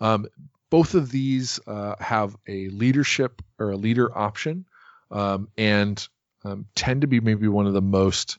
[0.00, 0.26] Um,
[0.70, 4.64] both of these uh, have a leadership or a leader option,
[5.10, 6.06] um, and
[6.44, 8.38] um, tend to be maybe one of the most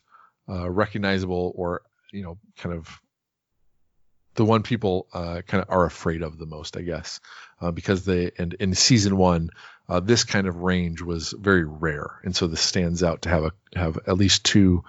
[0.50, 3.00] uh, recognizable or you know kind of
[4.36, 7.20] the one people uh, kind of are afraid of the most, I guess,
[7.62, 9.50] uh, because they and in season one,
[9.90, 13.44] uh, this kind of range was very rare, and so this stands out to have
[13.44, 14.84] a have at least two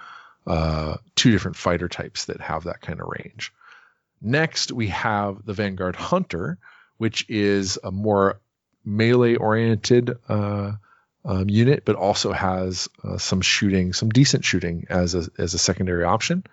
[0.46, 3.52] uh, two different fighter types that have that kind of range.
[4.20, 6.58] Next, we have the Vanguard Hunter,
[6.96, 8.40] which is a more
[8.84, 10.72] melee oriented uh,
[11.24, 15.58] um, unit, but also has uh, some shooting, some decent shooting as a, as a
[15.58, 16.44] secondary option.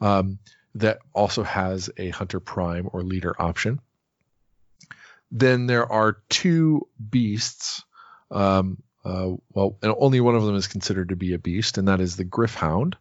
[0.00, 0.38] Um,
[0.74, 3.80] that also has a Hunter Prime or leader option.
[5.30, 7.84] Then there are two beasts.
[8.30, 12.00] Um, uh, well, only one of them is considered to be a beast, and that
[12.00, 12.96] is the Gryph-hound,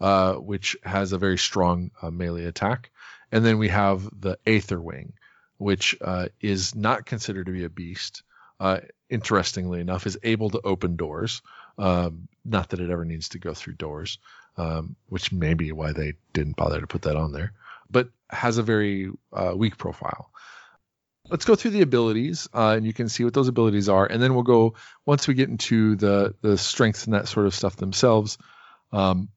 [0.00, 2.90] uh, which has a very strong uh, melee attack.
[3.30, 5.12] And then we have the Aetherwing,
[5.58, 8.22] which uh, is not considered to be a beast.
[8.58, 11.42] Uh, interestingly enough, is able to open doors.
[11.78, 14.18] Um, not that it ever needs to go through doors,
[14.56, 17.52] um, which may be why they didn't bother to put that on there,
[17.90, 20.30] but has a very uh, weak profile.
[21.30, 24.22] Let's go through the abilities, uh, and you can see what those abilities are, and
[24.22, 24.74] then we'll go
[25.06, 28.38] once we get into the the strengths and that sort of stuff themselves.
[28.92, 29.28] Um,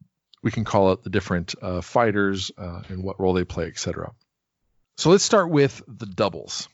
[0.44, 4.12] we can call out the different uh, fighters uh, and what role they play, etc.
[4.98, 6.70] So let's start with the doubles.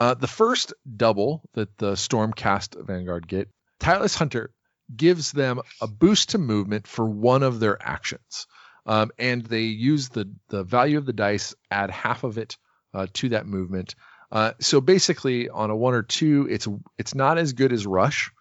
[0.00, 3.48] Uh, the first double that the Stormcast Vanguard get,
[3.78, 4.50] Tireless Hunter
[4.94, 8.48] gives them a boost to movement for one of their actions.
[8.84, 12.56] Um, and they use the, the value of the dice, add half of it
[12.92, 13.94] uh, to that movement.
[14.32, 16.66] Uh, so basically, on a one or two, it's
[16.96, 18.32] it's not as good as Rush.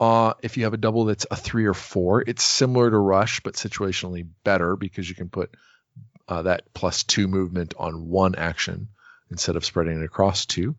[0.00, 3.40] Uh, if you have a double that's a three or four, it's similar to Rush,
[3.40, 5.54] but situationally better because you can put
[6.28, 8.88] uh, that plus two movement on one action
[9.30, 10.76] instead of spreading it across two.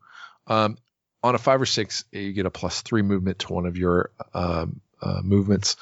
[0.48, 0.78] Um,
[1.24, 4.12] on a five or six, you get a plus three movement to one of your
[4.34, 5.76] um, uh, movements,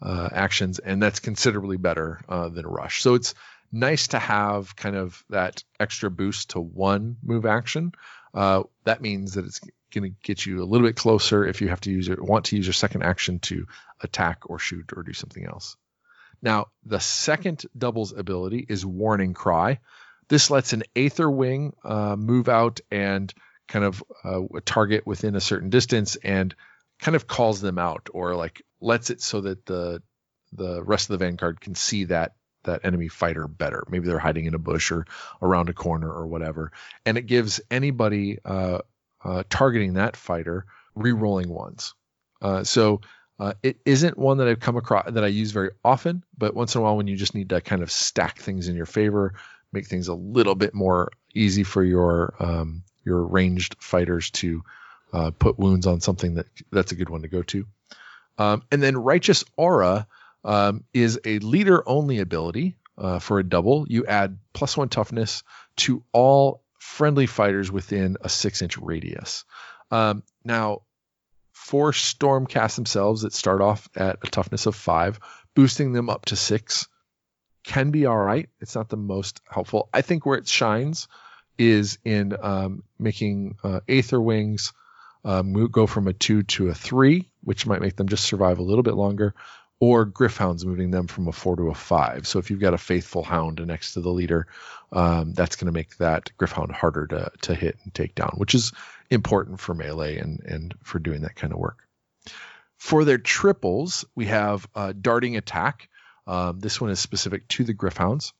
[0.00, 3.02] uh, actions, and that's considerably better uh, than rush.
[3.02, 3.34] So it's
[3.72, 7.92] nice to have kind of that extra boost to one move action.
[8.34, 9.60] Uh, that means that it's
[9.92, 12.46] going to get you a little bit closer if you have to use it, want
[12.46, 13.66] to use your second action to
[14.02, 15.76] attack or shoot or do something else.
[16.42, 19.80] Now, the second doubles ability is Warning Cry.
[20.28, 23.32] This lets an Aether Wing uh, move out and
[23.66, 26.54] kind of uh, target within a certain distance and
[27.00, 30.02] kind of calls them out or like lets it so that the
[30.52, 32.32] the rest of the vanguard can see that
[32.68, 33.84] that enemy fighter better.
[33.88, 35.06] Maybe they're hiding in a bush or
[35.42, 36.72] around a corner or whatever,
[37.04, 38.78] and it gives anybody uh,
[39.24, 40.64] uh, targeting that fighter
[40.94, 41.94] re-rolling ones.
[42.40, 43.00] Uh, so
[43.38, 46.74] uh, it isn't one that I've come across that I use very often, but once
[46.74, 49.34] in a while when you just need to kind of stack things in your favor,
[49.72, 54.62] make things a little bit more easy for your um, your ranged fighters to
[55.12, 57.66] uh, put wounds on something that that's a good one to go to.
[58.38, 60.06] Um, and then righteous aura
[60.44, 63.86] um, is a leader only ability uh, for a double.
[63.88, 65.42] You add plus one toughness
[65.78, 69.44] to all friendly fighters within a six inch radius.
[69.90, 70.82] Um, now,
[71.52, 75.20] for Stormcast themselves that start off at a toughness of five,
[75.54, 76.88] boosting them up to six
[77.64, 78.48] can be all right.
[78.60, 79.88] It's not the most helpful.
[79.92, 81.08] I think where it shines
[81.58, 84.72] is in um, making uh, Aether Wings
[85.24, 88.62] um, go from a two to a three, which might make them just survive a
[88.62, 89.34] little bit longer,
[89.80, 92.26] or Gryph-hounds moving them from a four to a five.
[92.26, 94.48] So if you've got a faithful hound next to the leader,
[94.90, 98.54] um, that's going to make that Gryph-hound harder to, to hit and take down, which
[98.54, 98.72] is
[99.10, 101.86] important for melee and, and for doing that kind of work.
[102.76, 105.88] For their triples, we have uh, darting attack.
[106.26, 108.32] Um, this one is specific to the Gryph-hounds.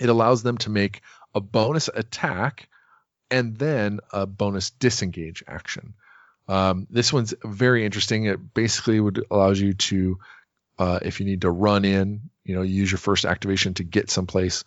[0.00, 1.02] It allows them to make
[1.34, 2.68] a bonus attack
[3.30, 5.94] and then a bonus disengage action.
[6.48, 8.24] Um, this one's very interesting.
[8.24, 10.18] It basically would allows you to,
[10.78, 14.10] uh, if you need to run in, you know, use your first activation to get
[14.10, 14.64] someplace,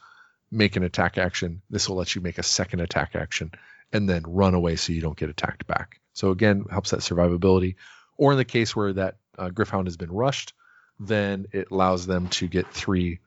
[0.51, 1.61] make an attack action.
[1.69, 3.51] This will let you make a second attack action
[3.93, 5.99] and then run away so you don't get attacked back.
[6.13, 7.75] So again, helps that survivability.
[8.17, 10.53] Or in the case where that uh, Gryph-hound has been rushed,
[10.99, 13.19] then it allows them to get three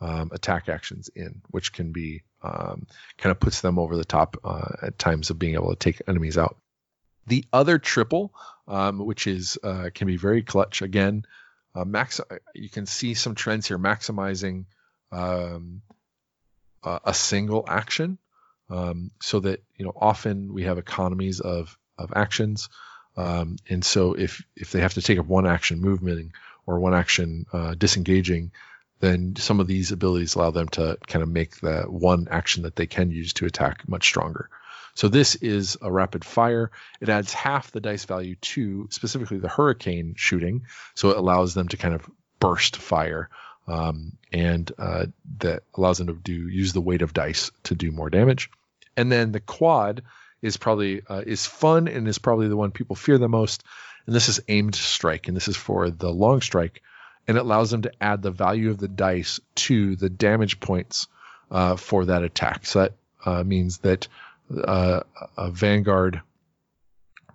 [0.00, 2.86] um, attack actions in, which can be um,
[3.18, 6.00] kind of puts them over the top uh, at times of being able to take
[6.08, 6.56] enemies out.
[7.26, 8.32] The other triple,
[8.66, 11.26] um, which is uh, can be very clutch again.
[11.74, 12.20] Uh, max,
[12.54, 14.64] you can see some trends here maximizing
[15.12, 15.82] um,
[16.82, 18.18] a single action,
[18.70, 22.68] um, so that you know often we have economies of of actions,
[23.16, 26.32] um, and so if if they have to take up one action movement
[26.66, 28.52] or one action uh, disengaging,
[29.00, 32.76] then some of these abilities allow them to kind of make the one action that
[32.76, 34.48] they can use to attack much stronger.
[34.94, 36.70] So this is a rapid fire.
[37.00, 41.68] It adds half the dice value to specifically the hurricane shooting, so it allows them
[41.68, 43.28] to kind of burst fire,
[43.68, 45.06] um, and uh,
[45.38, 48.50] that allows them to do use the weight of dice to do more damage.
[48.96, 50.02] And then the quad
[50.42, 53.62] is probably uh, is fun and is probably the one people fear the most.
[54.06, 56.82] And this is aimed strike, and this is for the long strike,
[57.28, 61.06] and it allows them to add the value of the dice to the damage points
[61.50, 62.66] uh, for that attack.
[62.66, 62.92] So that
[63.24, 64.08] uh, means that
[64.56, 65.00] uh,
[65.36, 66.22] a Vanguard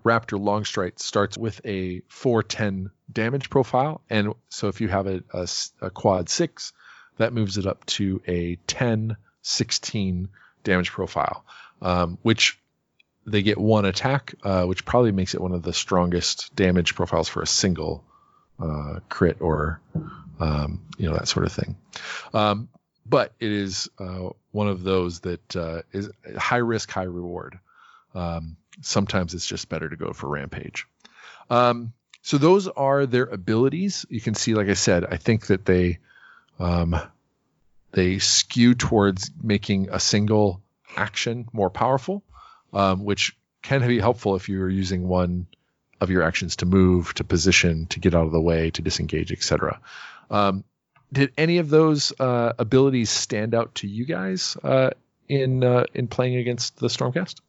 [0.03, 5.24] Raptor long strike starts with a 410 damage profile, and so if you have a,
[5.34, 5.47] a,
[5.82, 6.74] a quad six,
[7.18, 10.30] that moves it up to a 10 16
[10.63, 11.45] damage profile,
[11.82, 12.59] um, which
[13.26, 17.28] they get one attack, uh, which probably makes it one of the strongest damage profiles
[17.28, 18.03] for a single
[18.59, 19.82] uh, crit or
[20.39, 21.76] um, you know that sort of thing.
[22.34, 22.70] Um,
[23.06, 27.60] but it is uh, one of those that uh, is high risk, high reward.
[28.14, 30.88] Um, sometimes it's just better to go for rampage.
[31.49, 34.06] Um, so those are their abilities.
[34.10, 35.99] You can see, like I said, I think that they
[36.60, 36.99] um,
[37.91, 40.62] they skew towards making a single
[40.95, 42.24] action more powerful,
[42.74, 45.47] um, which can be helpful if you're using one
[46.01, 49.32] of your actions to move, to position, to get out of the way, to disengage,
[49.32, 49.80] etc.
[50.30, 50.64] Um,
[51.16, 54.91] did any of those uh, abilities stand out to you guys uh,
[55.28, 57.39] in uh, in playing against the Stormcast?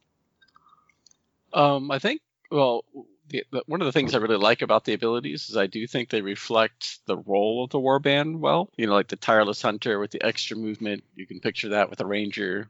[1.53, 2.85] Um, I think well,
[3.27, 5.85] the, the, one of the things I really like about the abilities is I do
[5.85, 8.71] think they reflect the role of the warband well.
[8.77, 11.99] You know, like the tireless hunter with the extra movement, you can picture that with
[11.99, 12.69] a ranger.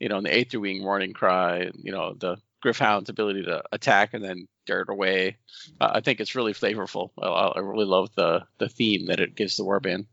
[0.00, 1.70] You know, and the Aether Wing warning cry.
[1.74, 5.36] You know, the Gryph-hound's ability to attack and then dart away.
[5.80, 7.10] Uh, I think it's really flavorful.
[7.20, 10.06] I, I, really love the the theme that it gives the warband.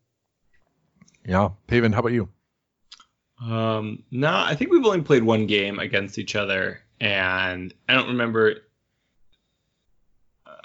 [1.29, 2.27] Yeah, Paven, how about you?
[3.39, 8.07] Um, no, I think we've only played one game against each other, and I don't
[8.07, 8.55] remember.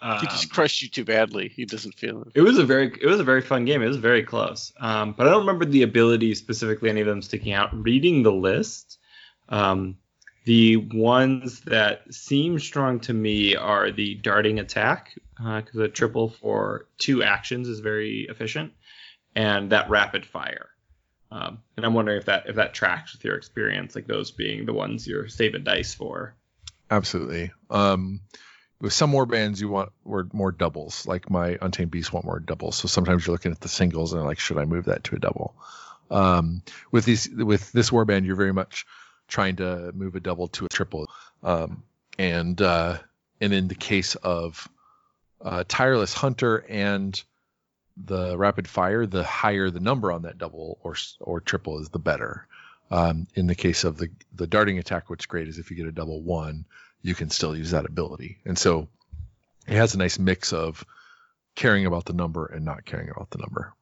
[0.01, 1.49] Um, he just crushed you too badly.
[1.49, 2.29] He doesn't feel it.
[2.35, 3.83] It was a very, it was a very fun game.
[3.83, 4.73] It was very close.
[4.81, 7.69] Um, but I don't remember the ability specifically, any of them sticking out.
[7.77, 8.99] Reading the list,
[9.51, 9.99] um,
[10.47, 16.31] the ones that seem strong to me are the darting attack, because uh, a triple
[16.31, 18.73] for two actions is very efficient,
[19.35, 20.69] and that rapid fire.
[21.31, 24.67] Um, and I'm wondering if that if that tracks with your experience, like those being
[24.67, 26.35] the ones you're saving dice for.
[26.91, 27.51] Absolutely.
[27.71, 28.21] Um,
[28.81, 31.07] with some more bands, you want more doubles.
[31.07, 32.77] Like my Untamed Beast want more doubles.
[32.77, 35.19] So sometimes you're looking at the singles and like, should I move that to a
[35.19, 35.57] double?
[36.11, 36.63] Um,
[36.93, 38.87] with these with this war band, you're very much
[39.27, 41.09] trying to move a double to a triple.
[41.43, 41.83] Um,
[42.19, 42.99] and uh,
[43.41, 44.69] and in the case of
[45.41, 47.21] uh, tireless hunter and
[47.97, 51.99] the rapid fire, the higher the number on that double or or triple is, the
[51.99, 52.47] better.
[52.91, 55.87] Um, in the case of the the darting attack, what's great is if you get
[55.87, 56.65] a double one,
[57.03, 58.39] you can still use that ability.
[58.45, 58.89] And so
[59.67, 60.85] it has a nice mix of
[61.55, 63.73] caring about the number and not caring about the number.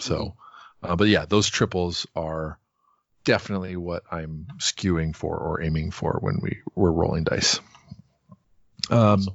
[0.00, 0.92] So, mm-hmm.
[0.92, 2.58] uh, but yeah, those triples are
[3.24, 7.60] definitely what I'm skewing for or aiming for when we we're rolling dice.
[8.90, 9.26] Um,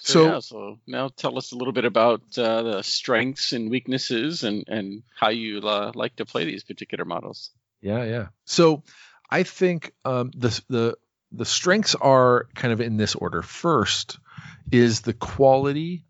[0.00, 3.70] so, so, yeah, so now tell us a little bit about uh, the strengths and
[3.70, 7.50] weaknesses and and how you uh, like to play these particular models.
[7.80, 8.26] Yeah, yeah.
[8.44, 8.82] So
[9.30, 10.98] I think um, the the
[11.32, 13.42] the strengths are kind of in this order.
[13.42, 14.18] First
[14.70, 16.04] is the quality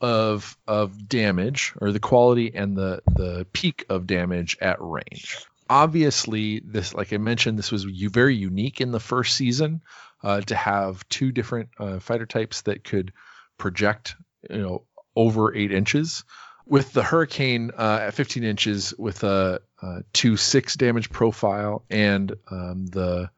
[0.00, 6.58] of of damage or the quality and the the peak of damage at range obviously
[6.58, 9.80] this like i mentioned this was very unique in the first season
[10.24, 13.12] uh, to have two different uh, fighter types that could
[13.62, 14.16] project
[14.50, 14.82] you know
[15.14, 16.24] over eight inches.
[16.66, 22.32] With the hurricane uh, at 15 inches with a, a 2 6 damage profile and
[22.50, 23.30] um, the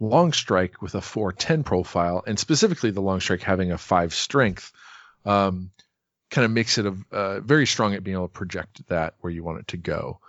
[0.00, 4.72] long strike with a 410 profile and specifically the long strike having a 5 strength
[5.24, 5.70] um,
[6.30, 9.42] kind of makes it a, very strong at being able to project that where you
[9.42, 10.20] want it to go.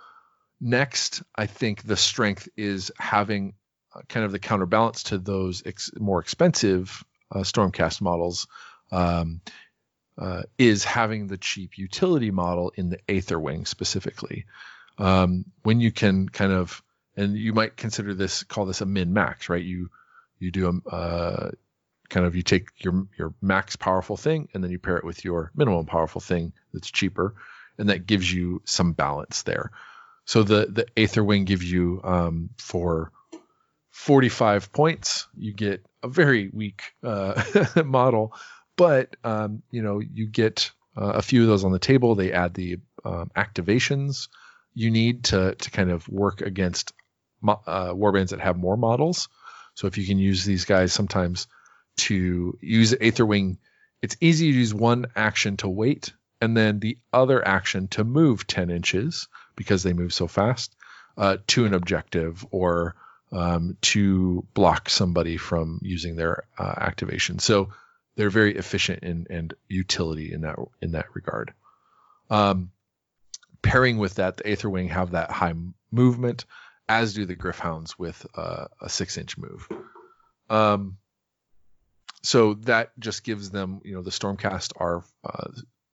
[0.60, 3.54] Next, I think the strength is having
[3.94, 8.46] uh, kind of the counterbalance to those ex- more expensive uh, Stormcast models
[8.92, 9.40] um,
[10.18, 14.46] uh, is having the cheap utility model in the Aether Wing specifically.
[14.98, 16.82] Um, when you can kind of,
[17.16, 19.62] and you might consider this, call this a min max, right?
[19.62, 19.90] You
[20.38, 21.50] you do a uh,
[22.08, 25.24] kind of you take your your max powerful thing and then you pair it with
[25.24, 27.34] your minimum powerful thing that's cheaper,
[27.78, 29.70] and that gives you some balance there.
[30.24, 33.12] So the the Aether Wing gives you um, for
[33.90, 37.42] 45 points, you get a very weak uh,
[37.84, 38.34] model,
[38.80, 42.14] but um, you know you get uh, a few of those on the table.
[42.14, 44.28] They add the um, activations
[44.72, 46.94] you need to to kind of work against
[47.42, 49.28] mo- uh, warbands that have more models.
[49.74, 51.46] So if you can use these guys sometimes
[51.98, 53.58] to use Aether Wing,
[54.00, 58.46] it's easy to use one action to wait and then the other action to move
[58.46, 60.74] 10 inches because they move so fast
[61.18, 62.94] uh, to an objective or
[63.30, 67.38] um, to block somebody from using their uh, activation.
[67.38, 67.68] So
[68.20, 71.54] they're very efficient in and utility in that in that regard.
[72.28, 72.70] Um,
[73.62, 75.54] pairing with that, the Aether Wing have that high
[75.90, 76.44] movement,
[76.86, 79.66] as do the Gryph-hounds with uh, a six inch move.
[80.50, 80.98] Um,
[82.22, 85.48] so that just gives them, you know, the Stormcast are uh,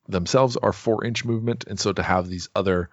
[0.09, 2.89] themselves are four inch movement, and so to have these other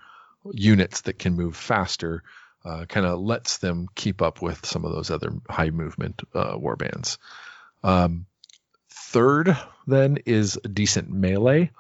[0.53, 2.23] units that can move faster
[2.65, 6.57] uh, kind of lets them keep up with some of those other high movement uh,
[6.57, 7.19] warbands.
[7.83, 8.27] Um,
[9.15, 9.57] third,
[9.87, 11.71] then, is decent melee.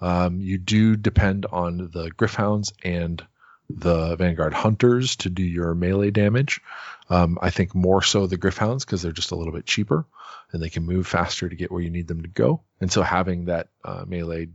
[0.00, 3.22] Um, you do depend on the Gryph-hounds and
[3.68, 6.62] the Vanguard Hunters to do your melee damage.
[7.10, 10.06] Um, I think more so the Gryph-hounds because they're just a little bit cheaper
[10.50, 12.62] and they can move faster to get where you need them to go.
[12.80, 14.48] And so having that uh, melee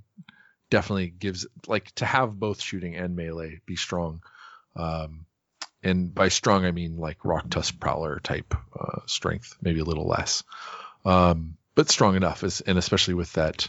[0.71, 4.23] definitely gives, like, to have both shooting and melee be strong.
[4.75, 5.27] Um,
[5.83, 10.43] and by strong, I mean like Roktusk Prowler type uh, strength, maybe a little less,
[11.05, 12.43] um, but strong enough.
[12.43, 13.67] As, and especially with that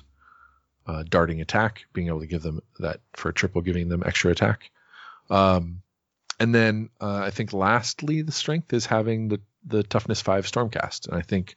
[0.86, 4.30] uh, darting attack, being able to give them that for a triple, giving them extra
[4.30, 4.70] attack.
[5.30, 5.82] Um,
[6.38, 11.09] and then uh, I think lastly, the strength is having the the toughness five stormcast,
[11.09, 11.57] and I think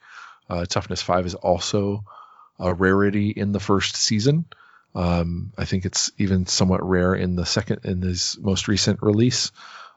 [0.50, 2.06] uh, toughness five is also
[2.60, 4.46] a rarity in the first season.
[4.96, 9.52] Um, I think it's even somewhat rare in the second in this most recent release,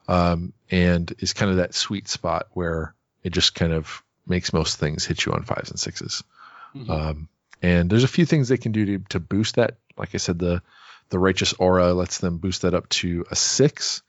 [0.07, 2.93] um, and is kind of that sweet spot where
[3.23, 6.23] it just kind of makes most things hit you on fives and 6s
[6.75, 6.89] Mhm.
[6.89, 7.29] Um,
[7.61, 9.77] and there's a few things they can do to, to boost that.
[9.97, 10.61] Like I said, the
[11.09, 14.01] the righteous aura lets them boost that up to a six,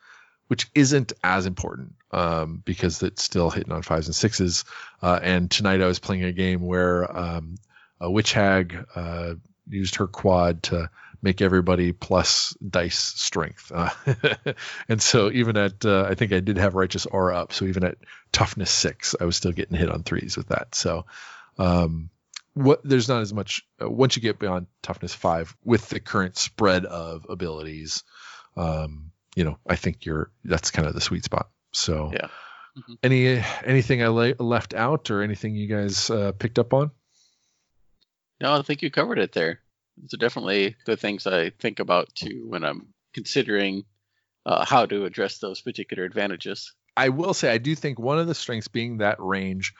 [0.46, 4.64] which isn't as important um, because it's still hitting on fives and sixes.
[5.02, 7.56] Uh, and tonight I was playing a game where um,
[8.00, 9.34] a witch hag uh,
[9.68, 10.90] used her quad to
[11.22, 13.72] make everybody plus dice strength.
[13.74, 13.90] Uh,
[14.88, 17.84] and so even at uh, I think I did have righteous aura up, so even
[17.84, 17.98] at
[18.30, 20.74] toughness six, I was still getting hit on threes with that.
[20.74, 21.06] So
[21.58, 22.10] um,
[22.54, 26.36] what there's not as much uh, once you get beyond toughness five with the current
[26.36, 28.02] spread of abilities.
[28.56, 31.48] Um, you know, I think you're that's kind of the sweet spot.
[31.72, 32.28] So Yeah.
[32.76, 32.98] Mhm.
[33.02, 33.26] any
[33.64, 36.90] anything I le- left out or anything you guys uh, picked up on?
[38.40, 39.60] No, I think you covered it there.
[39.96, 43.84] These are definitely the things I think about too when I'm considering
[44.44, 46.72] uh, how to address those particular advantages.
[46.96, 49.74] I will say I do think one of the strengths being that range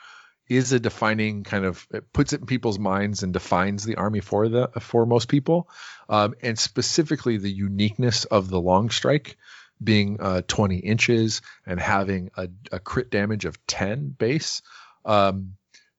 [0.49, 4.19] is a defining kind of it puts it in people's minds and defines the army
[4.19, 5.69] for the for most people,
[6.09, 9.37] um, and specifically the uniqueness of the long strike
[9.83, 14.61] being uh, 20 inches and having a, a crit damage of 10 base
[15.03, 15.55] um,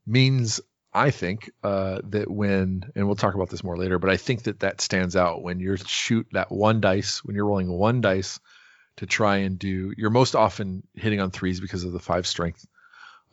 [0.07, 0.61] means
[0.93, 4.45] I think uh, that when and we'll talk about this more later, but I think
[4.45, 8.39] that that stands out when you shoot that one dice when you're rolling one dice
[8.99, 12.65] to try and do you're most often hitting on threes because of the five strength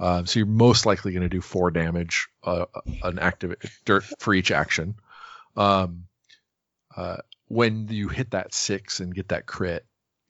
[0.01, 2.65] um, so you're most likely going to do four damage uh,
[3.03, 4.95] an active dirt for each action.
[5.55, 6.05] Um,
[6.95, 9.85] uh, when you hit that six and get that crit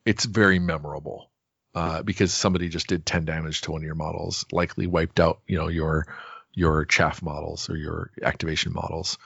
[0.06, 1.32] it's very memorable
[1.76, 5.40] uh, because somebody just did 10 damage to one of your models likely wiped out
[5.48, 6.08] you know your
[6.54, 9.18] your chaff models or your activation models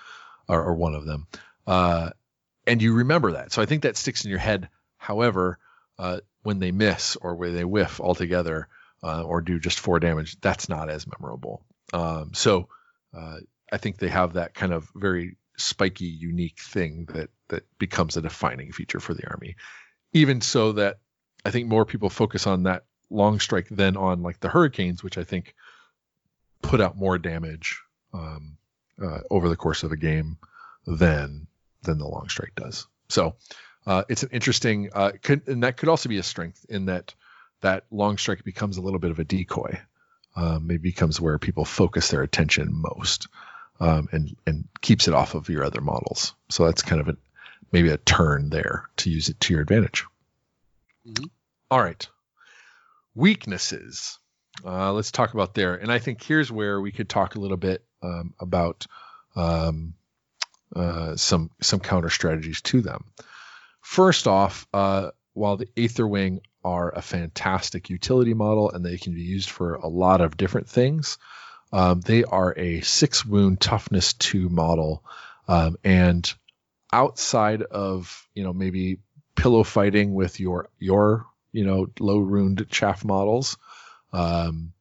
[0.48, 1.26] or, or one of them.
[1.66, 2.12] Uh,
[2.68, 3.52] and you remember that.
[3.52, 4.70] So i think that sticks in your head.
[4.98, 5.58] However
[5.98, 8.68] uh, when they miss or where they whiff altogether
[9.06, 11.64] uh, or do just four damage, that's not as memorable.
[11.94, 12.68] Um, so
[13.16, 13.38] uh,
[13.72, 18.22] I think they have that kind of very spiky, unique thing that that becomes a
[18.22, 19.56] defining feature for the army.
[20.14, 20.98] Even so that
[21.46, 25.20] I think more people focus on that long strike than on like the hurricanes, which
[25.20, 25.54] I think
[26.64, 27.80] put out more damage
[28.12, 28.58] um,
[29.00, 30.38] uh, over the course of a game
[30.88, 31.46] than
[31.84, 32.88] than the long strike does.
[33.10, 33.36] So
[33.86, 37.14] uh, it's an interesting, uh, could, and that could also be a strength in that
[37.62, 39.80] that long strike becomes a little bit of a decoy.
[40.36, 43.28] Um, it becomes where people focus their attention most,
[43.80, 46.34] um, and and keeps it off of your other models.
[46.50, 47.18] So that's kind of a
[47.72, 50.06] maybe a turn there to use it to your advantage.
[51.08, 51.30] Mhm.
[51.72, 52.08] All right.
[53.16, 54.20] Weaknesses.
[54.64, 55.76] Uh, let's talk about there.
[55.76, 58.86] And I think here's where we could talk a little bit um, about
[59.36, 59.96] um,
[60.76, 63.06] uh, some some counter strategies to them.
[63.82, 69.22] First off, uh, while the Aetherwing are a fantastic utility model and they can be
[69.22, 71.20] used for a lot of different things,
[71.72, 75.04] um, they are a six wound toughness two model,
[75.48, 76.34] um, and
[76.92, 78.98] outside of you know maybe
[79.36, 83.58] pillow fighting with your your you know low ruined chaff models,
[84.12, 84.74] um,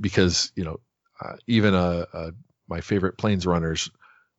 [0.00, 0.80] because you know
[1.20, 2.32] uh, even a, a
[2.68, 3.90] my favorite planes runners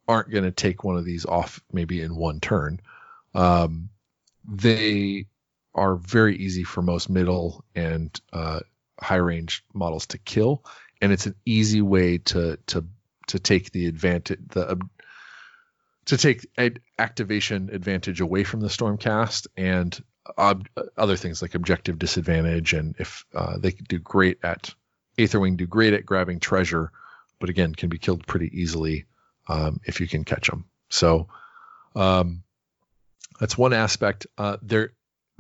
[0.07, 2.79] aren't going to take one of these off maybe in one turn.
[3.33, 3.89] Um,
[4.45, 5.27] they
[5.75, 8.59] are very easy for most middle and uh,
[8.99, 10.63] high range models to kill,
[11.01, 12.85] and it's an easy way to to
[13.27, 14.79] to take the advantage the
[16.05, 20.03] to take ad- activation advantage away from the stormcast and
[20.37, 20.67] ob-
[20.97, 24.73] other things like objective disadvantage and if uh, they do great at
[25.17, 26.91] aetherwing do great at grabbing treasure
[27.39, 29.05] but again can be killed pretty easily
[29.47, 31.27] um, if you can catch them so
[31.95, 32.43] um,
[33.39, 34.27] that's one aspect.
[34.37, 34.93] Uh, there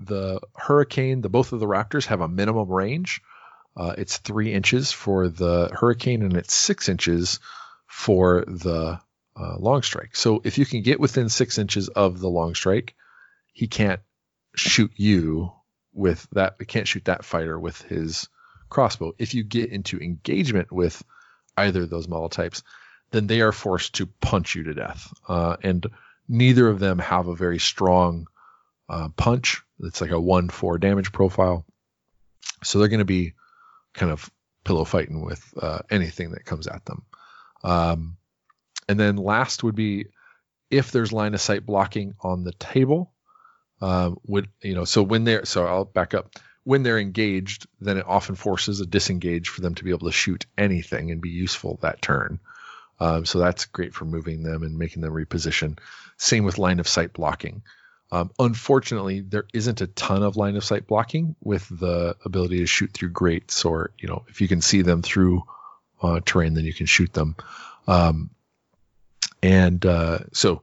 [0.05, 3.21] the hurricane the both of the raptors have a minimum range
[3.75, 7.39] uh, it's three inches for the hurricane and it's six inches
[7.87, 8.99] for the
[9.35, 10.15] uh, long strike.
[10.15, 12.95] So if you can get within six inches of the long strike,
[13.51, 14.01] he can't
[14.55, 15.51] shoot you
[15.93, 16.55] with that.
[16.59, 18.27] He can't shoot that fighter with his
[18.69, 19.13] crossbow.
[19.17, 21.03] If you get into engagement with
[21.57, 22.63] either of those model types,
[23.11, 25.11] then they are forced to punch you to death.
[25.27, 25.85] Uh, and
[26.27, 28.27] neither of them have a very strong
[28.89, 29.61] uh, punch.
[29.79, 31.65] It's like a one four damage profile.
[32.63, 33.33] So they're going to be
[33.93, 34.29] kind of
[34.63, 37.03] pillow fighting with uh, anything that comes at them.
[37.63, 38.17] Um,
[38.87, 40.07] and then last would be
[40.69, 43.13] if there's line of sight blocking on the table.
[43.81, 44.85] Um, would you know?
[44.85, 46.35] So when they're so I'll back up.
[46.65, 50.13] When they're engaged, then it often forces a disengage for them to be able to
[50.13, 52.39] shoot anything and be useful that turn.
[53.01, 55.77] Um, so that's great for moving them and making them reposition.
[56.15, 57.63] Same with line of sight blocking.
[58.13, 62.67] Um, unfortunately, there isn't a ton of line of sight blocking with the ability to
[62.67, 65.41] shoot through grates, or you know, if you can see them through
[65.99, 67.35] uh, terrain, then you can shoot them.
[67.87, 68.29] Um,
[69.41, 70.61] and uh, so,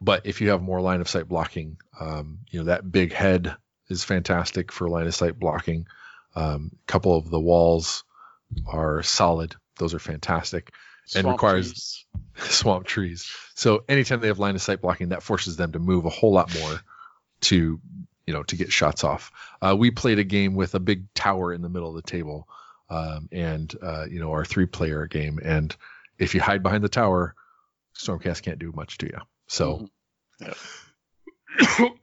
[0.00, 3.54] but if you have more line of sight blocking, um, you know that big head
[3.90, 5.86] is fantastic for line of sight blocking.
[6.34, 8.04] A um, couple of the walls
[8.66, 10.72] are solid; those are fantastic,
[11.14, 12.06] and Swamp requires trees.
[12.50, 13.30] swamp trees.
[13.54, 16.32] So anytime they have line of sight blocking, that forces them to move a whole
[16.32, 16.80] lot more
[17.42, 17.80] to
[18.26, 19.32] you know to get shots off.
[19.62, 22.46] Uh, we played a game with a big tower in the middle of the table,
[22.90, 25.74] um, and uh, you know our three player game, and
[26.18, 27.34] if you hide behind the tower,
[27.96, 29.18] Stormcast can't do much to you.
[29.46, 29.88] So.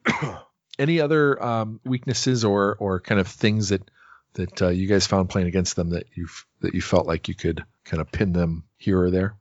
[0.78, 3.89] Any other um, weaknesses or or kind of things that
[4.36, 6.27] that uh, you guys found playing against them that you
[6.61, 9.36] that you felt like you could kind of pin them here or there?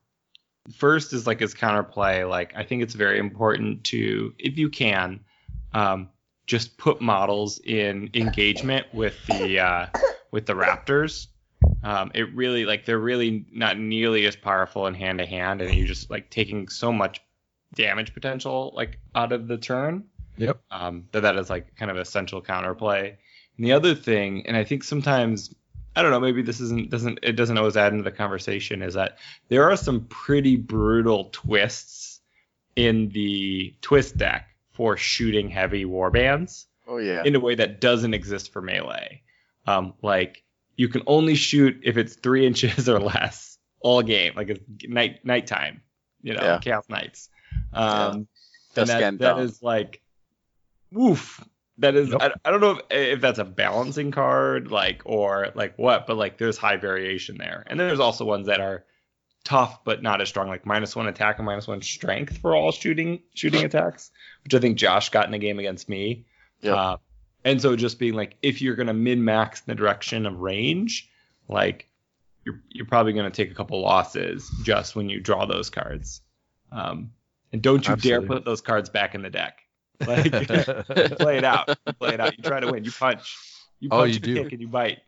[0.76, 2.28] First is like his counterplay.
[2.28, 5.20] Like I think it's very important to, if you can,
[5.74, 6.08] um,
[6.46, 9.86] just put models in engagement with the uh,
[10.30, 11.26] with the Raptors.
[11.82, 15.74] Um, it really like they're really not nearly as powerful in hand to hand, and
[15.74, 17.20] you're just like taking so much
[17.74, 20.04] damage potential like out of the turn.
[20.36, 20.60] Yep.
[20.70, 23.16] Um, that that is like kind of essential counterplay.
[23.56, 25.54] And the other thing, and I think sometimes
[25.96, 28.94] I don't know, maybe this isn't doesn't it doesn't always add into the conversation is
[28.94, 32.20] that there are some pretty brutal twists
[32.76, 37.22] in the twist deck for shooting heavy warbands Oh yeah.
[37.24, 39.22] in a way that doesn't exist for melee.
[39.66, 40.42] Um, like
[40.76, 45.24] you can only shoot if it's three inches or less all game, like it's night
[45.24, 45.80] nighttime,
[46.22, 46.58] you know, Yeah.
[46.58, 47.28] chaos nights.
[47.72, 48.06] Yeah.
[48.06, 48.26] Um,
[48.74, 50.02] Dusk and that, that is like,
[50.90, 51.40] woof.
[51.78, 52.20] That is, Yep.
[52.20, 56.16] I, I don't know if, if that's a balancing card, like, or like what, but
[56.16, 57.64] like there's high variation there.
[57.66, 58.84] And then there's also ones that are
[59.44, 62.72] tough but not as strong, like minus one attack and minus one strength for all
[62.72, 64.10] shooting shooting attacks,
[64.42, 66.26] which I think Josh got in a game against me.
[66.62, 66.76] Yep.
[66.76, 66.96] Uh,
[67.44, 71.10] and so just being like, if you're gonna min max in the direction of range,
[71.48, 71.88] like
[72.44, 76.22] you're you're probably gonna take a couple losses just when you draw those cards.
[76.72, 77.12] Um,
[77.52, 79.63] and don't you dare put those cards back in the deck.
[80.00, 80.32] Like
[81.18, 81.76] play it out.
[81.86, 82.36] You play it out.
[82.36, 82.84] You try to win.
[82.84, 83.38] You punch.
[83.80, 84.42] You Oh, you and do.
[84.42, 84.98] kick and you bite.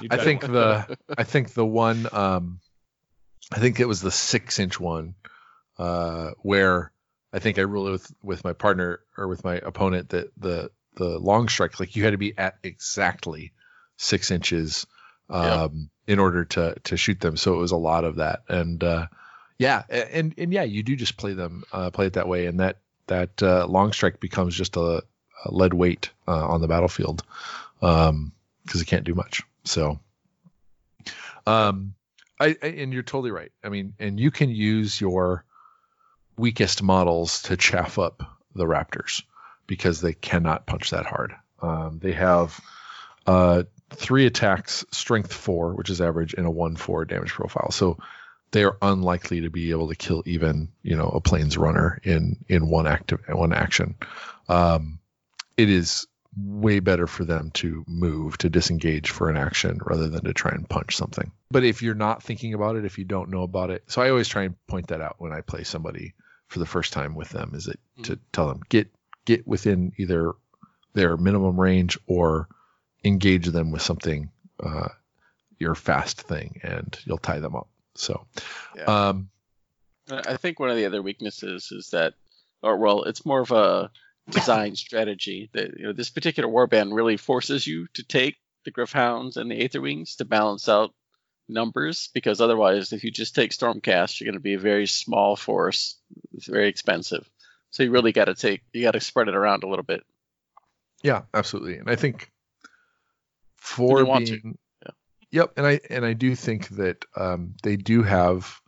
[0.00, 2.60] You I think the I think the one um
[3.52, 5.14] I think it was the six inch one
[5.78, 6.92] uh where
[7.32, 11.18] I think I ruled with with my partner or with my opponent that the the
[11.18, 13.52] long strike like you had to be at exactly
[13.96, 14.86] six inches
[15.30, 18.82] um in order to to shoot them so it was a lot of that and
[18.84, 19.06] uh
[19.58, 22.60] yeah and and yeah you do just play them uh play it that way and
[22.60, 22.78] that
[23.12, 25.00] that uh long strike becomes just a uh,
[25.46, 27.22] lead weight uh, on the battlefield
[27.80, 28.32] because um,
[28.66, 29.42] it can't do much.
[29.64, 29.98] So,
[31.46, 31.94] um,
[32.38, 33.52] I, I and you're totally right.
[33.62, 35.44] I mean, and you can use your
[36.36, 38.22] weakest models to chaff up
[38.54, 39.22] the Raptors
[39.66, 41.34] because they cannot punch that hard.
[41.60, 42.60] Um, they have
[43.26, 47.70] uh, three attacks, strength four, which is average, and a one four damage profile.
[47.70, 47.98] So
[48.52, 52.44] they are unlikely to be able to kill even you know a planes runner in
[52.48, 53.96] in one active one action.
[54.48, 55.00] Um,
[55.56, 56.06] it is
[56.36, 60.50] way better for them to move to disengage for an action rather than to try
[60.52, 61.30] and punch something.
[61.50, 64.08] But if you're not thinking about it, if you don't know about it, so I
[64.08, 66.14] always try and point that out when I play somebody
[66.52, 68.02] for the first time with them is it mm-hmm.
[68.04, 68.88] to tell them get
[69.24, 70.32] get within either
[70.92, 72.48] their minimum range or
[73.04, 74.30] engage them with something
[74.62, 74.88] uh,
[75.58, 78.26] your fast thing and you'll tie them up so
[78.76, 78.84] yeah.
[78.84, 79.28] um,
[80.10, 82.14] i think one of the other weaknesses is that
[82.62, 83.90] or well it's more of a
[84.30, 89.36] design strategy that you know this particular warband really forces you to take the Gryph-hounds
[89.36, 90.94] and the Aetherwings to balance out
[91.48, 95.36] numbers because otherwise if you just take stormcast you're going to be a very small
[95.36, 95.96] force
[96.32, 97.28] it's very expensive
[97.70, 100.02] so you really got to take you got to spread it around a little bit
[101.02, 102.30] yeah absolutely and i think
[103.56, 104.50] for being yeah.
[105.32, 108.60] Yep and i and i do think that um, they do have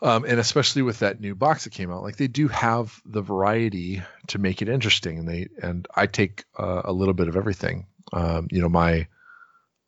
[0.00, 3.22] um, and especially with that new box that came out like they do have the
[3.22, 7.36] variety to make it interesting and they and i take uh, a little bit of
[7.36, 9.06] everything um, you know my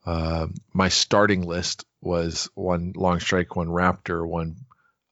[0.06, 4.56] uh, my starting list was one long strike, one raptor, one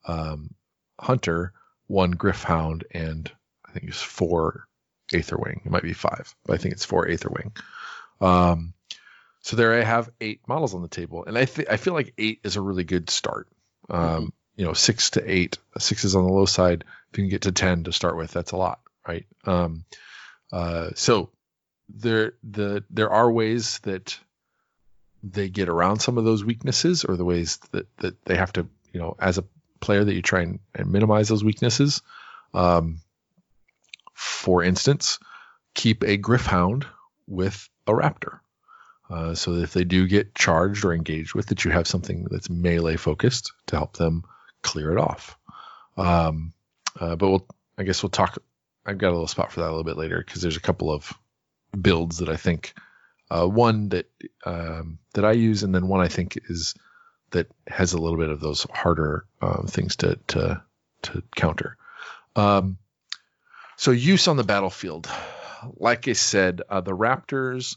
[0.07, 0.55] um,
[1.01, 1.53] hunter,
[1.87, 3.31] one Gryph-hound, and
[3.67, 4.67] I think it's four
[5.13, 5.65] aetherwing.
[5.65, 7.57] It might be five, but I think it's four aetherwing.
[8.21, 8.75] Um,
[9.43, 12.15] so there I have eight models on the table, and I th- I feel like
[12.17, 13.49] eight is a really good start.
[13.91, 14.27] Um, mm-hmm.
[14.57, 15.59] You know, six to eight.
[15.79, 16.85] Six is on the low side.
[17.11, 19.27] If you can get to ten to start with, that's a lot, right?
[19.45, 19.85] Um,
[20.53, 21.31] uh, so
[21.89, 24.19] there the there are ways that
[25.23, 28.67] they get around some of those weaknesses or the ways that, that they have to,
[28.93, 29.45] you know, as a
[29.81, 32.03] player that you try and, and minimize those weaknesses.
[32.55, 33.01] Um,
[34.15, 35.19] for instance,
[35.75, 36.87] keep a Gryph-hound
[37.27, 38.41] with a Raptor.
[39.13, 42.49] Uh, so if they do get charged or engaged with, that you have something that's
[42.49, 44.25] melee focused to help them
[44.63, 45.37] clear it off.
[45.97, 46.55] Um,
[46.99, 48.39] uh, but we'll, I guess we'll talk.
[48.87, 50.91] I've got a little spot for that a little bit later because there's a couple
[50.91, 51.13] of
[51.79, 52.75] builds that I think
[53.31, 54.11] uh, one that
[54.45, 56.75] um, that I use, and then one I think is
[57.31, 60.63] that has a little bit of those harder uh, things to to
[61.03, 61.77] to counter.
[62.35, 62.79] Um,
[63.77, 65.09] so use on the battlefield,
[65.77, 67.77] like I said, uh, the Raptors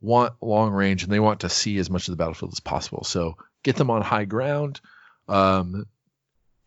[0.00, 3.04] want long range and they want to see as much of the battlefield as possible.
[3.04, 4.80] So get them on high ground.
[5.28, 5.86] Um,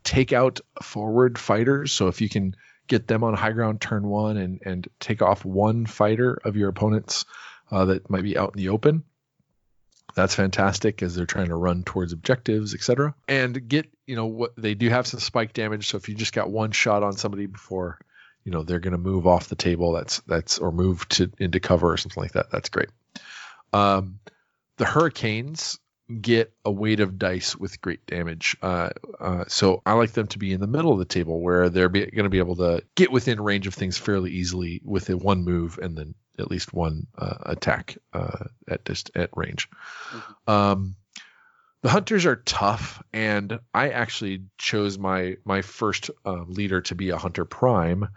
[0.04, 1.92] take out forward fighters.
[1.92, 2.56] So if you can
[2.88, 6.70] get them on high ground turn one and and take off one fighter of your
[6.70, 7.26] opponent's
[7.72, 9.04] uh, that might be out in the open.
[10.14, 13.16] That's fantastic as they're trying to run towards objectives, etc.
[13.30, 15.88] And get, you know, what they do have some spike damage.
[15.88, 17.98] So if you just got one shot on somebody before,
[18.44, 21.62] you know, they're going to move off the table, that's that's or move to into
[21.62, 22.52] cover or something like that.
[22.52, 22.90] That's great.
[23.74, 24.20] Um,
[24.78, 25.80] the hurricanes
[26.20, 28.58] get a weight of dice with great damage.
[28.62, 28.90] Uh,
[29.20, 31.90] uh, so I like them to be in the middle of the table where they're
[31.90, 35.44] going to be able to get within range of things fairly easily with a one
[35.44, 39.70] move and then at least one uh, attack uh, at just at range.
[39.70, 40.52] Mm-hmm.
[40.52, 40.96] Um,
[41.82, 47.10] the hunters are tough, and I actually chose my my first uh, leader to be
[47.10, 48.08] a hunter prime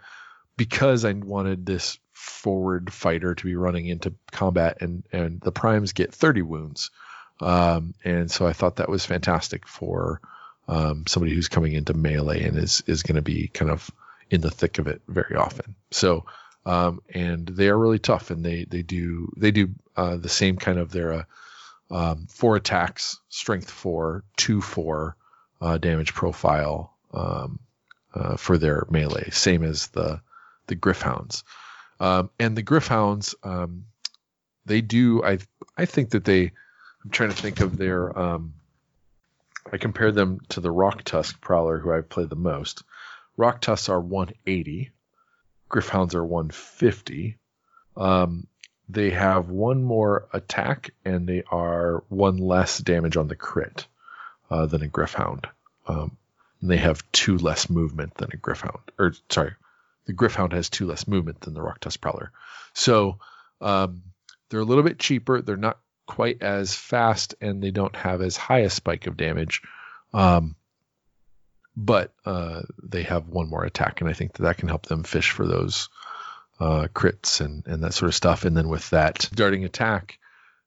[0.55, 5.93] because I wanted this forward fighter to be running into combat, and and the primes
[5.93, 6.91] get 30 wounds,
[7.39, 10.21] um, and so I thought that was fantastic for
[10.67, 13.89] um, somebody who's coming into melee and is is going to be kind of
[14.29, 15.75] in the thick of it very often.
[15.91, 16.25] So
[16.65, 20.57] um, and they are really tough, and they they do they do uh, the same
[20.57, 21.23] kind of their uh,
[21.91, 25.15] um, four attacks, strength four, two four
[25.61, 27.59] uh, damage profile um,
[28.13, 30.21] uh, for their melee, same as the
[30.67, 31.43] the Gryph-hounds.
[31.99, 33.85] Um, and the Gryph-hounds, um,
[34.65, 35.39] they do I
[35.77, 36.51] I think that they
[37.03, 38.53] I'm trying to think of their um,
[39.71, 42.83] I compare them to the Roktusk Prowler, who I've played the most.
[43.37, 44.91] Roktusks are 180,
[45.69, 47.37] Gryph-hounds are 150.
[47.97, 48.47] Um,
[48.87, 53.87] they have one more attack and they are one less damage on the crit
[54.51, 55.47] uh, than a Gryph-hound.
[55.87, 56.17] Um,
[56.61, 58.91] and they have two less movement than a Gryph-hound.
[58.99, 59.53] Or sorry,
[60.05, 62.31] the Gryph-hound has two less movement than the Roktusk Prowler.
[62.73, 63.19] So
[63.61, 64.03] um,
[64.49, 65.41] they're a little bit cheaper.
[65.41, 69.61] They're not quite as fast and they don't have as high a spike of damage.
[70.13, 70.55] Um,
[71.75, 75.03] but uh, they have one more attack, and I think that that can help them
[75.03, 75.89] fish for those
[76.59, 78.45] uh, crits and and that sort of stuff.
[78.45, 80.19] And then with that darting attack,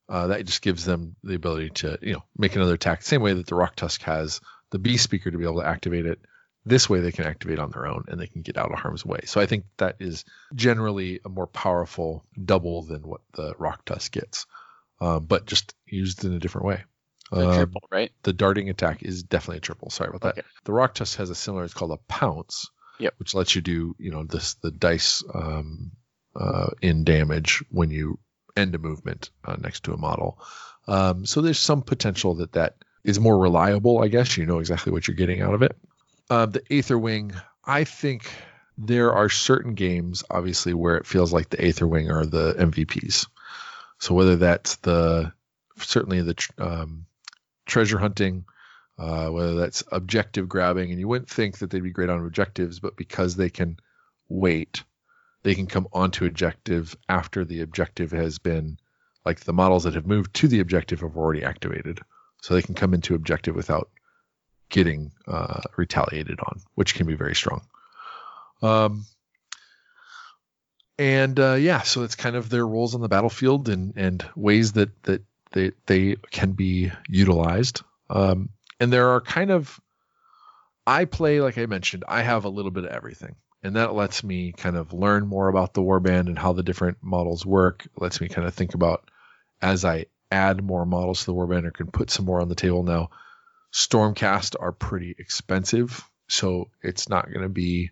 [0.08, 3.02] uh, that just gives them the ability to you know make another attack.
[3.02, 4.40] Same way that the Roktusk has
[4.70, 6.20] the B Speaker to be able to activate it.
[6.68, 9.04] This way they can activate on their own and they can get out of harm's
[9.04, 9.20] way.
[9.24, 10.24] So I think that is
[10.54, 14.46] generally a more powerful double than what the Roktusk gets,
[15.00, 16.84] uh, but just used in a different way.
[17.30, 18.10] The Um, triple, right?
[18.22, 19.90] the darting attack is definitely a triple.
[19.90, 20.38] Sorry about that.
[20.38, 20.48] Okay.
[20.64, 21.64] The Roktusk has a similar.
[21.64, 22.70] It's called a pounce.
[23.00, 23.14] Yep.
[23.18, 25.92] Which lets you do you know this the dice um,
[26.34, 28.18] uh, in damage when you
[28.56, 30.40] end a movement uh, next to a model.
[30.88, 34.02] Um, so there's some potential that that is more reliable.
[34.02, 35.76] I guess you know exactly what you're getting out of it.
[36.30, 37.32] Uh, the Aether Wing.
[37.64, 38.30] I think
[38.76, 43.26] there are certain games, obviously, where it feels like the Aether Wing are the MVPs.
[43.98, 45.32] So whether that's the
[45.78, 47.06] certainly the um,
[47.66, 48.44] treasure hunting,
[48.98, 52.80] uh, whether that's objective grabbing, and you wouldn't think that they'd be great on objectives,
[52.80, 53.78] but because they can
[54.28, 54.84] wait,
[55.42, 58.78] they can come onto objective after the objective has been,
[59.24, 62.00] like the models that have moved to the objective have already activated,
[62.42, 63.88] so they can come into objective without
[64.68, 67.62] getting uh, retaliated on, which can be very strong.
[68.62, 69.06] Um,
[70.98, 74.72] and uh, yeah, so it's kind of their roles on the battlefield and and ways
[74.72, 75.22] that that
[75.52, 77.82] they they can be utilized.
[78.10, 78.50] Um,
[78.80, 79.80] and there are kind of
[80.86, 83.36] I play like I mentioned, I have a little bit of everything.
[83.62, 86.98] And that lets me kind of learn more about the warband and how the different
[87.02, 87.84] models work.
[87.84, 89.10] It lets me kind of think about
[89.60, 92.54] as I add more models to the warband or can put some more on the
[92.54, 93.10] table now.
[93.72, 97.90] Stormcast are pretty expensive, so it's not going to be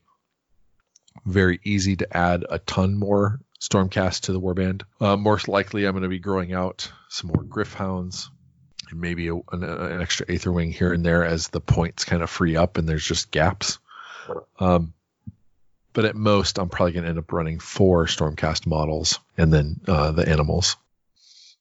[1.25, 4.83] very easy to add a ton more Stormcast to the warband.
[5.01, 8.31] Uh, most likely, I'm going to be growing out some more Gryph-hounds
[8.91, 12.23] and maybe a, an, an extra Aether Wing here and there as the points kind
[12.23, 13.79] of free up and there's just gaps.
[14.59, 14.93] Um,
[15.93, 19.81] but at most, I'm probably going to end up running four Stormcast models and then
[19.89, 20.77] uh, the animals.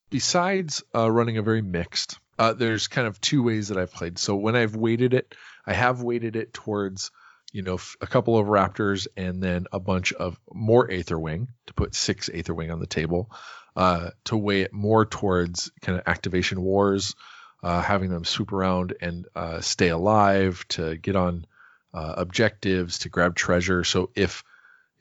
[0.10, 4.18] Besides uh, running a very mixed, uh, there's kind of two ways that I've played.
[4.20, 5.36] So when I've weighted it,
[5.66, 7.12] I have weighted it towards
[7.56, 11.74] you know, a couple of Raptors and then a bunch of more Aether Wing to
[11.74, 13.32] put six Aether Wing on the table,
[13.78, 17.16] uh, to weigh it more towards kind of activation wars,
[17.64, 21.48] uh, having them swoop around and uh, stay alive, to get on
[21.94, 23.86] uh, objectives, to grab treasure.
[23.86, 24.44] So if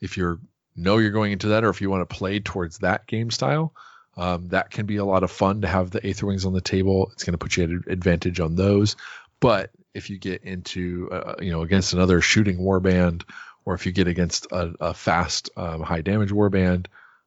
[0.01, 0.39] if you're
[0.77, 3.75] know you're going into that, or if you want to play towards that game style,
[4.17, 6.61] um, that can be a lot of fun to have the Aether Wings on the
[6.61, 7.11] table.
[7.13, 8.97] It's going to put you at an advantage on those.
[9.41, 13.23] But if you get into uh, you know against another shooting warband
[13.65, 16.87] or if you get against a, a fast um, high damage warband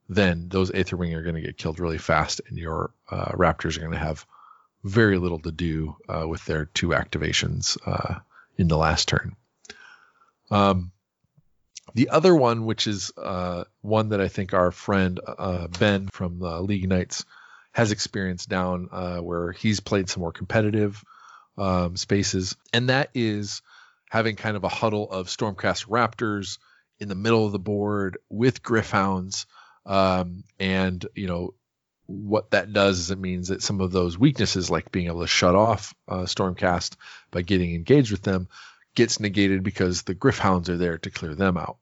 [0.10, 3.78] then those aether wing are going to get killed really fast and your uh, raptors
[3.78, 4.26] are going to have
[4.84, 8.20] very little to do uh, with their two activations uh,
[8.58, 9.36] in the last turn
[10.52, 10.92] um,
[11.94, 16.40] the other one which is uh, one that i think our friend uh, ben from
[16.40, 17.26] the league knights
[17.78, 21.04] has experienced down uh, where he's played some more competitive
[21.60, 23.62] um, spaces, and that is
[24.10, 26.58] having kind of a huddle of Stormcast Raptors
[27.00, 29.46] in the middle of the board with Gryph-hounds,
[29.86, 31.54] um, and you know
[32.08, 35.28] what that does is it means that some of those weaknesses, like being able to
[35.28, 36.96] shut off uh, Stormcast
[37.30, 38.48] by getting engaged with them,
[38.98, 41.78] gets negated because the Gryph-hounds are there to clear them out.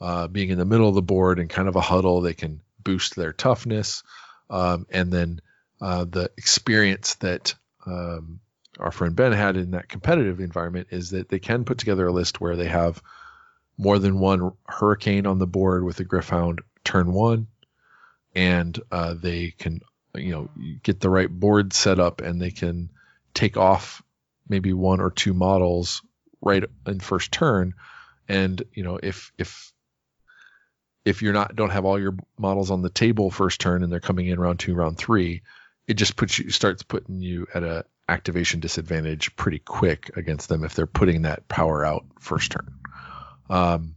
[0.00, 2.62] Uh, being in the middle of the board and kind of a huddle, they can
[2.82, 4.02] boost their toughness,
[4.48, 5.40] um, and then
[5.82, 7.54] uh, the experience that
[7.86, 8.40] um,
[8.78, 12.12] our friend Ben had in that competitive environment is that they can put together a
[12.12, 13.02] list where they have
[13.76, 17.46] more than one hurricane on the board with a Gryph-hound turn one,
[18.34, 19.80] and uh, they can
[20.14, 20.48] you know
[20.82, 22.90] get the right board set up and they can
[23.34, 24.02] take off
[24.48, 26.00] maybe one or two models
[26.44, 27.74] right in first turn,
[28.28, 29.72] and you know if if
[31.04, 34.00] if you're not don't have all your models on the table first turn and they're
[34.00, 35.42] coming in round two round three
[35.86, 40.64] it just puts you starts putting you at a activation disadvantage pretty quick against them
[40.64, 42.80] if they're putting that power out first turn.
[43.48, 43.96] Um,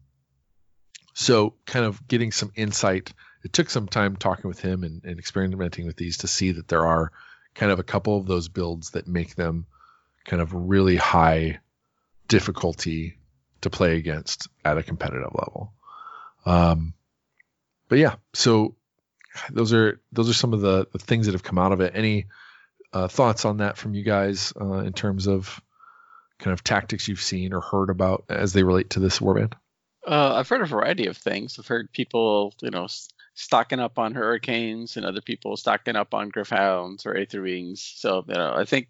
[1.13, 3.11] so kind of getting some insight.
[3.43, 6.67] It took some time talking with him and, and experimenting with these to see that
[6.67, 7.11] there are
[7.55, 9.65] kind of a couple of those builds that make them
[10.25, 11.59] kind of really high
[12.27, 13.17] difficulty
[13.61, 15.73] to play against at a competitive level.
[16.45, 16.93] Um,
[17.89, 18.75] but yeah, so
[19.51, 21.93] those are those are some of the, the things that have come out of it.
[21.95, 22.27] Any
[22.93, 25.61] uh, thoughts on that from you guys uh, in terms of
[26.39, 29.53] kind of tactics you've seen or heard about as they relate to this warband?
[30.05, 31.59] Uh, I've heard a variety of things.
[31.59, 32.87] I've heard people, you know,
[33.33, 37.81] stocking up on hurricanes, and other people stocking up on Gryph-hounds or Aether Wings.
[37.81, 38.87] So, you know, I think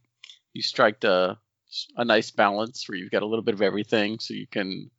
[0.54, 1.40] you strike a
[1.96, 4.90] a nice balance where you've got a little bit of everything, so you can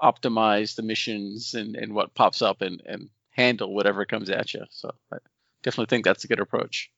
[0.00, 4.64] optimize the missions and, and what pops up and, and handle whatever comes at you.
[4.70, 5.16] So I
[5.62, 6.90] definitely think that's a good approach.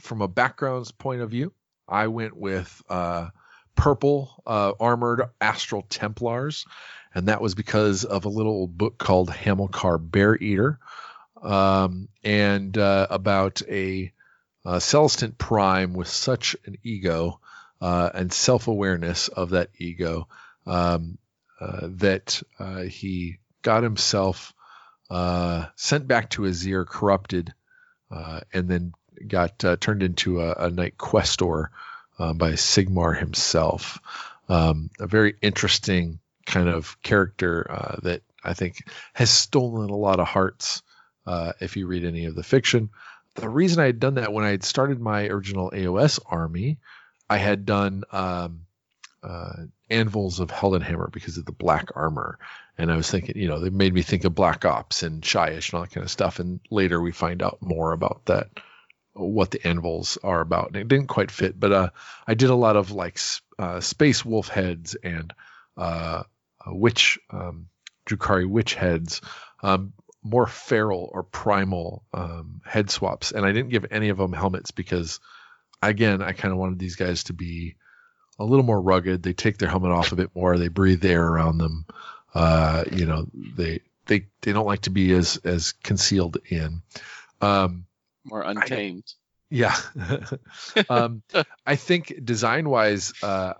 [0.00, 1.52] From a backgrounds point of view,
[1.88, 3.28] I went with uh,
[3.76, 6.64] purple uh, armored Astral Templars,
[7.14, 10.78] and that was because of a little old book called Hamilcar Bear Eater,
[11.42, 14.12] um, and uh, about a,
[14.64, 17.40] a Celestant Prime with such an ego
[17.82, 20.28] uh, and self awareness of that ego
[20.66, 21.18] um,
[21.60, 24.54] uh, that uh, he got himself
[25.10, 27.52] uh, sent back to Azyr corrupted
[28.12, 28.92] uh, and then
[29.26, 31.70] got turned into a, a knight questor
[32.18, 33.98] by Sigmar himself.
[34.48, 38.76] Um, a very interesting kind of character that I think
[39.12, 40.82] has stolen a lot of hearts
[41.60, 42.90] if you read any of the fiction
[43.34, 46.78] the reason I had done that when I had started my original AOS army
[47.32, 48.66] I had done um,
[49.22, 52.38] uh, Anvils of Heldenhammer because of the black armor.
[52.76, 55.70] And I was thinking, you know, they made me think of Black Ops and Shyish
[55.70, 56.40] and all that kind of stuff.
[56.40, 58.48] And later we find out more about that,
[59.14, 60.68] what the Anvils are about.
[60.68, 61.90] And it didn't quite fit, but uh,
[62.26, 63.18] I did a lot of like
[63.58, 65.32] uh, Space Wolf heads and
[65.78, 66.24] uh,
[66.66, 67.68] Witch, um,
[68.04, 69.22] Drukhari Wych heads.
[69.62, 74.32] Um, more feral or primal um, head swaps, and I didn't give any of them
[74.32, 75.18] helmets because
[75.82, 77.76] again, I kind of wanted these guys to be
[78.38, 79.22] a little more rugged.
[79.22, 80.56] They take their helmet off a bit more.
[80.56, 81.86] They breathe air around them.
[82.34, 86.82] Uh, you know, they they they don't like to be as as concealed in.
[87.40, 87.86] Um,
[88.24, 89.04] more untamed.
[89.06, 89.12] I,
[89.50, 89.76] yeah.
[90.88, 91.22] um,
[91.66, 93.54] I think design wise, uh,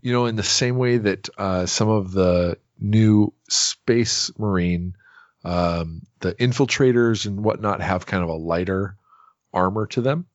[0.00, 4.96] you know, in the same way that uh, some of the new Space Marine,
[5.44, 8.96] um, the infiltrators and whatnot have kind of a lighter
[9.52, 10.26] armor to them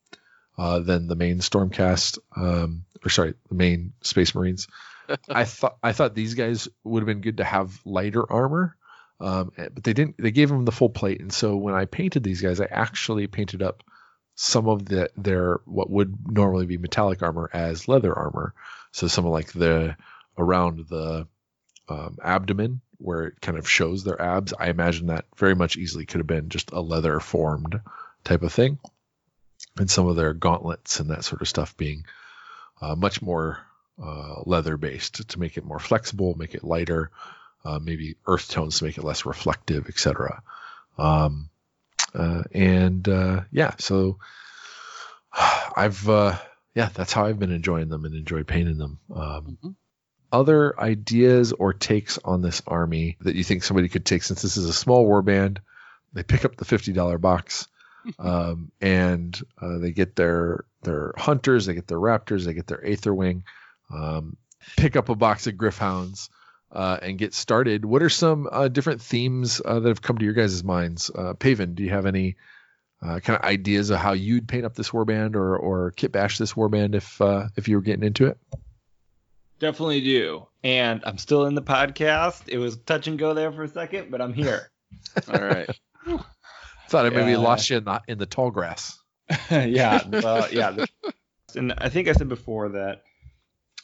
[0.58, 4.68] uh, than the main Stormcast, um, or sorry, the main Space Marines.
[5.28, 8.76] I thought I thought these guys would have been good to have lighter armor,
[9.20, 10.16] um, eh, but they didn't.
[10.18, 13.26] They gave them the full plate, and so when I painted these guys, I actually
[13.26, 13.82] painted up
[14.34, 18.54] some of the their what would normally be metallic armor as leather armor.
[18.92, 19.96] So some of like the
[20.38, 21.28] around the
[21.88, 24.54] um, abdomen where it kind of shows their abs.
[24.58, 27.80] I imagine that very much easily could have been just a leather formed
[28.24, 28.78] type of thing
[29.78, 32.04] and some of their gauntlets and that sort of stuff being
[32.80, 33.58] uh, much more
[34.02, 37.10] uh, leather based to make it more flexible, make it lighter,
[37.64, 40.42] uh, maybe earth tones to make it less reflective, etc.
[40.98, 41.50] Um,
[42.14, 44.18] uh, and uh, yeah, so
[45.76, 46.36] I've uh,
[46.74, 48.98] yeah, that's how I've been enjoying them and enjoy painting them.
[49.14, 49.70] Um, mm-hmm.
[50.32, 54.56] Other ideas or takes on this army that you think somebody could take, since this
[54.56, 55.58] is a small warband,
[56.12, 57.68] they pick up the fifty dollar box
[58.18, 62.82] um, and uh, they get their their hunters, they get their raptors, they get their
[62.82, 63.42] aetherwing,
[63.92, 64.36] um,
[64.76, 66.30] pick up a box of Gryph-hounds,
[66.72, 67.84] uh, and get started.
[67.84, 71.10] What are some uh, different themes uh, that have come to your guys' minds?
[71.14, 72.36] Uh, Paven, do you have any
[73.02, 76.38] uh, kind of ideas of how you'd paint up this warband or or kit bash
[76.38, 77.20] this warband if
[77.56, 78.38] if you were getting into it?
[79.58, 80.46] Definitely do.
[80.62, 82.42] And I'm still in the podcast.
[82.48, 84.70] It was touch and go there for a second, but I'm here.
[85.32, 85.68] All right.
[86.88, 87.38] Thought I maybe yeah.
[87.38, 88.98] lost you in the in the tall grass.
[89.50, 90.84] yeah, well, yeah.
[91.54, 93.02] And I think I said before that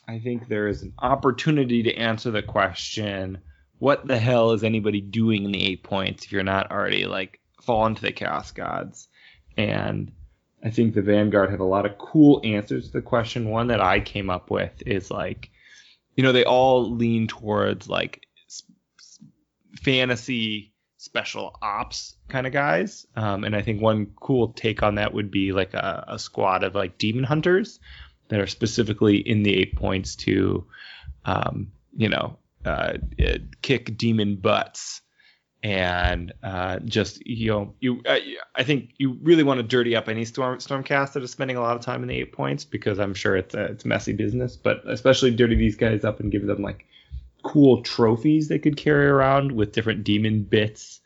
[0.06, 3.38] I think there is an opportunity to answer the question,
[3.78, 7.94] what the hell is anybody doing in the Eightpoints if you're not already like fallen
[7.94, 9.08] to the chaos gods?
[9.56, 10.12] And
[10.64, 13.50] I think the Vanguard have a lot of cool answers to the question.
[13.50, 15.50] One that I came up with is like,
[16.16, 18.22] you know, they all lean towards like
[19.80, 20.71] fantasy
[21.02, 23.08] special ops kind of guys.
[23.16, 26.62] Um, and I think one cool take on that would be like a, a, squad
[26.62, 27.80] of like demon hunters
[28.28, 30.64] that are specifically in the Eightpoints to,
[31.24, 32.98] um, you know, uh,
[33.62, 35.00] kick demon butts.
[35.64, 38.18] And uh, just you know, you uh,
[38.54, 41.60] I think you really want to dirty up any storm stormcast that is spending a
[41.60, 44.56] lot of time in the Eightpoints because I'm sure it's a, it's messy business.
[44.56, 46.86] But especially dirty these guys up and give them like
[47.42, 51.00] cool trophies they could carry around with different demon bits.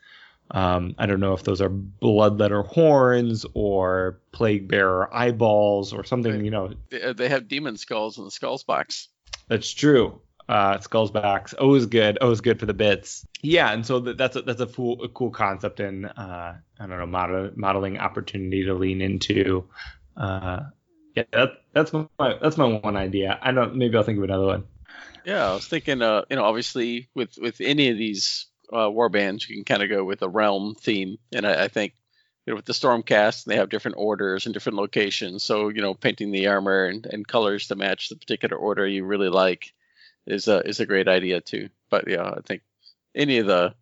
[0.51, 6.45] Um, I don't know if those are bloodletter horns or plague bearer eyeballs or something.
[6.45, 6.73] you know,
[7.03, 9.09] uh, they have demon skulls in the skulls box.
[9.49, 10.21] That's true.
[10.49, 12.17] Uh, skulls backs always good.
[12.19, 13.25] Always good for the bits.
[13.41, 16.97] Yeah, and so that's a, that's a, cool a cool concept and uh, I don't
[16.97, 19.65] know model, modeling opportunity to lean into.
[20.15, 20.61] Uh,
[21.15, 22.07] yeah, that, that's my
[22.41, 23.37] that's my one idea.
[23.41, 23.75] I don't.
[23.75, 24.63] Maybe I'll think of another one.
[25.27, 29.09] Yeah, I was thinking, uh, you know, obviously with with any of these uh, war
[29.09, 31.95] bands, you can kind of go with a realm theme, and I, I think
[32.45, 35.43] you know with the Stormcast, they have different orders and different locations.
[35.43, 39.03] So you know, painting the armor and, and colors to match the particular order you
[39.03, 39.73] really like
[40.25, 41.67] is a is a great idea too.
[41.89, 42.61] But yeah, I think
[43.13, 43.75] any of the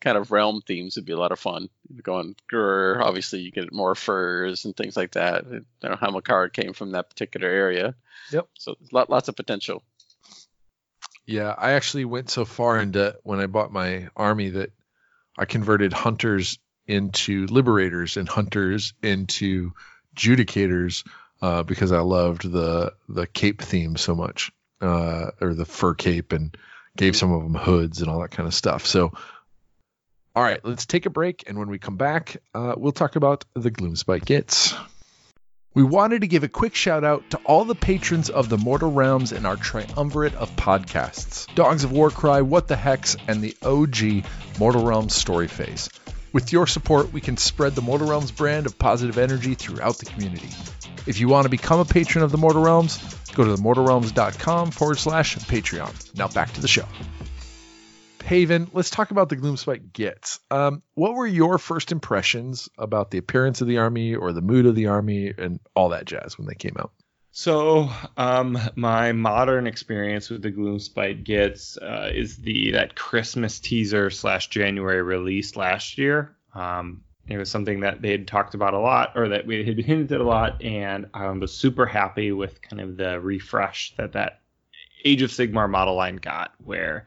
[0.00, 1.68] kind of realm themes would be a lot of fun.
[2.00, 5.44] Going Ghur, obviously you get more furs and things like that.
[5.46, 5.50] I
[5.80, 7.96] don't know how Makar came from that particular area.
[8.30, 8.48] Yep.
[8.54, 9.82] So lot, lots of potential.
[11.32, 14.70] Yeah, I actually went so far into when I bought my army that
[15.38, 19.72] I converted hunters into liberators and hunters into
[20.14, 21.06] judicators
[21.40, 24.52] uh, because I loved the the cape theme so much,
[24.82, 26.54] uh, or the fur cape, and
[26.98, 28.86] gave some of them hoods and all that kind of stuff.
[28.86, 29.12] So,
[30.36, 33.46] all right, let's take a break, and when we come back, uh, we'll talk about
[33.54, 34.78] the Gloomspite Gitz.
[35.74, 38.92] We wanted to give a quick shout out to all the patrons of the Mortal
[38.92, 44.26] Realms and our triumvirate of podcasts Dogs of Warcry, What the Hex, and the OG
[44.58, 45.88] Mortal Realms Story Phase.
[46.30, 50.04] With your support, we can spread the Mortal Realms brand of positive energy throughout the
[50.04, 50.50] community.
[51.06, 52.98] If you want to become a patron of the Mortal Realms,
[53.34, 56.14] go to themortalrealms.com forward slash Patreon.
[56.14, 56.84] Now back to the show.
[58.32, 60.38] Paven, let's talk about the Gloomspite Gitz.
[60.50, 64.64] Um, what were your first impressions about the appearance of the army or the mood
[64.64, 66.92] of the army and all that jazz when they came out?
[67.32, 74.08] So, um, my modern experience with the Gloomspite Gitz uh, is the that Christmas teaser
[74.08, 76.34] slash January release last year.
[76.54, 79.76] Um, it was something that they had talked about a lot, or that we had
[79.84, 84.14] hinted at a lot, and I was super happy with kind of the refresh that
[84.14, 84.38] that
[85.04, 87.06] Age of Sigmar model line got, where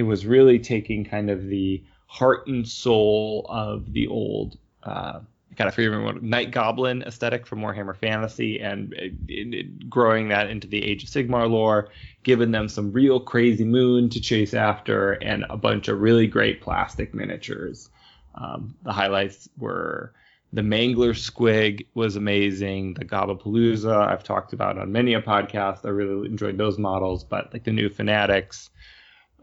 [0.00, 5.20] it was really taking kind of the heart and soul of the old uh,
[5.58, 10.82] kind of Night Goblin aesthetic from Warhammer Fantasy, and it, it, growing that into the
[10.82, 11.90] Age of Sigmar lore,
[12.22, 16.62] giving them some real crazy moon to chase after, and a bunch of really great
[16.62, 17.90] plastic miniatures.
[18.36, 20.14] Um, the highlights were
[20.54, 22.94] the Mangler Squig was amazing.
[22.94, 25.84] The Gobapalooza I've talked about on many a podcast.
[25.84, 28.70] I really enjoyed those models, but like the new Fanatics,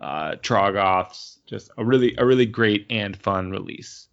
[0.02, 4.08] uh, Troggoths, just a really a really great and fun release.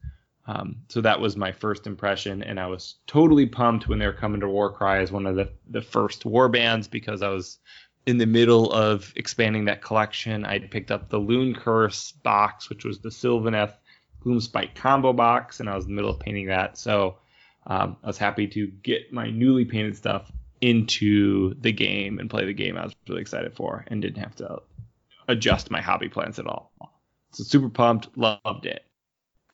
[0.47, 4.13] Um, so that was my first impression, and I was totally pumped when they were
[4.13, 7.59] coming to Warcry as one of the the first war bands because I was
[8.07, 10.45] in the middle of expanding that collection.
[10.45, 13.75] I'd picked up the Loon Curse box, which was the Sylvaneth
[14.25, 16.77] Gloomspite combo box, and I was in the middle of painting that.
[16.77, 17.17] So
[17.67, 20.31] um, I was happy to get my newly painted stuff
[20.61, 24.37] into the game and play the game I was really excited for, and didn't have
[24.37, 24.61] to
[25.29, 26.73] adjust my hobby plans at all.
[27.33, 28.85] So super pumped, loved it.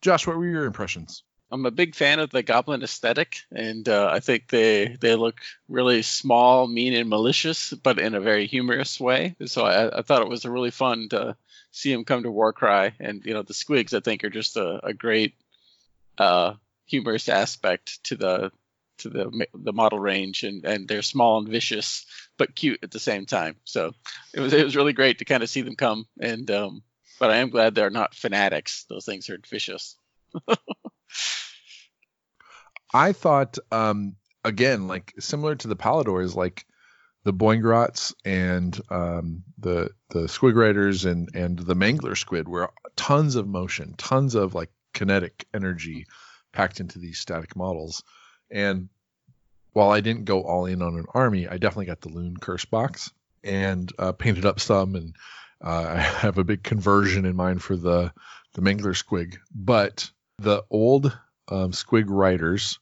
[0.01, 1.23] Josh, what were your impressions?
[1.53, 5.41] I'm a big fan of the goblin aesthetic, and uh, I think they they look
[5.69, 9.35] really small, mean, and malicious, but in a very humorous way.
[9.47, 11.37] So I, I thought it was a really fun to
[11.73, 14.87] see him come to Warcry, and you know the squigs I think are just a,
[14.87, 15.35] a great
[16.19, 16.55] uh,
[16.87, 18.53] humorous aspect to the
[18.99, 22.07] to the the model range, and and they're small and vicious,
[22.41, 23.57] but cute at the same time.
[23.65, 23.93] So
[24.33, 26.83] it was it was really great to kind of see them come, and um,
[27.19, 28.87] but I am glad they're not fanatics.
[28.89, 29.99] Those things are vicious.
[32.95, 36.65] I thought, um, again, like similar to the Palladors, like
[37.25, 43.37] the Boingrots and um, the the Squig Riders and and the Mangler Squig were tons
[43.37, 46.07] of motion, tons of like kinetic energy
[46.55, 48.03] packed into these static models.
[48.51, 48.89] And
[49.73, 52.65] while I didn't go all in on an army, I definitely got the Loon Curse
[52.65, 53.13] box
[53.45, 55.15] and uh, painted up some, and
[55.63, 58.13] uh, I have a big conversion in mind for the
[58.55, 61.17] the Mangler Squig, but the old
[61.49, 62.79] um, Squig Riders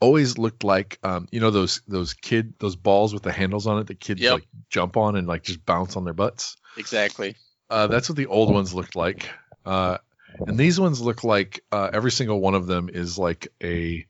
[0.00, 3.78] always looked like um, you know those those kid those balls with the handles on
[3.78, 4.32] it that kids Yep.
[4.32, 6.56] like jump on and like just bounce on their butts.
[6.76, 7.36] Exactly.
[7.68, 9.30] Uh, that's what the old ones looked like.
[9.64, 9.98] Uh,
[10.46, 14.06] and these ones look like uh, every single one of them is like a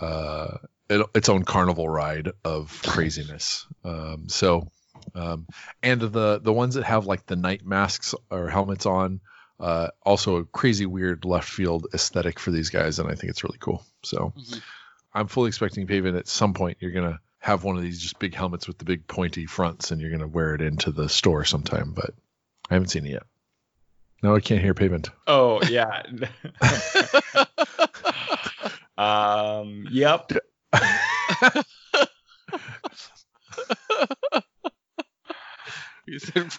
[0.00, 0.56] uh,
[0.88, 3.66] it, its own carnival ride of craziness.
[3.84, 4.70] Um, so,
[5.14, 5.46] um,
[5.82, 9.20] and the the ones that have like the night masks or helmets on,
[9.60, 13.44] uh, also a crazy weird left field aesthetic for these guys, and I think it's
[13.44, 13.84] really cool.
[14.02, 14.62] So, Mhm.
[15.14, 18.34] I'm fully expecting Paven at some point you're gonna have one of these just big
[18.34, 21.92] helmets with the big pointy fronts, and you're gonna wear it into the store sometime.
[21.92, 22.10] But
[22.68, 23.22] I haven't seen it yet.
[24.22, 25.10] No, I can't hear pavement.
[25.26, 26.02] Oh yeah.
[28.98, 29.86] um.
[29.90, 30.32] Yep.
[36.06, 36.52] You said-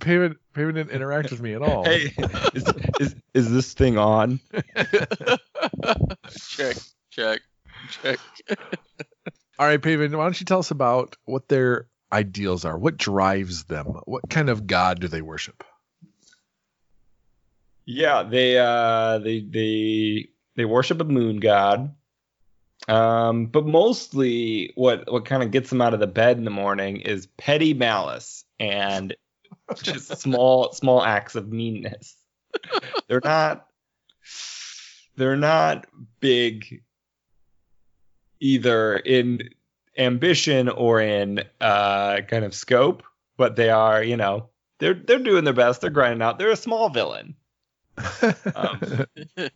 [0.00, 1.84] Pavement, pavement didn't interact with me at all.
[1.84, 2.12] Hey,
[2.54, 2.64] is,
[2.98, 4.40] is is this thing on?
[6.48, 6.76] check,
[7.10, 7.40] check,
[7.90, 8.18] check.
[9.60, 12.76] All right, Pavement, why don't you tell us about what their ideals are?
[12.76, 13.86] What drives them?
[14.06, 15.62] What kind of god do they worship?
[17.84, 21.94] Yeah, they uh they they they worship a moon god.
[22.88, 26.50] Um, but mostly what what kind of gets them out of the bed in the
[26.50, 29.14] morning is petty malice and
[29.82, 32.16] just small small acts of meanness.
[33.06, 33.66] they're not
[35.16, 35.86] they're not
[36.20, 36.82] big
[38.40, 39.50] either in
[39.98, 43.02] ambition or in uh, kind of scope,
[43.36, 44.48] but they are, you know,
[44.78, 45.80] they're they're doing their best.
[45.80, 46.38] They're grinding out.
[46.38, 47.34] They're a small villain.
[48.54, 49.06] Um,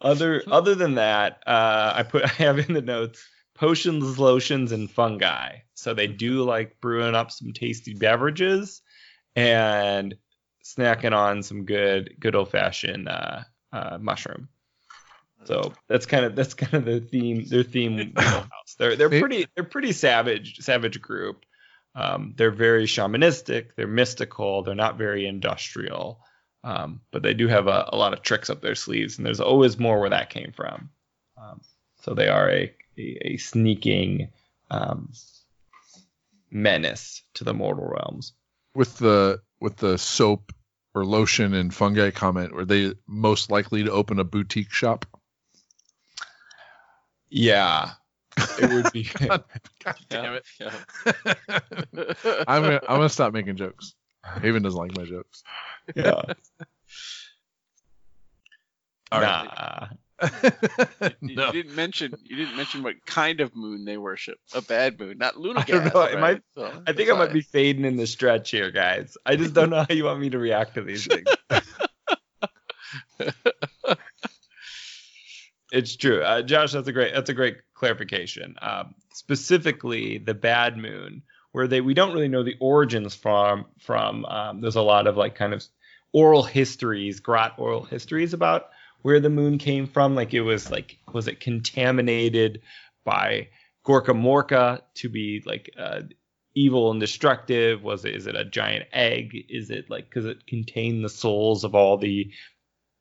[0.00, 4.90] other other than that, uh, I put I have in the notes potions, lotions, and
[4.90, 5.58] fungi.
[5.74, 8.82] So they do like brewing up some tasty beverages
[9.36, 10.14] and
[10.64, 13.40] snacking on some good good old fashioned uh,
[13.72, 14.48] uh, mushroom.
[15.44, 17.44] So that's kind of that's kind of the theme.
[17.46, 17.96] Their theme.
[17.96, 18.74] wheelhouse.
[18.78, 21.44] They're they're pretty they're pretty savage savage group.
[21.94, 23.74] Um, they're very shamanistic.
[23.76, 24.62] They're mystical.
[24.62, 26.20] They're not very industrial.
[26.64, 29.40] Um, but they do have a, a lot of tricks up their sleeves, and there's
[29.40, 30.88] always more where that came from.
[31.36, 31.60] Um,
[32.00, 34.28] so they are a a, a sneaking
[34.70, 35.12] um,
[36.50, 38.32] menace to the mortal realms.
[38.74, 40.52] with the with the soap
[40.94, 45.04] or lotion and fungi comment, were they most likely to open a boutique shop?
[47.28, 47.90] Yeah,
[48.58, 49.02] it would be.
[49.28, 49.44] God
[50.08, 50.46] damn it!
[52.48, 53.94] I'm gonna I'm gonna stop making jokes.
[54.42, 55.42] Haven doesn't like my jokes.
[55.94, 56.22] yeah.
[59.12, 59.88] All nah.
[61.20, 61.52] You no.
[61.52, 64.38] didn't mention you didn't mention what kind of moon they worship.
[64.54, 65.94] A bad moon, not lunar I don't gas.
[65.94, 69.16] know, it might- so I think I might be fading in the stretch here, guys.
[69.26, 71.26] I just don't know how you want me to react to these things.
[75.72, 76.72] it's true, uh, Josh.
[76.72, 77.12] That's a great.
[77.14, 78.54] That's a great clarification.
[78.62, 81.22] Um, specifically, the bad moon,
[81.54, 83.66] where they we don't really know the origins from.
[83.78, 85.62] From um, there's a lot of like kind of
[86.12, 88.70] oral histories, grot oral histories about
[89.02, 90.16] where the moon came from.
[90.16, 92.62] Like it was like was it contaminated
[93.04, 93.50] by
[93.86, 96.00] Gorkamorka to be like uh,
[96.56, 97.84] evil and destructive?
[97.84, 99.36] Was it is it a giant egg?
[99.48, 102.32] Is it like because it contained the souls of all the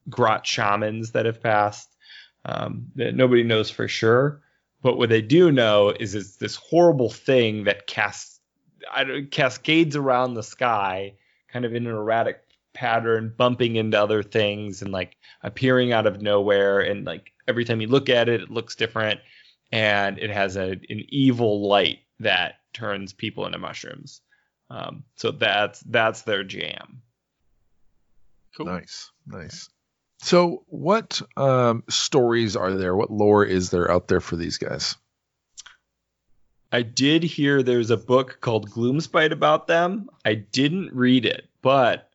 [0.07, 1.89] grot shamans that have passed?
[2.45, 4.43] Um, that nobody knows for sure.
[4.83, 8.32] But what they do know is it's this horrible thing that casts
[9.31, 11.13] cascades around the sky,
[11.51, 12.41] kind of in an erratic
[12.73, 16.79] pattern, bumping into other things and like appearing out of nowhere.
[16.79, 19.19] And like every time you look at it, it looks different,
[19.71, 24.21] and it has a an evil light that turns people into mushrooms.
[24.69, 27.01] Um, so that's that's their jam.
[28.57, 28.67] Cool.
[28.67, 29.69] Nice, nice.
[30.19, 32.95] So, what um, stories are there?
[32.95, 34.95] What lore is there out there for these guys?
[36.73, 40.09] I did hear there's a book called Gloomspite about them.
[40.25, 42.09] I didn't read it, but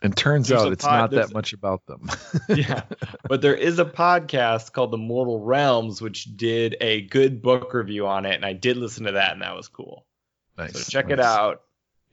[0.00, 2.08] And turns out it's pod- not that much about them.
[2.48, 2.84] yeah,
[3.28, 8.06] but there is a podcast called The Mortal Realms, which did a good book review
[8.06, 10.06] on it, and I did listen to that, and that was cool.
[10.56, 10.72] nice.
[10.72, 11.60] So check it out.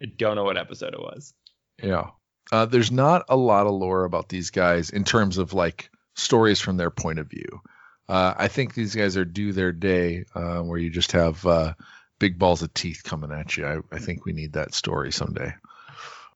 [0.02, 1.34] I don't know what episode it was.
[1.82, 2.10] Yeah.
[2.52, 6.60] Uh, there's not a lot of lore about these guys in terms of like stories
[6.60, 7.62] from their point of view.
[8.10, 11.74] Uh, I think these guys are due their day uh, where you just have uh,
[12.20, 13.66] big balls of teeth coming at you.
[13.66, 15.54] I, I think we need that story someday.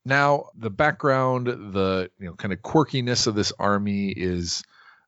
[0.06, 4.64] Now, the background, the you know kind of quirkiness of this army is,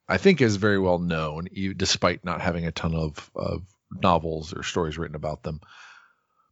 [0.10, 4.64] I think, is very well known, despite not having a ton of, of novels or
[4.64, 5.62] stories written about them.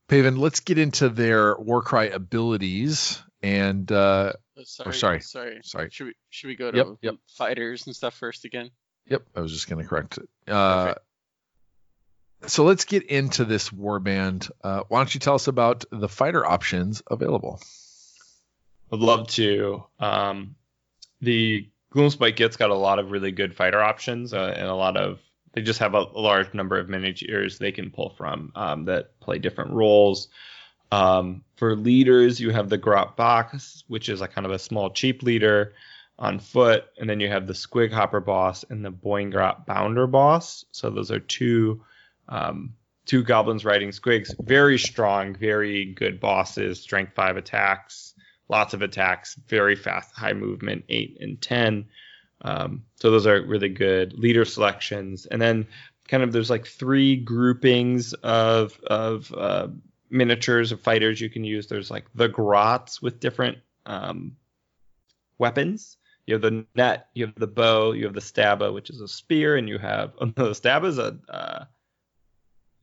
[0.08, 5.22] Paven, let's get into their Warcry abilities and uh, Oh, sorry, sorry.
[5.22, 5.60] sorry.
[5.64, 5.90] sorry.
[5.92, 7.16] Should we should we go to Yep, yep.
[7.28, 8.72] fighters and stuff first again?
[9.10, 10.52] Yep, I was just going to correct it.
[10.52, 10.96] Uh,
[12.46, 14.52] So let's get into this warband.
[14.64, 17.60] Uh, why don't you tell us about the fighter options available?
[18.92, 19.84] I'd love to.
[20.00, 20.56] Um,
[21.20, 24.98] the Gloomspite Git's got a lot of really good fighter options uh, and a lot
[24.98, 25.20] of.
[25.54, 29.20] They just have a, a large number of miniatures they can pull from um, that
[29.20, 30.28] play different roles.
[30.92, 34.92] Um, for leaders, you have the Grot Box, which is a kind of a small,
[34.92, 35.74] cheap leader
[36.19, 40.65] on foot, and then you have the Squig Hopper boss and the Boingrot Bounder boss.
[40.72, 41.84] So those are two
[42.27, 42.73] um,
[43.06, 44.34] two goblins riding squigs.
[44.45, 46.81] Very strong, very good bosses.
[46.81, 48.14] Strength five attacks,
[48.49, 51.85] lots of attacks, very fast, high movement, eight and ten.
[52.41, 55.26] Um, so those are really good leader selections.
[55.26, 55.68] And then
[56.07, 59.68] kind of there's like three groupings of of uh,
[60.10, 61.68] miniatures of fighters you can use.
[61.68, 64.35] There's like the grots with different um,
[65.38, 65.98] weapons.
[66.28, 69.08] You have the net, you have the bow, you have the stabba, which is a
[69.08, 71.66] spear, and you have oh the stabba is a uh,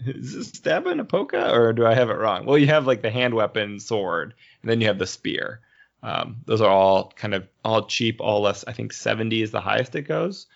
[0.01, 2.47] is this stabba and a polka, or do I have it wrong?
[2.47, 5.61] Well, you have like the hand weapon, sword, and then you have the spear.
[6.03, 8.65] Um, those are all kind of all cheap, all less.
[8.67, 10.47] I think 70 is the highest it goes.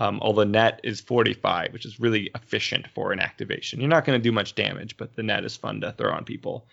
[0.00, 3.80] Um, all the net is 45, which is really efficient for an activation.
[3.80, 6.24] You're not going to do much damage, but the net is fun to throw on
[6.24, 6.66] people.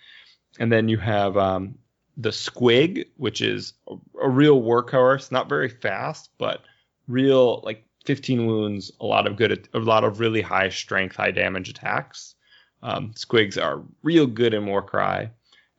[0.58, 1.76] And then you have um,
[2.16, 6.62] the Squig, which is a, a real workhorse, not very fast, but
[7.08, 11.30] real like 15 wounds, a lot of good, a lot of really high strength, high
[11.30, 12.34] damage attacks.
[12.82, 15.30] Um, squigs are real good in Warcry.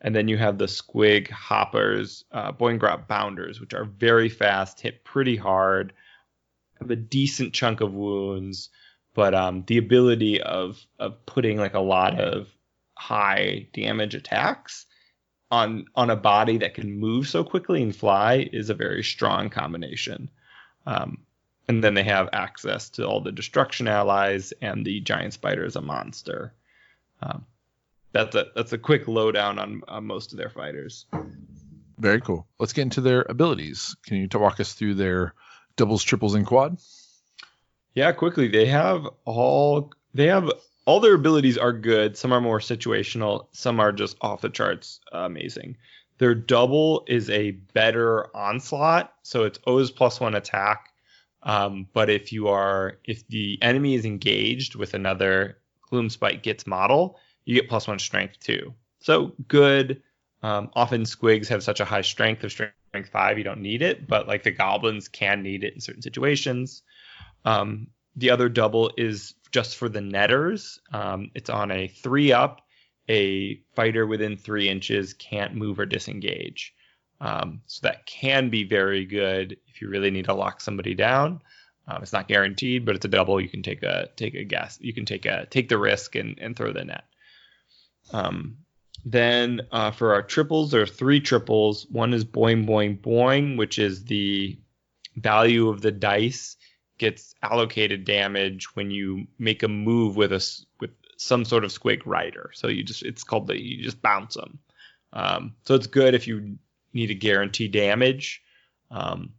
[0.01, 5.03] And then you have the Squig Hoppers, uh, Boingrot Bounders, which are very fast, hit
[5.03, 5.93] pretty hard,
[6.79, 8.69] have a decent chunk of wounds,
[9.15, 12.47] but um, the ability of of putting like a lot of
[12.95, 14.85] high damage attacks
[15.49, 19.49] on on a body that can move so quickly and fly is a very strong
[19.49, 20.29] combination.
[20.85, 21.19] Um,
[21.67, 25.75] and then they have access to all the destruction allies and the giant spider is
[25.75, 26.53] a monster.
[27.21, 27.45] Um,
[28.13, 31.05] that's a that's a quick lowdown on, on most of their fighters.
[31.97, 32.47] Very cool.
[32.59, 33.95] Let's get into their abilities.
[34.05, 35.33] Can you walk us through their
[35.75, 36.77] doubles, triples, and quad?
[37.95, 38.47] Yeah, quickly.
[38.47, 40.51] They have all they have
[40.87, 42.17] all their abilities are good.
[42.17, 43.47] Some are more situational.
[43.51, 45.75] Some are just off the charts amazing.
[46.17, 50.93] Their double is a better onslaught, so it's O's plus one attack.
[51.43, 55.57] Um, but if you are if the enemy is engaged with another
[55.91, 58.73] Gloomspite Gits model, you get plus one strength too.
[58.99, 60.01] So good.
[60.41, 62.73] Um, often squigs have such a high strength of strength
[63.11, 66.83] five, you don't need it, but like the goblins can need it in certain situations.
[67.43, 70.79] Um, the other double is just for the netters.
[70.91, 72.61] Um, it's on a three up.
[73.09, 76.73] A fighter within three inches can't move or disengage.
[77.21, 81.41] Um, so that can be very good if you really need to lock somebody down.
[81.87, 83.39] Um, it's not guaranteed, but it's a double.
[83.39, 84.77] You can take a take a guess.
[84.81, 87.05] You can take a take the risk and, and throw the net.
[88.11, 88.57] Um,
[89.05, 91.87] then uh, for our triples, there are three triples.
[91.89, 94.59] One is boing boing boing, which is the
[95.15, 96.56] value of the dice
[96.97, 102.01] gets allocated damage when you make a move with a with some sort of squig
[102.05, 102.51] rider.
[102.53, 104.59] So you just it's called the you just bounce them.
[105.13, 106.57] Um, so it's good if you
[106.93, 108.41] need to guarantee damage.
[108.91, 109.33] Um,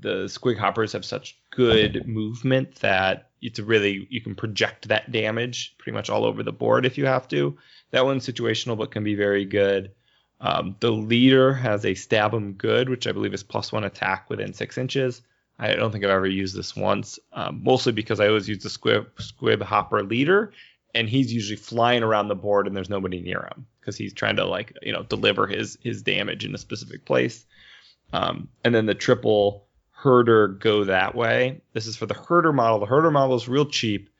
[0.00, 5.74] the squig hoppers have such good movement that it's really you can project that damage
[5.78, 7.58] pretty much all over the board if you have to.
[7.90, 9.92] That one's situational but can be very good.
[10.40, 14.28] Um, the leader has a stab 'em good, which I believe is plus one attack
[14.28, 15.22] within six inches.
[15.62, 18.68] I don't think I've ever used this once, um, mostly because I always use the
[18.68, 20.52] squig, squig hopper leader,
[20.92, 24.36] and he's usually flying around the board and there's nobody near him because he's trying
[24.36, 27.46] to like you know deliver his his damage in a specific place.
[28.12, 31.60] Um, and then the triple herder go that way.
[31.74, 32.80] This is for the herder model.
[32.80, 34.10] The herder model is real cheap,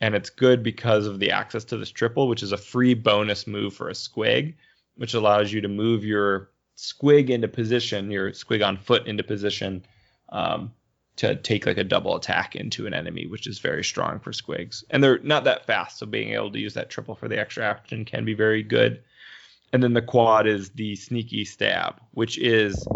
[0.00, 3.46] and it's good because of the access to this triple, which is a free bonus
[3.46, 4.54] move for a squig,
[4.96, 9.86] which allows you to move your squig into position, your squig on foot into position.
[10.30, 10.72] Um,
[11.18, 14.84] to take like a double attack into an enemy, which is very strong for squigs.
[14.88, 17.64] And they're not that fast, so being able to use that triple for the extra
[17.64, 19.02] action can be very good.
[19.72, 22.86] And then the quad is the sneaky stab, which is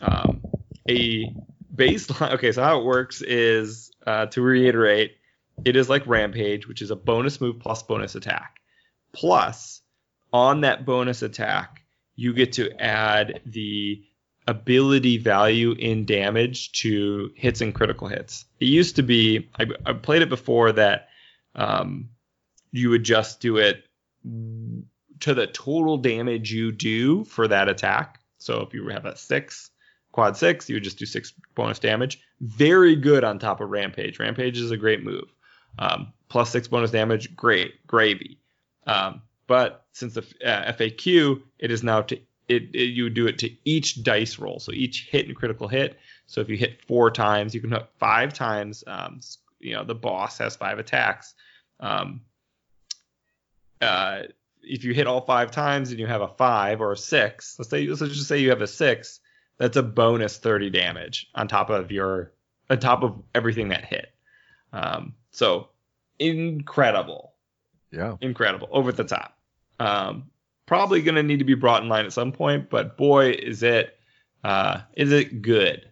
[0.00, 0.40] um,
[0.88, 1.34] a
[1.74, 2.32] baseline.
[2.34, 5.16] Okay, so how it works is uh, to reiterate,
[5.66, 8.58] it is like Rampage, which is a bonus move plus bonus attack.
[9.12, 9.82] Plus,
[10.32, 11.82] on that bonus attack,
[12.16, 14.02] you get to add the
[14.50, 18.44] ability value in damage to hits and critical hits.
[18.58, 21.08] It used to be, I, I played it before that
[21.54, 22.10] um,
[22.72, 23.84] you would just do it
[25.20, 28.20] to the total damage you do for that attack.
[28.38, 29.70] So if you have a six,
[30.10, 32.20] quad six, you would just do six bonus damage.
[32.40, 34.18] Very good on top of Rampage.
[34.18, 35.32] Rampage is a great move.
[35.78, 38.38] Um, plus six bonus damage, great, gravy.
[38.86, 42.18] Um, but since the uh, FAQ, it is now to
[42.50, 44.58] it, it, you would do it to each dice roll.
[44.58, 45.98] So each hit and critical hit.
[46.26, 48.82] So if you hit four times, you can hit five times.
[48.86, 49.20] Um,
[49.60, 51.34] you know the boss has five attacks.
[51.78, 52.22] Um,
[53.80, 54.22] uh,
[54.62, 57.70] if you hit all five times and you have a five or a six, let's
[57.70, 59.20] say let's just say you have a six,
[59.58, 62.32] that's a bonus 30 damage on top of your
[62.68, 64.12] on top of everything that hit.
[64.72, 65.68] Um, so
[66.18, 67.34] incredible.
[67.92, 68.16] Yeah.
[68.20, 68.68] Incredible.
[68.70, 69.36] Over the top.
[69.78, 70.30] Um,
[70.70, 73.64] probably going to need to be brought in line at some point, but boy, is
[73.64, 73.98] it
[74.44, 75.90] uh, is it good.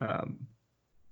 [0.00, 0.46] Um,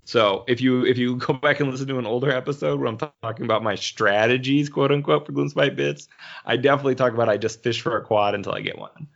[0.05, 2.97] so if you if you go back and listen to an older episode where I'm
[2.97, 6.07] talking about my strategies, quote unquote, for Gloomspite Gits,
[6.47, 9.09] I definitely talk about I just fish for a quad until I get one.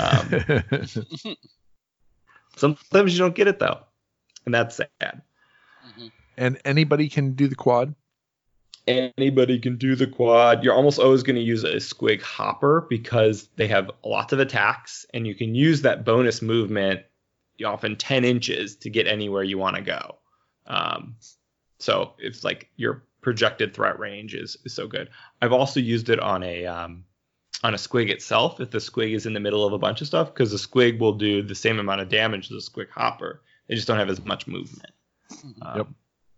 [0.00, 1.36] Um,
[2.56, 3.80] sometimes you don't get it though,
[4.46, 5.20] and that's sad.
[5.86, 6.06] Mm-hmm.
[6.38, 7.94] and anybody can do the quad.
[8.86, 10.62] Anybody can do the quad.
[10.62, 15.06] You're almost always going to use a squig hopper because they have lots of attacks,
[15.12, 17.00] and you can use that bonus movement,
[17.64, 20.16] often 10 inches, to get anywhere you want to go.
[20.66, 21.16] Um,
[21.78, 25.10] so it's like your projected threat range is, is so good.
[25.42, 27.04] I've also used it on a um,
[27.62, 30.06] on a squig itself if the squig is in the middle of a bunch of
[30.06, 33.42] stuff because the squig will do the same amount of damage as a squig hopper.
[33.66, 34.92] They just don't have as much movement.
[35.62, 35.86] Um, Yep.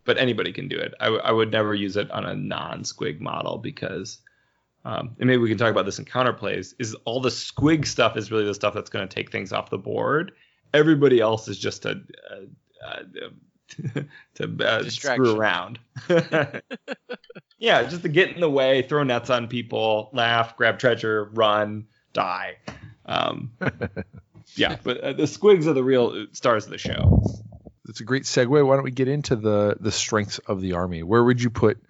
[0.09, 0.95] But anybody can do it.
[1.01, 4.17] I, w- I would never use it on a non-squig model because,
[4.87, 6.73] um, and maybe we can talk about this in counterplays.
[6.79, 9.69] Is all the squig stuff is really the stuff that's going to take things off
[9.69, 10.33] the board.
[10.73, 13.31] Everybody else is just a, a, a
[14.37, 15.27] to uh, Distraction.
[15.27, 15.79] screw around.
[17.59, 21.87] yeah, just to get in the way, throw nets on people, laugh, grab treasure, run,
[22.15, 22.57] die.
[23.05, 23.51] Um,
[24.55, 27.23] yeah, but uh, the squigs are the real stars of the show.
[27.89, 28.67] That's a great segue.
[28.67, 31.03] Why don't we get into the the strengths of the army?
[31.03, 31.83] Where would you put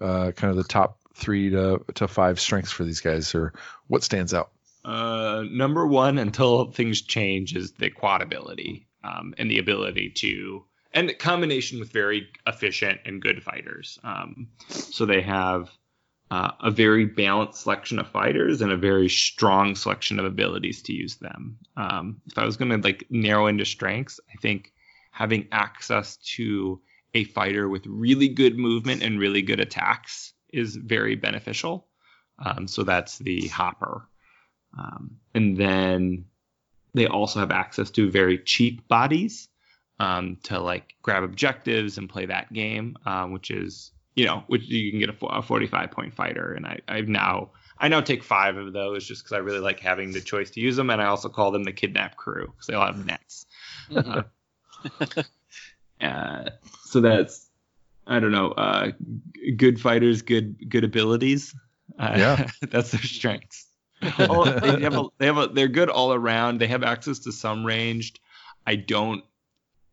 [0.00, 3.54] uh, kind of the top three to to five strengths for these guys, or
[3.86, 4.50] what stands out?
[4.84, 10.62] Uh, number one, until things change, is the quad ability um, and the ability to,
[10.92, 13.98] and the combination with very efficient and good fighters.
[14.04, 15.70] Um, so they have
[16.30, 20.92] uh, a very balanced selection of fighters and a very strong selection of abilities to
[20.92, 21.58] use them.
[21.78, 24.72] Um, if I was going to like narrow into strengths, I think
[25.16, 26.78] having access to
[27.14, 31.88] a fighter with really good movement and really good attacks is very beneficial.
[32.38, 34.06] Um, so that's the hopper.
[34.78, 36.26] Um, and then
[36.92, 39.48] they also have access to very cheap bodies
[39.98, 44.64] um, to like grab objectives and play that game, um, which is you know which
[44.64, 46.52] you can get a, a 45 point fighter.
[46.52, 49.80] And I, I've now I now take five of those just because I really like
[49.80, 52.66] having the choice to use them, and I also call them the kidnap crew because
[52.66, 53.46] they all have nets.
[53.90, 54.26] Mhm.
[55.98, 56.50] Uh,
[56.84, 57.48] so that's
[58.06, 58.92] I don't know, uh,
[59.56, 61.54] good fighters, good good abilities.
[61.98, 62.50] Uh, Yeah.
[62.70, 63.66] that's their strengths.
[64.28, 66.60] All- they have a, they have a, they're good all around.
[66.60, 68.20] They have access to some ranged.
[68.66, 69.24] I don't.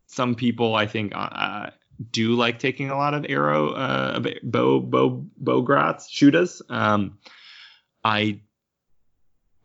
[0.06, 1.70] Some people I think uh,
[2.12, 6.60] do like taking a lot of arrow, uh, bow, bow, bow grots, shooters.
[6.68, 7.18] Um,
[8.04, 8.40] I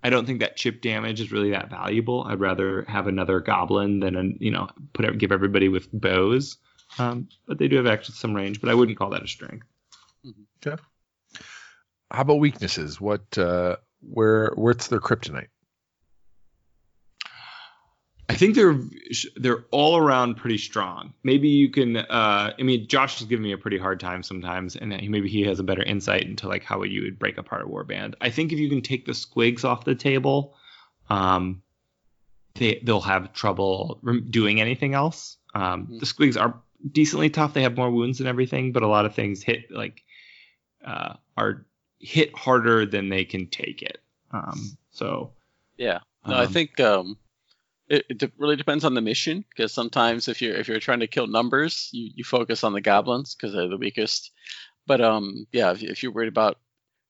[0.03, 2.23] I don't think that chip damage is really that valuable.
[2.23, 6.57] I'd rather have another goblin than a, you know put give everybody with bows.
[6.97, 9.67] Um, but they do have to some range, but I wouldn't call that a strength.
[12.11, 12.99] How about weaknesses?
[12.99, 15.49] What uh, where what's their kryptonite?
[18.30, 18.80] I think they're
[19.38, 21.14] they're all around pretty strong.
[21.23, 21.97] Maybe you can.
[21.97, 25.27] Uh, I mean, Josh is giving me a pretty hard time sometimes, and he- maybe
[25.27, 28.14] he has a better insight into like how you would break apart a warband.
[28.22, 30.56] I think if you can take the squigs off the table,
[31.10, 31.64] um,
[32.53, 33.99] they they'll have trouble
[34.30, 35.38] doing anything else.
[35.56, 35.99] Um, Mhm.
[35.99, 36.61] The squigs are
[36.91, 37.56] decently tough.
[37.56, 40.03] They have more wounds and everything, but a lot of things hit like
[40.85, 41.65] uh, are
[41.99, 44.01] hit harder than they can take it.
[44.31, 45.34] Um, so
[45.77, 45.99] Yeah.
[46.27, 47.18] No, I um, think um,
[47.90, 51.07] it, it really depends on the mission because sometimes if you're if you're trying to
[51.07, 54.32] kill numbers, you, you focus on the goblins because they're the weakest.
[54.86, 56.57] But um, yeah, if, if you're worried about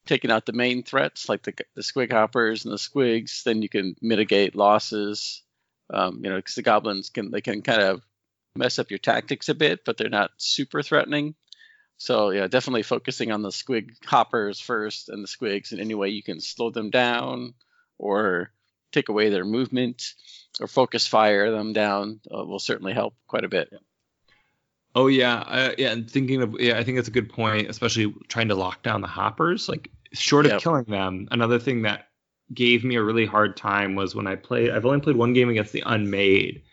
[0.06, 3.69] taking out the main threats like the the squig hoppers and the squigs, then you
[3.69, 5.43] can mitigate losses.
[5.91, 8.01] Um, you know, because the goblins can they can kind of
[8.56, 11.35] mess up your tactics a bit, but they're not super threatening.
[11.97, 16.10] So yeah, definitely focusing on the squig hoppers first and the squigs in any way
[16.10, 17.53] you can slow them down
[17.97, 18.51] or
[18.91, 20.14] take away their movement
[20.60, 23.69] or focus fire them down uh, will certainly help quite a bit.
[24.95, 25.91] Oh yeah, uh, yeah.
[25.91, 29.02] And thinking of yeah, I think that's a good point, especially trying to lock down
[29.02, 29.69] the hoppers.
[29.69, 30.61] Like short of Yep.
[30.61, 32.07] killing them, another thing that
[32.53, 34.72] gave me a really hard time was when I played.
[34.72, 36.64] I've only played one game against the Unmade,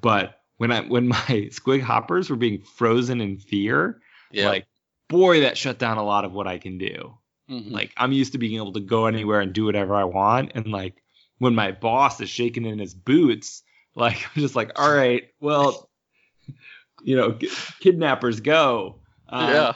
[0.00, 4.00] but when I when my squig hoppers were being frozen in fear,
[4.30, 4.48] Yeah.
[4.48, 4.66] like
[5.08, 7.16] boy, that shut down a lot of what I can do.
[7.50, 7.70] Mhm.
[7.70, 10.66] Like I'm used to being able to go anywhere and do whatever I want, and
[10.66, 11.02] like
[11.38, 13.62] when my boss is shaking in his boots,
[13.94, 15.88] like I'm just like, all right, well,
[17.02, 17.50] you know, ki-
[17.80, 19.00] kidnappers go.
[19.28, 19.72] Um, yeah.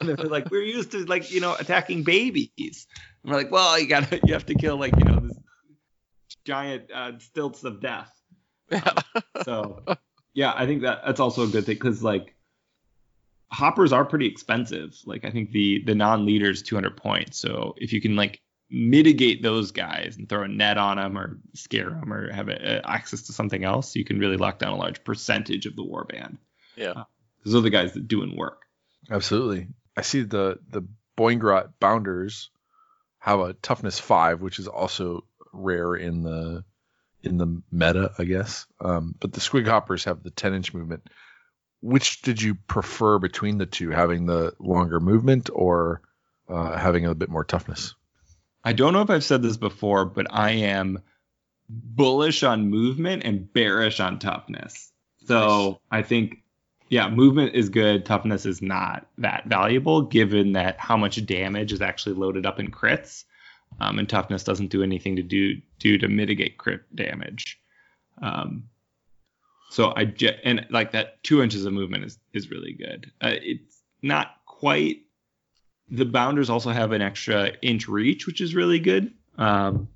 [0.00, 2.86] and they're like, we're used to like you know attacking babies.
[3.22, 5.38] And we're like, well, you gotta you have to kill like you know this
[6.44, 8.12] giant uh, stilts of death.
[8.70, 8.92] yeah.
[9.44, 9.84] So
[10.32, 12.34] yeah, I think that that's also a good thing because like
[13.52, 14.94] hoppers are pretty expensive.
[15.06, 17.38] Like I think the the non leader is 200 points.
[17.38, 21.38] So if you can like mitigate those guys and throw a net on them or
[21.54, 24.76] scare them or have uh access to something else, you can really lock down a
[24.76, 26.38] large percentage of the warband.
[26.76, 27.04] Yeah.
[27.44, 28.62] Those are the guys that doing work.
[29.10, 29.68] Absolutely.
[29.96, 30.82] I see the the
[31.16, 32.50] Boingrot Bounders
[33.18, 36.64] have a toughness five, which is also rare in the
[37.22, 38.66] in the meta, I guess.
[38.80, 41.08] Um, but the Squig Hoppers have the ten inch movement.
[41.80, 46.00] Which did you prefer between the two, having the longer movement or
[46.48, 47.94] uh, having a bit more toughness?
[48.64, 51.00] I don't know if I've said this before, but I am
[51.68, 54.90] bullish on movement and bearish on toughness.
[55.26, 56.42] So I think,
[56.88, 58.04] yeah, movement is good.
[58.04, 62.70] Toughness is not that valuable, given that how much damage is actually loaded up in
[62.70, 63.24] crits.
[63.80, 67.58] um, and toughness doesn't do anything to do do to mitigate crit damage.
[68.22, 68.64] Um,
[69.70, 70.14] so I,
[70.44, 73.10] and like that two inches of movement is is really good.
[73.20, 75.02] Uh, it's not quite.
[75.90, 79.12] The bounders also have an extra inch reach, which is really good.
[79.36, 79.88] Um,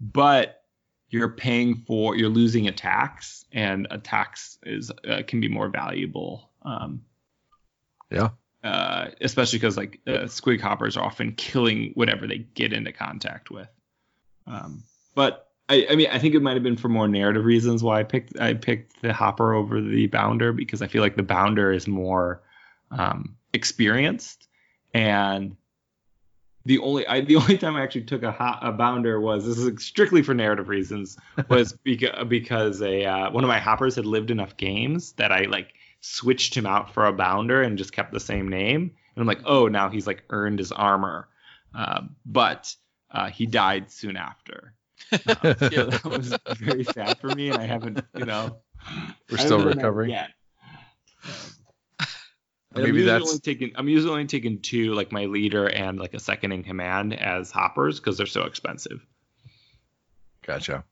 [0.00, 0.62] but
[1.08, 6.50] you're paying for you're losing attacks, and attacks is uh, can be more valuable.
[6.62, 7.02] Um,
[8.10, 8.30] Yeah.
[8.62, 13.50] uh, especially because like uh, squig hoppers are often killing whatever they get into contact
[13.50, 13.68] with.
[14.46, 14.82] Um,
[15.14, 18.00] but I, I mean, I think it might have been for more narrative reasons why
[18.00, 21.72] I picked I picked the hopper over the bounder because I feel like the bounder
[21.72, 22.42] is more
[22.90, 24.48] um, experienced
[24.94, 25.56] and
[26.66, 29.58] the only I, the only time I actually took a, ho- a bounder was this
[29.58, 31.16] is strictly for narrative reasons
[31.48, 35.42] was because because a uh, one of my hoppers had lived enough games that I
[35.42, 38.82] like switched him out for a bounder and just kept the same name
[39.14, 41.28] and I'm like oh now he's like earned his armor
[41.74, 42.74] uh, but
[43.10, 44.74] uh, he died soon after
[45.12, 45.18] uh,
[45.58, 48.56] so that was very sad for me and I haven't you know
[49.30, 50.10] We're still haven't done that recovering.
[50.10, 50.30] yet.
[52.74, 55.98] Maybe I'm usually that's- only taking I'm usually only taking two, like my leader and
[55.98, 59.04] like a second in command as hoppers because they're so expensive.
[60.46, 60.84] Gotcha.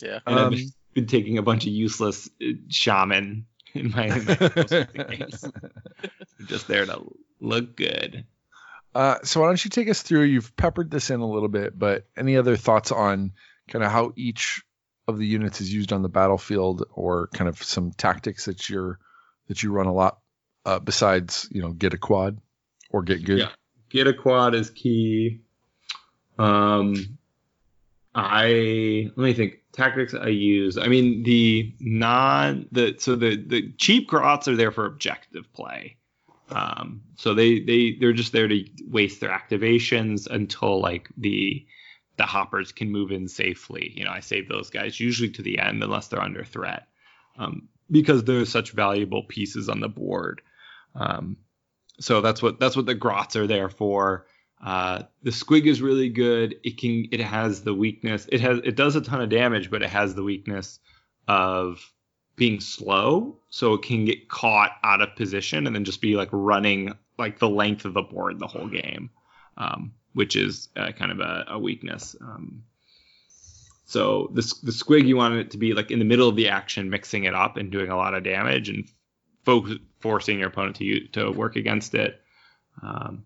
[0.00, 0.20] Yeah.
[0.26, 0.60] And Um, I've
[0.94, 5.44] been taking a bunch of useless uh, shaman in my, in my games,
[6.46, 7.02] just there to
[7.40, 8.24] look good.
[8.94, 10.22] Uh, so why don't you take us through?
[10.22, 13.32] You've peppered this in a little bit, but any other thoughts on
[13.68, 14.62] kind of how each
[15.08, 19.00] of the units is used on the battlefield, or kind of some tactics that you're
[19.48, 20.18] that you run a lot
[20.64, 22.38] uh, besides you know get a quad
[22.90, 23.40] or get good?
[23.40, 23.50] Yeah.
[23.90, 25.40] Get a quad is key.
[26.38, 27.18] Um,
[28.14, 29.60] I let me think.
[29.72, 30.78] Tactics I use.
[30.78, 35.96] I mean the non the so the the cheap grots are there for objective play.
[36.50, 41.66] Um, so they they they're just there to waste their activations until like the
[42.16, 43.92] the hoppers can move in safely.
[43.96, 46.86] You know, I save those guys usually to the end unless they're under threat,
[47.36, 50.42] um, because they're such valuable pieces on the board.
[50.94, 51.36] Um,
[52.00, 54.26] so that's what that's what the grots are there for.
[54.64, 56.56] Uh, the squig is really good.
[56.62, 58.26] It can it has the weakness.
[58.30, 60.78] It has it does a ton of damage, but it has the weakness
[61.28, 61.92] of
[62.36, 66.28] being slow, so it can get caught out of position and then just be like
[66.32, 69.10] running like the length of the board the whole game,
[69.56, 72.16] um, which is uh, kind of a, a weakness.
[72.20, 72.64] Um,
[73.84, 76.48] so the the squig you want it to be like in the middle of the
[76.48, 78.88] action, mixing it up and doing a lot of damage and
[79.44, 82.20] fo- forcing your opponent to to work against it.
[82.82, 83.24] Um,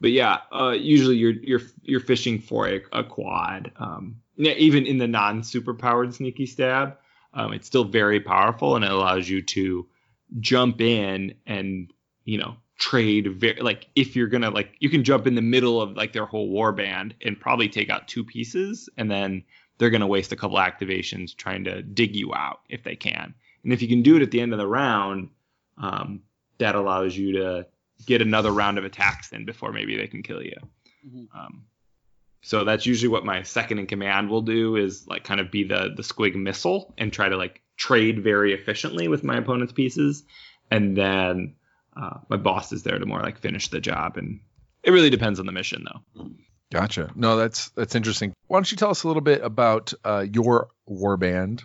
[0.00, 3.72] but yeah, uh, usually you're you're you're fishing for a, a quad.
[3.76, 6.98] Um, yeah, even in the non superpowered sneaky stab,
[7.34, 9.86] um, it's still very powerful and it allows you to
[10.40, 11.92] jump in and
[12.24, 15.80] you know trade very like if you're gonna like you can jump in the middle
[15.80, 19.42] of like their whole war band and probably take out two pieces and then
[19.78, 23.34] they're gonna waste a couple activations trying to dig you out if they can
[23.64, 25.30] and if you can do it at the end of the round
[25.78, 26.22] um,
[26.58, 27.66] that allows you to
[28.06, 30.56] get another round of attacks in before maybe they can kill you.
[31.06, 31.26] Mhm.
[31.34, 31.64] Um,
[32.42, 35.64] so that's usually what my second in command will do is like kind of be
[35.64, 40.24] the the squig missile and try to like trade very efficiently with my opponent's pieces,
[40.70, 41.54] and then
[41.96, 44.16] uh, my boss is there to more like finish the job.
[44.16, 44.40] And
[44.82, 46.30] it really depends on the mission though.
[46.70, 47.10] Gotcha.
[47.14, 48.32] No, that's that's interesting.
[48.46, 51.64] Why don't you tell us a little bit about uh, your warband?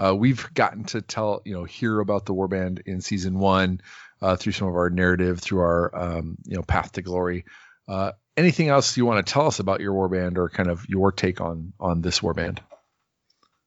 [0.00, 3.80] Uh, we've gotten to tell you know hear about the warband in season one
[4.22, 7.44] uh, through some of our narrative, through our um, you know path to glory.
[7.86, 11.12] Uh, anything else you want to tell us about your warband or kind of your
[11.12, 12.58] take on on this warband?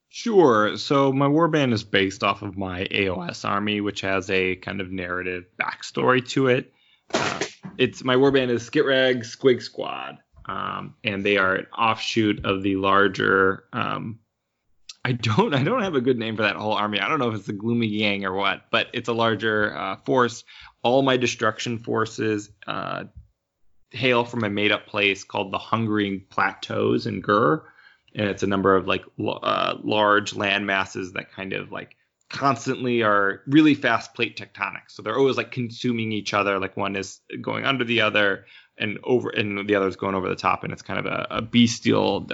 [0.10, 0.78] Sure.
[0.78, 4.92] So my warband is based off of my AOS army, which has a kind of
[4.92, 6.72] narrative backstory to it.
[7.14, 7.42] Uh,
[7.78, 12.76] it's my warband is Skitrag Squig Squad, um, and they are an offshoot of the
[12.76, 13.66] larger.
[13.74, 14.20] Um,
[15.06, 17.00] I don't I don't have a good name for that whole army.
[17.00, 19.96] I don't know if it's the Gloomy Gang or what, but it's a larger uh,
[19.98, 20.44] force.
[20.82, 23.06] All my destruction forces uh,
[23.92, 27.64] hail from a made up place called the Hungering Plateaus in Ghur
[28.16, 31.96] and it's a number of like uh, large land masses that kind of like
[32.30, 34.92] constantly are really fast plate tectonics.
[34.92, 36.60] So they're always like consuming each other.
[36.60, 38.46] Like one is going under the other
[38.78, 40.64] and over, and the other is going over the top.
[40.64, 42.28] And it's kind of a, a bestial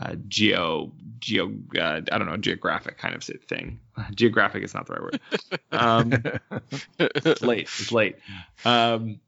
[0.00, 3.80] uh, geo geo uh, I don't know geographic kind of thing.
[4.14, 5.20] Geographic is not the right word.
[5.72, 6.12] Um,
[6.98, 7.62] it's late.
[7.62, 8.16] It's late.
[8.64, 9.20] Um,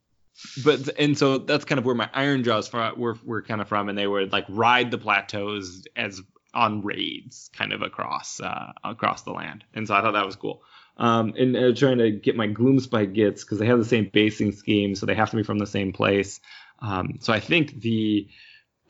[0.64, 3.88] but and so that's kind of where my Ironjawz from were, were kind of from,
[3.88, 6.20] and they would like ride the plateaus as
[6.54, 9.64] on raids, kind of across uh, across the land.
[9.74, 10.62] And so I thought that was cool.
[10.96, 14.52] Um, and uh, trying to get my Gloomspite Gits because they have the same basing
[14.52, 16.40] scheme, so they have to be from the same place.
[16.80, 18.28] Um, so I think the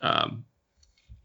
[0.01, 0.45] um,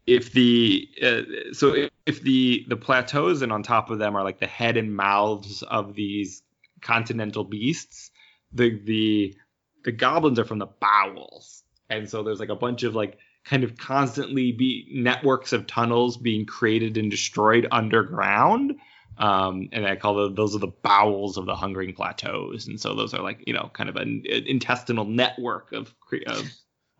[0.07, 4.23] if the uh, so if, if the the plateaus and on top of them are
[4.23, 6.43] like the head and mouths of these
[6.81, 8.11] continental beasts,
[8.51, 9.35] the the
[9.83, 13.63] the goblins are from the bowels, and so there's like a bunch of like kind
[13.63, 18.75] of constantly be networks of tunnels being created and destroyed underground.
[19.17, 22.93] Um, and I call those, those are the bowels of the hungering plateaus, and so
[22.93, 25.95] those are like you know kind of an, an intestinal network of
[26.27, 26.51] of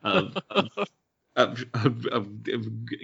[0.02, 0.88] of, of,
[1.36, 2.28] of, of, of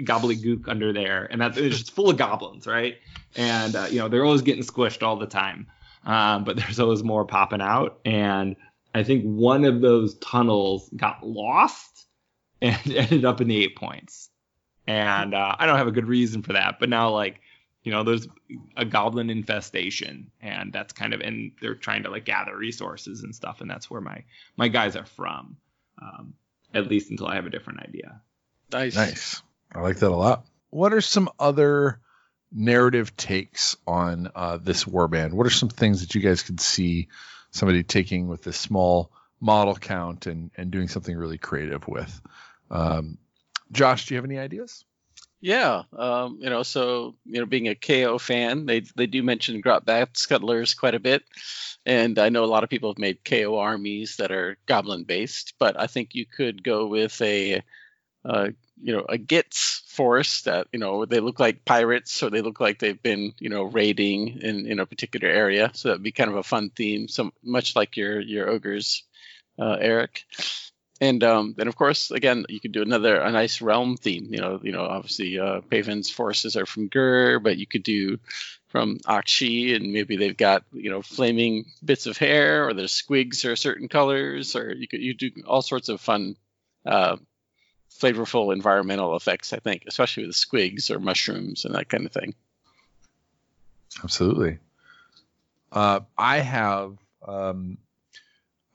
[0.03, 2.97] gobbledygook under there, and that's just full of goblins, right?
[3.35, 5.67] And uh, you know they're always getting squished all the time,
[6.05, 8.55] um, but there's always more popping out, and
[8.93, 12.07] I think one of those tunnels got lost
[12.61, 14.29] and ended up in the Eightpoints.
[14.87, 17.39] And uh, I don't have a good reason for that, but now like
[17.83, 18.27] you know there's
[18.75, 23.33] a goblin infestation, and that's kind of and they're trying to like gather resources and
[23.33, 24.23] stuff, and that's where my
[24.57, 25.57] my guys are from,
[26.01, 26.33] um,
[26.73, 28.21] at least until I have a different idea.
[28.71, 28.95] Nice.
[28.95, 29.41] Nice.
[29.73, 30.45] I like that a lot.
[30.69, 31.99] What are some other
[32.51, 35.33] narrative takes on uh, this warband?
[35.33, 37.09] What are some things that you guys could see
[37.51, 42.21] somebody taking with this small model count and, and doing something really creative with?
[42.69, 43.17] Um,
[43.71, 44.85] Josh, do you have any ideas?
[45.43, 49.61] Yeah, um, you know, so you know, being a KO fan, they they do mention
[49.63, 51.23] Grotbag Scuttlers quite a bit,
[51.83, 55.55] and I know a lot of people have made KO armies that are goblin based,
[55.57, 57.63] but I think you could go with a,
[58.25, 58.49] uh,
[58.81, 62.59] you know, a Gits force that you know they look like pirates or they look
[62.59, 66.31] like they've been you know raiding in in a particular area, so that'd be kind
[66.31, 69.03] of a fun theme, so much like your your ogres,
[69.59, 70.25] uh, Eric
[71.01, 74.39] and um, then of course again you could do another a nice realm theme you
[74.39, 78.17] know you know obviously uh paven's forces are from Ghur but you could do
[78.67, 83.43] from Aqshy and maybe they've got you know flaming bits of hair or their squigs
[83.43, 86.37] are certain colors or you could you do all sorts of fun
[86.85, 87.17] uh,
[87.99, 92.33] flavorful environmental effects i think especially with squigs or mushrooms and that kind of thing
[94.03, 94.59] Absolutely.
[95.71, 97.77] Uh, I have um,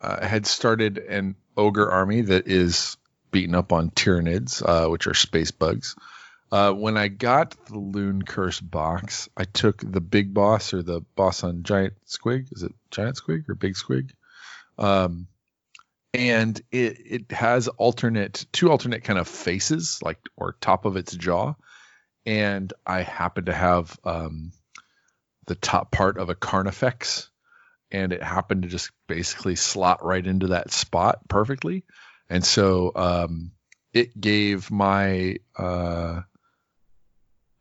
[0.01, 2.97] uh, had started an ogre army that is
[3.31, 5.97] beaten up on Tyranids, uh, which are space bugs.
[6.53, 11.43] Uh, when I got the Looncurse box, I took the big boss or the boss
[11.43, 12.53] on Giant Squig.
[12.53, 14.11] Is it Giant Squig or Big Squig?
[14.79, 15.27] Um,
[16.15, 21.15] and it it has alternate two alternate kind of faces, like or top of its
[21.15, 21.55] jaw.
[22.25, 24.53] And I happen to have um,
[25.47, 27.29] the top part of a Carnifex
[27.91, 31.85] and it happened to just basically slot right into that spot perfectly.
[32.29, 33.53] And so um,
[33.93, 36.23] it gave my uh,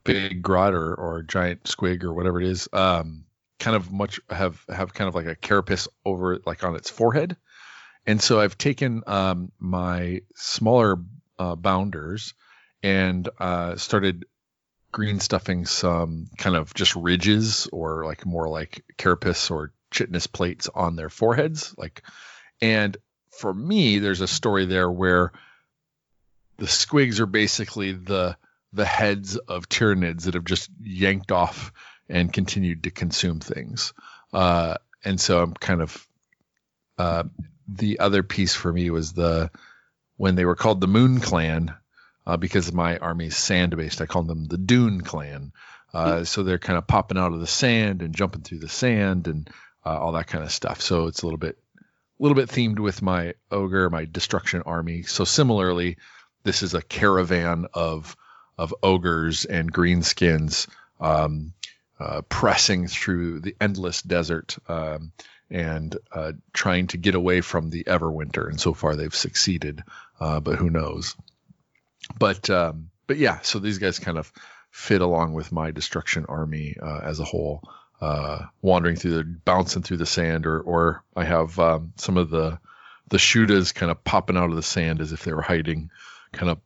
[0.04, 3.26] big grot or, or giant squig or whatever it is um,
[3.60, 7.38] kind of much have have kind of like a carapace over like on its forehead.
[8.06, 10.98] And so I've taken um, my smaller
[11.40, 12.34] uh, bounders
[12.84, 14.26] and uh, started
[14.92, 20.70] green stuffing some kind of just ridges or like more like carapace or chitinous plates
[20.74, 22.04] on their foreheads like
[22.62, 22.98] and
[23.32, 25.32] for me there's a story there where
[26.58, 28.38] the squigs are basically the
[28.74, 31.72] the heads of Tyranids that have just yanked off
[32.10, 33.94] and continued to consume things.
[34.34, 36.08] Uh, and so i'm kind of
[36.98, 37.24] uh,
[37.68, 39.50] the other piece for me was the
[40.18, 41.74] when they were called the moon clan
[42.26, 45.54] uh, because my army is sand based i call them the dune clan.
[45.94, 49.28] Uh, so they're kind of popping out of the sand and jumping through the sand
[49.28, 49.50] and
[49.86, 50.82] uh, all that kind of stuff.
[50.82, 55.04] So it's a little bit, a little bit themed with my ogre, my destruction army.
[55.04, 55.98] So similarly,
[56.44, 58.16] this is a caravan of
[58.58, 60.68] of ogres and greenskins
[61.02, 61.54] um,
[62.00, 65.12] uh, pressing through the endless desert um,
[65.50, 68.48] and uh, trying to get away from the Everwinter.
[68.48, 69.84] And so far, they've succeeded,
[70.20, 71.16] uh, but who knows?
[72.18, 74.32] But um, but yeah, so these guys kind of
[74.72, 77.62] fit along with my destruction army uh, as a whole
[78.06, 82.30] uh, wandering through the bouncing through the sand, or or I have um, some of
[82.30, 82.60] the
[83.10, 85.90] the shootas kind of popping out of the sand as if they were hiding,
[86.32, 86.60] kind of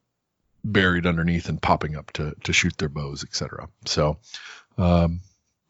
[0.66, 3.70] buried underneath and popping up to to shoot their bows, etc.
[3.86, 4.20] So,
[4.78, 5.22] um,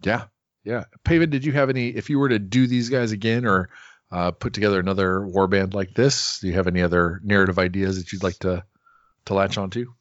[0.02, 0.24] yeah,
[0.64, 0.86] yeah.
[1.04, 1.90] Paven, did you have any?
[1.90, 3.70] If you were to do these guys again, or
[4.12, 8.12] uh, put together another warband like this, do you have any other narrative ideas that
[8.12, 8.64] you'd like to
[9.26, 9.94] to latch onto?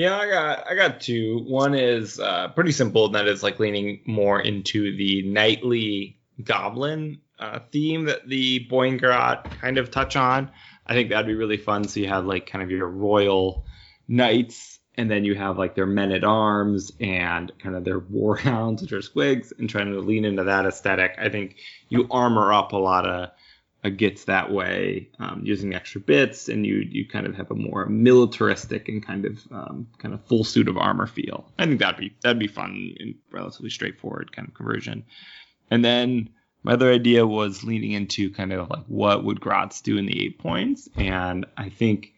[0.00, 1.44] Yeah, I got I got two.
[1.46, 7.20] One is uh, pretty simple, and that is like leaning more into the knightly goblin
[7.38, 10.52] uh, theme that the Boingrot kind of touch on.
[10.86, 11.84] I think that'd be really fun.
[11.84, 13.66] So you have like kind of your royal
[14.08, 18.80] knights, and then you have like their men at arms and kind of their warhounds,
[18.80, 21.16] which are squigs, and trying to lean into that aesthetic.
[21.18, 21.56] I think
[21.90, 23.32] you armor up a lot of
[23.88, 27.86] gets that way um, using extra bits, and you you kind of have a more
[27.86, 31.50] militaristic and kind of um, kind of full suit of armor feel.
[31.58, 35.04] I think that'd be that'd be fun and relatively straightforward kind of conversion.
[35.70, 36.28] And then
[36.62, 40.12] my other idea was leaning into kind of like what would Grots do in the
[40.12, 42.12] Eightpoints, and I think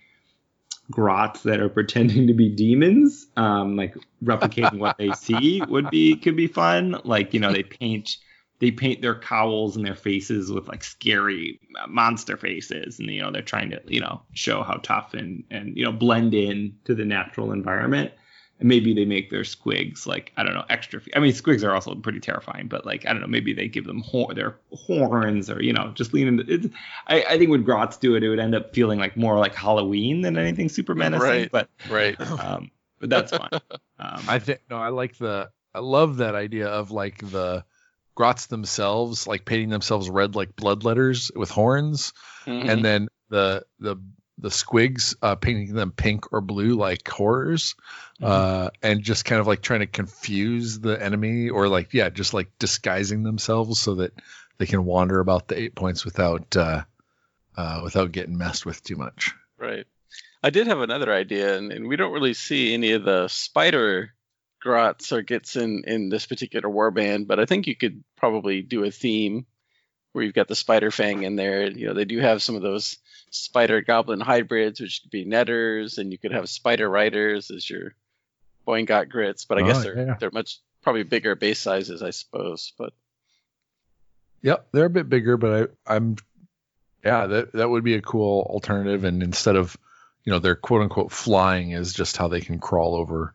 [0.90, 6.16] grots that are pretending to be demons, um, like replicating what they see would be
[6.16, 7.00] could be fun.
[7.04, 8.16] Like you know they paint
[8.62, 11.58] they paint their cowls and their faces with like scary
[11.88, 15.76] monster faces and you know they're trying to you know show how tough and and
[15.76, 18.12] you know blend in to the natural environment
[18.60, 21.74] and maybe they make their squigs like i don't know extra i mean squigs are
[21.74, 25.50] also pretty terrifying but like i don't know maybe they give them hor- their horns
[25.50, 26.70] or you know just lean into it
[27.08, 29.56] I, I think when grots do it it would end up feeling like more like
[29.56, 31.50] halloween than anything super menacing Right.
[31.50, 32.16] but Right.
[32.38, 32.70] um
[33.00, 33.50] but that's fine
[33.98, 37.64] um, I think no, I like the I love that idea of like the
[38.14, 42.12] grots themselves like painting themselves red like Bloodletters with horns
[42.46, 42.70] Mhm.
[42.70, 43.96] and then the the
[44.38, 47.74] the squigs uh, painting them pink or blue like horrors
[48.22, 52.34] uh, and just kind of like trying to confuse the enemy or like yeah just
[52.34, 54.12] like disguising themselves so that
[54.58, 56.82] they can wander about the Eightpoints without uh,
[57.56, 59.86] uh, without getting messed with too much Right.
[60.42, 64.12] I did have another idea, and, and we don't really see any of the spider
[64.62, 68.84] grots or gets in in this particular warband, but I think you could probably do
[68.84, 69.44] a theme
[70.12, 71.70] where you've got the Spiderfang in there.
[71.70, 72.98] You know, they do have some of those
[73.30, 77.94] spider goblin hybrids, which could be netters, and you could have spider riders as your
[78.66, 80.16] Boingrot grits, but I guess Oh, they're yeah.
[80.20, 82.72] they're much probably bigger base sizes, I suppose.
[82.78, 82.92] But
[84.42, 86.16] Yep, they're a bit bigger, but I, I'm,
[87.04, 89.04] yeah, that that would be a cool alternative.
[89.04, 89.76] And instead of,
[90.24, 93.34] you know, their quote unquote flying is just how they can crawl over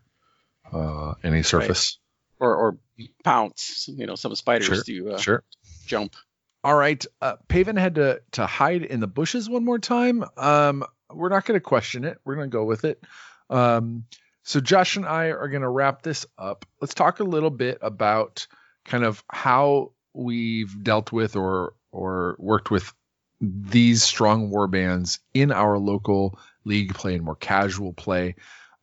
[0.73, 1.99] uh, any surface.
[2.39, 2.77] or or
[3.23, 3.87] pounce.
[3.87, 5.43] You know, some spiders Sure, do uh, Sure.
[5.85, 6.15] jump.
[6.63, 10.23] All right, uh, Paven had to to hide in the bushes one more time.
[10.35, 10.83] Um,
[11.13, 12.19] we're not going to question it.
[12.25, 13.01] We're going to go with it.
[13.49, 14.05] Um,
[14.43, 16.65] so Josh and I are going to wrap this up.
[16.81, 18.47] Let's talk a little bit about
[18.85, 22.91] kind of how we've dealt with or or worked with
[23.39, 28.35] these strong war bands in our local league play and more casual play.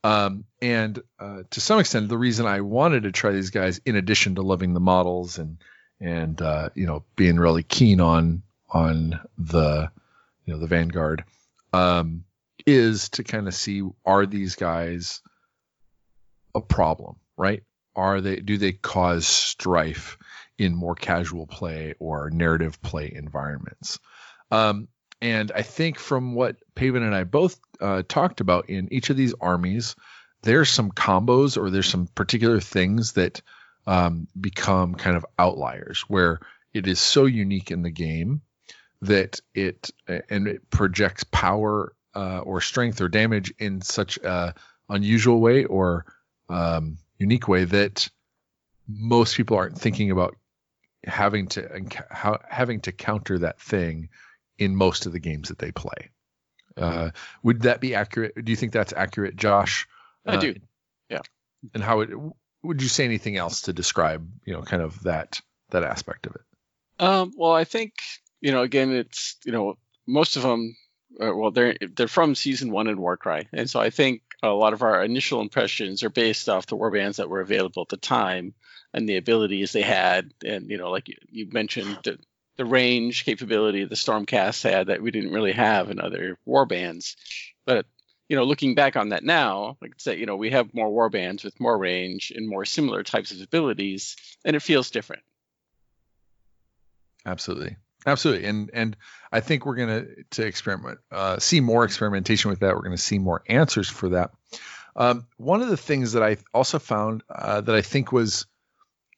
[0.05, 3.97] Um, and uh, to some extent, the reason I wanted to try these guys, in
[3.97, 5.57] addition to loving the models and
[5.99, 9.91] and uh, you know being really keen on on the
[10.45, 11.25] you know the Vanguard,
[11.73, 12.25] um,
[12.67, 15.23] is to kind of see are these guys
[16.55, 17.63] a problem, right?
[17.97, 20.19] Are they do they cause strife
[20.59, 23.99] in more casual play or narrative play environments?
[24.51, 24.89] Um,
[25.21, 29.17] and I think from what Paven and I both uh, talked about in each of
[29.17, 29.97] these armies,
[30.43, 33.41] there's some combos or there's some particular things that
[33.87, 36.41] um, become kind of outliers where
[36.73, 38.43] it is so unique in the game
[39.03, 39.91] that it
[40.31, 44.55] and it projects power uh, or strength or damage in such a
[44.89, 46.05] unusual way or
[46.49, 48.09] um, unique way that
[48.89, 50.37] most people aren't thinking about
[51.05, 51.69] having to
[52.11, 54.09] how, having to counter that thing
[54.59, 56.11] in most of the games that they play.
[56.77, 57.11] Uh,
[57.43, 58.33] would that be accurate?
[58.45, 59.87] Do you think that's accurate, Josh?
[60.27, 60.55] I Uh, do.
[61.09, 61.21] Yeah.
[61.73, 62.11] And how it,
[62.63, 65.41] would you say anything else to describe, you know, kind of that
[65.71, 66.43] that aspect of it?
[66.99, 67.95] Um, well, I think
[68.41, 68.63] you know.
[68.63, 69.77] Again, it's you know
[70.07, 70.77] most of them.
[71.21, 74.73] Uh, well, they're they're from season one in Warcry, and so I think a lot
[74.73, 78.55] of our initial impressions are based off the warbands that were available at the time
[78.93, 81.99] and the abilities they had, and you know, like you, you mentioned,
[82.57, 87.17] the, range capability the Stormcast had that we didn't really have in other warbands.
[87.65, 87.87] But
[88.29, 90.91] you know, looking back on that now, like I said, you know, we have more
[90.91, 95.23] warbands with more range and more similar types of abilities, and it feels different.
[97.27, 97.77] Absolutely.
[98.07, 98.47] Absolutely.
[98.47, 98.97] And and
[99.33, 102.75] I think we're gonna to experiment uh, see more experimentation with that.
[102.75, 104.31] We're gonna see more answers for that.
[104.97, 108.47] Um, one of the things that I also found uh, that I think was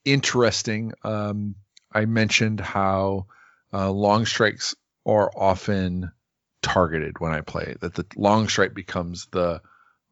[0.05, 1.57] interesting, um,
[1.97, 3.27] I mentioned how
[3.73, 4.75] uh, long strikes
[5.07, 6.13] are often
[6.61, 7.75] targeted when I play.
[7.81, 9.63] That the long strike becomes the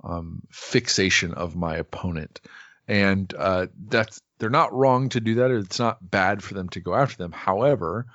[0.02, 2.40] um, fixation of my opponent,
[2.88, 5.50] and uh, that's they're not wrong to do that.
[5.50, 7.32] Or it's not bad for them to go after them.
[7.32, 8.06] However,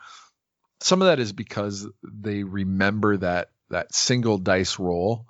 [0.80, 5.28] some of that is because they remember that that single dice roll,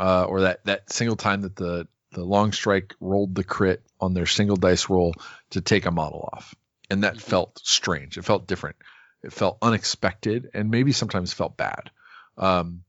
[0.00, 4.12] uh, or that that single time that the the long strike rolled the crit on
[4.12, 5.14] their single dice roll
[5.50, 6.54] to take a model off,
[6.90, 8.18] and that felt strange.
[8.18, 8.76] It felt different.
[9.22, 11.90] It felt unexpected, and maybe sometimes felt bad.
[12.36, 12.82] Um,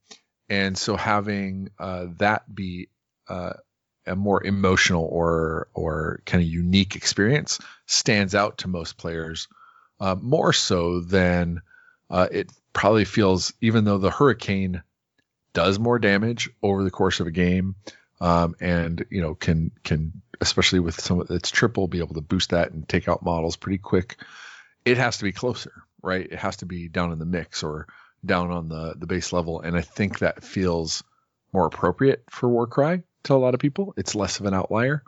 [0.49, 2.89] and so having uh, that be
[3.27, 3.53] uh,
[4.05, 9.47] a more emotional or or kind of unique experience stands out to most players
[9.99, 11.61] uh, more so than
[12.09, 14.81] uh, it probably feels even though the hurricane
[15.53, 17.75] does more damage over the course of a game,
[18.21, 22.21] um, and you know can can especially with some of its triple be able to
[22.21, 24.17] boost that and take out models pretty quick.
[24.85, 26.25] It has to be closer, right?
[26.25, 27.87] It has to be down in the mix or
[28.25, 31.03] down on the the base level, and I think that feels
[31.53, 33.93] more appropriate for Warcry to a lot of people.
[33.97, 35.03] It's less of an outlier.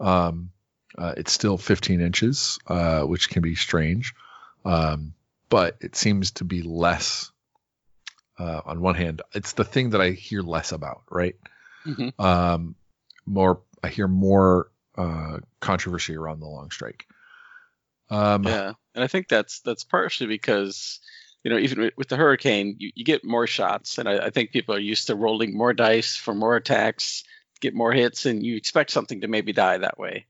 [0.00, 0.50] Um,
[0.96, 4.14] uh, it's still 15 inches, uh, which can be strange,
[4.64, 5.14] um,
[5.48, 7.30] but it seems to be less.
[8.38, 11.36] Uh, on one hand, it's the thing that I hear less about, right?
[11.86, 12.18] Mhm.
[12.18, 12.74] Um,
[13.26, 17.06] more, I hear more uh, controversy around the long strike.
[18.10, 21.00] Um, Yeah, and I think that's that's partially because
[21.42, 24.50] you know even with, the hurricane, you, you get more shots, and I, I think
[24.52, 27.24] people are used to rolling more dice for more attacks,
[27.60, 30.26] get more hits, and you expect something to maybe die that way.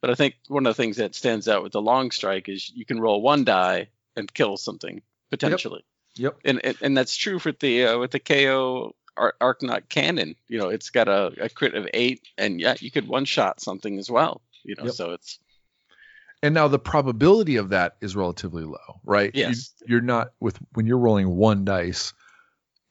[0.00, 2.70] But I think one of the things that stands out with the long strike is
[2.70, 5.84] you can roll one die and kill something potentially,
[6.14, 6.38] Yep.
[6.44, 10.34] and and, and that's true for the uh, with the KO Ar- Arkanaut cannon.
[10.48, 13.60] You know, it's got a, a crit of eight, and yeah, you could one shot
[13.60, 14.40] something as well.
[14.64, 14.94] You know, Yep.
[14.94, 15.38] so it's
[16.42, 19.34] And now the probability of that is relatively low, right?
[19.34, 19.72] You- Yes.
[19.86, 22.12] you're not with when you're rolling one dice,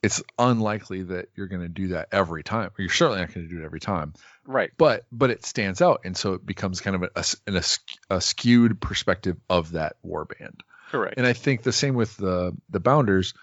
[0.03, 2.69] it's unlikely that you're going to do that every time.
[2.77, 4.13] You're certainly not going to do it every time,
[4.45, 4.69] right.
[4.77, 7.55] but but it stands out, and so it becomes kind of a, a s- an
[7.55, 7.79] as-
[8.09, 10.59] a skewed perspective of that warband.
[10.91, 11.15] Correct.
[11.17, 13.33] And I think the same with the the bounders,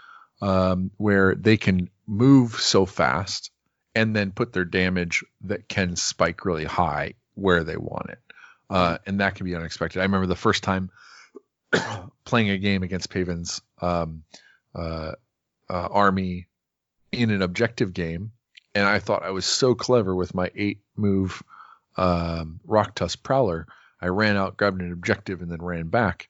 [0.40, 3.50] um, where they can move so fast
[3.94, 8.18] and then put their damage that can spike really high where they want it,
[8.70, 10.00] uh, and that can be unexpected.
[10.00, 10.90] I remember the first time
[12.24, 14.22] playing a game against Paven's um,
[14.74, 15.12] uh,
[15.68, 16.46] uh, army
[17.10, 18.32] in an objective game,
[18.74, 21.42] and I thought I was so clever with my eight move
[21.96, 23.66] um, Roktusk Prowler.
[24.00, 26.28] I ran out, grabbed an objective, and then ran back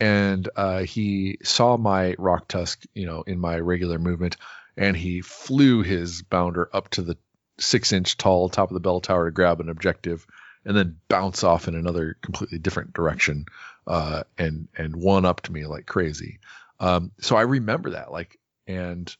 [0.00, 4.38] and uh, he saw my Roktusk, you know, in my regular movement,
[4.76, 7.16] and he flew his bounder up to the
[7.58, 10.26] six inch tall top of the bell tower to grab an objective,
[10.64, 13.46] and then bounce off in another completely different direction,
[13.86, 16.38] uh, and and one up to me like crazy.
[16.78, 19.14] Um, so I remember that, like, and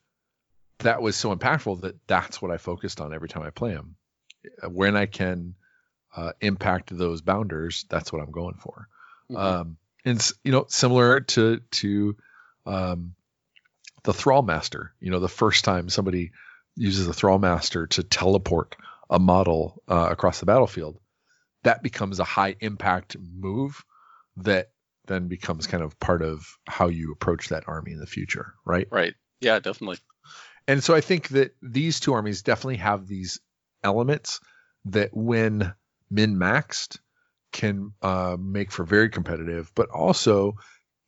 [0.79, 3.97] that was so impactful that that's what I focused on every time I play him.
[4.67, 5.55] When I can
[6.17, 8.89] uh, impact those bounders, that's what I'm going for.
[9.31, 9.39] Mhm.
[9.39, 12.17] Um, and you know, similar to to
[12.65, 13.15] um,
[14.03, 14.91] the Thrallmaster.
[15.01, 16.33] You know, the first time somebody
[16.77, 18.77] uses the Thrallmaster to teleport
[19.09, 20.99] a model uh, across the battlefield,
[21.65, 23.85] that becomes a high impact move
[24.37, 24.71] that
[25.07, 28.87] then becomes kind of part of how you approach that army in the future, right?
[28.91, 29.15] Right.
[29.41, 29.99] Yeah, definitely.
[30.69, 33.41] And so I think that these two armies definitely have these
[33.83, 34.41] elements
[34.85, 35.75] that when
[36.11, 36.99] min maxed
[37.53, 40.55] can uh, make for very competitive, but also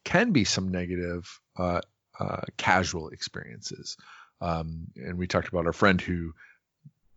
[0.05, 1.81] can be some negative uh,
[2.19, 3.97] uh, casual experiences.
[4.41, 6.35] Um, and we talked about our friend who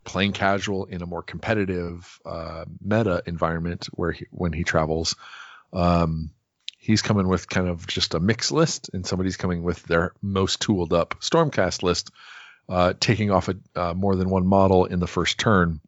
[0.03, 5.15] playing casual in a more competitive uh, meta environment where he, when he travels,
[5.73, 6.29] um,
[6.77, 10.61] he's coming with kind of just a mix list, and somebody's coming with their most
[10.61, 12.11] tooled up Stormcast list,
[12.69, 15.81] uh, taking off a, uh, more than one model in the first turn,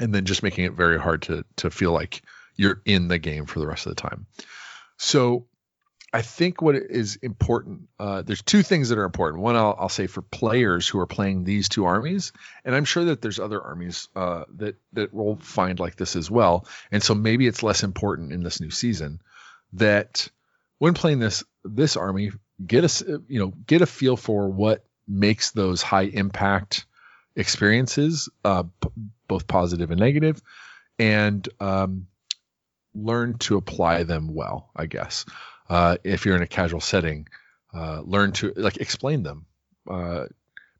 [0.00, 2.22] and then just making it very hard to to feel like
[2.56, 4.26] you're in the game for the rest of the time.
[4.98, 5.46] So
[6.12, 9.42] I think what is important, uh, there's two things that are important.
[9.42, 12.32] One, I'll, I'll say for players who are playing these two armies,
[12.64, 16.28] and I'm sure that there's other armies uh, that that will find like this as
[16.28, 16.66] well.
[16.90, 19.20] And so maybe it's less important in this new season
[19.74, 20.28] that
[20.78, 22.32] when playing this this army,
[22.64, 26.86] get a you know get a feel for what makes those high impact
[27.36, 28.88] experiences, uh, p-
[29.28, 30.42] both positive and negative,
[30.98, 32.08] and um,
[32.96, 34.70] learn to apply them well.
[34.74, 35.24] I guess
[35.70, 37.28] uh, if you're in a casual setting,
[37.72, 39.46] uh, learn to like explain them,
[39.88, 40.26] uh,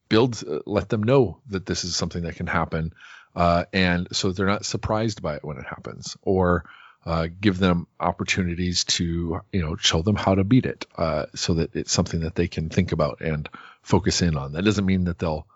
[0.08, 2.92] build, uh, let them know that this is something that can happen,
[3.36, 6.64] uh, and so they're not surprised by it when it happens, or
[7.06, 11.54] uh, give them opportunities to you know show them how to beat it, uh, so
[11.54, 13.48] that it's something that they can think about and
[13.82, 14.52] focus in on.
[14.52, 15.46] That doesn't mean that they'll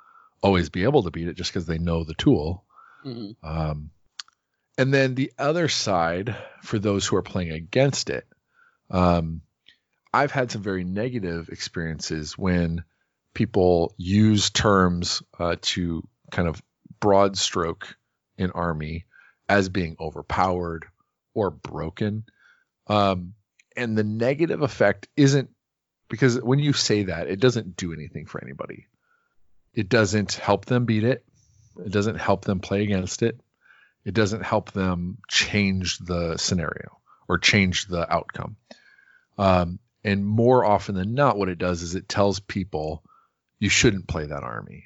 [0.42, 2.62] always be able to beat it just because they know the tool.
[3.02, 3.90] hmm Um,
[4.78, 8.26] and then the other side, for those who are playing against it,
[8.90, 9.42] um,
[10.12, 12.84] I've had some very negative experiences when
[13.34, 16.62] people use terms uh, to kind of
[17.00, 17.96] broad stroke
[18.38, 19.06] an army
[19.48, 20.86] as being overpowered
[21.34, 22.24] or broken.
[22.86, 23.34] Um,
[23.76, 25.50] and the negative effect isn't
[26.08, 28.86] because when you say that, it doesn't do anything for anybody.
[29.72, 31.24] It doesn't help them beat it.
[31.84, 33.40] It doesn't help them play against it.
[34.04, 38.56] It doesn't help them change the scenario or change the outcome.
[39.38, 43.02] Um, And more often than not, what it does is it tells people
[43.58, 44.84] you shouldn't play that army.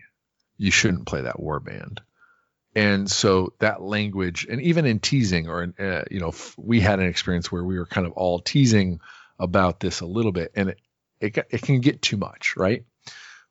[0.56, 1.98] You shouldn't play that warband.
[2.74, 7.00] And so that language, and even in teasing, or uh, you know, f- we had
[7.00, 9.00] an experience where we were kind of all teasing
[9.38, 10.78] about this a little bit, and it
[11.20, 12.84] it, it can get too much, right?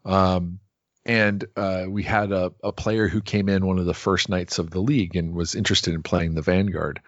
[0.05, 0.59] Um,
[1.05, 4.59] and uh, we had a, a player who came in one of the first nights
[4.59, 7.01] of the league and was interested in playing the Vanguard.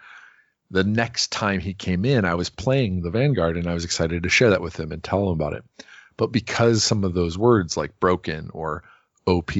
[0.70, 4.22] The next time he came in, I was playing the Vanguard and I was excited
[4.22, 5.64] to share that with him and tell him about it.
[6.16, 8.84] But because some of those words like broken or
[9.26, 9.52] OP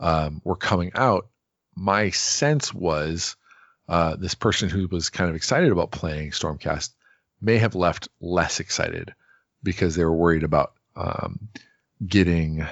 [0.00, 1.28] um, were coming out,
[1.76, 3.36] my sense was
[3.88, 6.90] uh, this person who was kind of excited about playing Stormcast
[7.40, 9.14] may have left less excited
[9.62, 11.48] because they were worried about um,
[12.04, 12.66] getting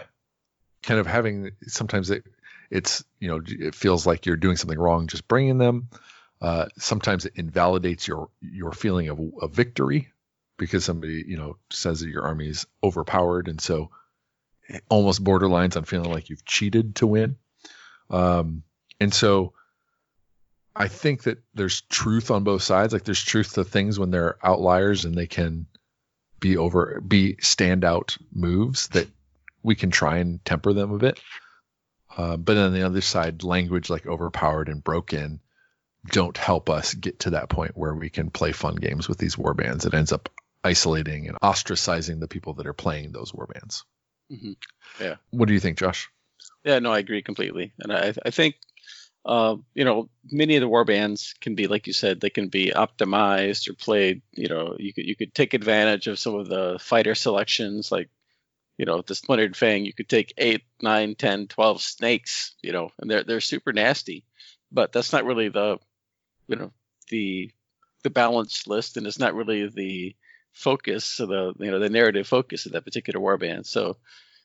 [0.82, 2.24] kind of having sometimes it,
[2.70, 5.88] it's you know it feels like you're doing something wrong just bringing them
[6.41, 10.09] uh, sometimes it invalidates your your feeling of, of victory
[10.57, 13.49] because somebody you know says that your army is overpowered.
[13.49, 13.91] And so
[14.89, 17.37] almost borderlines on feeling like you've cheated to win.
[18.09, 18.62] Um,
[19.01, 19.55] and so
[20.77, 22.93] i think that there's truth on both sides.
[22.93, 25.67] Like there's truth to things when they're outliers and they can
[26.39, 29.09] be over be standout moves that
[29.62, 31.21] we can try and temper them a bit.
[32.17, 35.41] Uh, but on the other side, language like overpowered and broken
[36.06, 39.36] don't help us get to that point where we can play fun games with these
[39.36, 39.85] war bands.
[39.85, 40.28] It ends up
[40.64, 43.85] isolating and ostracizing the people that are playing those war bands.
[44.32, 44.52] Mm-hmm.
[45.02, 45.16] Yeah.
[45.31, 46.10] What do you think, Josh?
[46.64, 48.56] Yeah, no, I agree completely, and I I think
[49.24, 52.48] uh, you know many of the war bands can be like you said they can
[52.48, 54.22] be optimized or played.
[54.32, 58.10] You know, you could you could take advantage of some of the fighter selections like
[58.81, 62.89] you know, the splintered fang, you could take eight, nine, 10, 12 snakes, you know,
[62.98, 64.24] and they're they're super nasty.
[64.72, 65.78] But that's not really the
[66.51, 66.72] you know,
[67.09, 67.51] the
[68.02, 70.16] the balanced list and it's not really the
[70.52, 73.66] focus of the you know the narrative focus of that particular warband.
[73.66, 73.97] So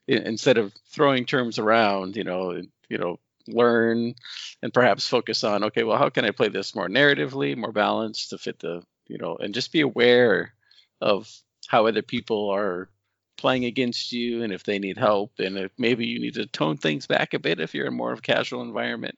[0.08, 4.14] instead of throwing terms around, you know, you know, learn
[4.62, 8.30] and perhaps focus on okay, well, how can I play this more narratively, more balanced
[8.30, 10.54] to fit the you know, and just be aware
[11.02, 11.30] of
[11.68, 12.90] how other people are
[13.38, 16.78] playing against you and if they need help and if maybe you need to tone
[16.78, 19.18] things back a bit if you're in more of a casual environment.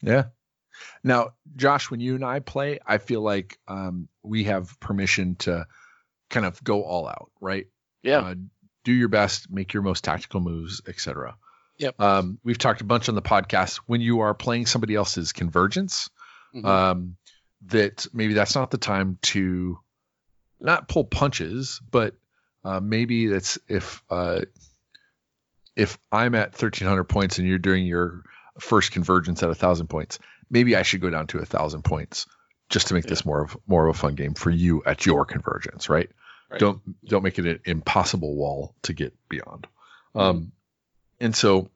[0.00, 0.24] Yeah.
[1.02, 5.66] Now, Josh, when you and I play, I feel like um, we have permission to
[6.30, 7.66] kind of go all out, right?
[8.02, 8.20] Yeah.
[8.20, 8.34] Uh,
[8.84, 11.36] do your best, make your most tactical moves, etc.
[11.78, 12.00] Yep.
[12.00, 16.10] Um, we've talked a bunch on the podcast when you are playing somebody else's convergence,
[16.54, 16.66] mm-hmm.
[16.66, 17.16] um,
[17.66, 19.78] that maybe that's not the time to
[20.60, 22.14] not pull punches, but
[22.64, 24.40] uh, maybe that's if uh,
[25.76, 28.22] if I'm at 1300 points and you're doing your
[28.58, 30.18] first convergence at a thousand points,
[30.50, 32.26] maybe I should go down to a thousand points
[32.68, 33.10] just to make yeah.
[33.10, 36.10] this more of more of a fun game for you at your convergence, right?
[36.50, 36.60] right.
[36.60, 39.66] Don't don't make it an impossible wall to get beyond.
[40.14, 40.52] Um,
[41.20, 41.70] and so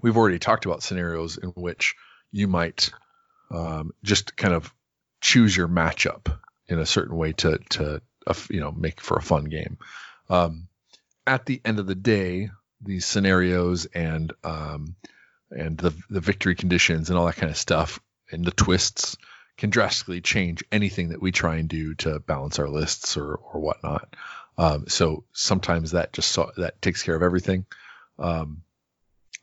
[0.00, 1.94] we've already talked about scenarios in which
[2.30, 2.90] you might
[3.50, 4.72] um, just kind of
[5.20, 6.38] choose your matchup
[6.68, 9.78] in a certain way to to a, you know make for a fun game.
[10.28, 10.68] Um,
[11.26, 12.50] at the end of the day,
[12.80, 14.96] these scenarios and um,
[15.54, 18.00] and the the victory conditions and all that kind of stuff
[18.30, 19.16] and the twists
[19.56, 23.60] can drastically change anything that we try and do to balance our lists or or
[23.60, 24.14] whatnot.
[24.56, 27.66] Um, so sometimes that just so, that takes care of everything.
[28.18, 28.62] Um,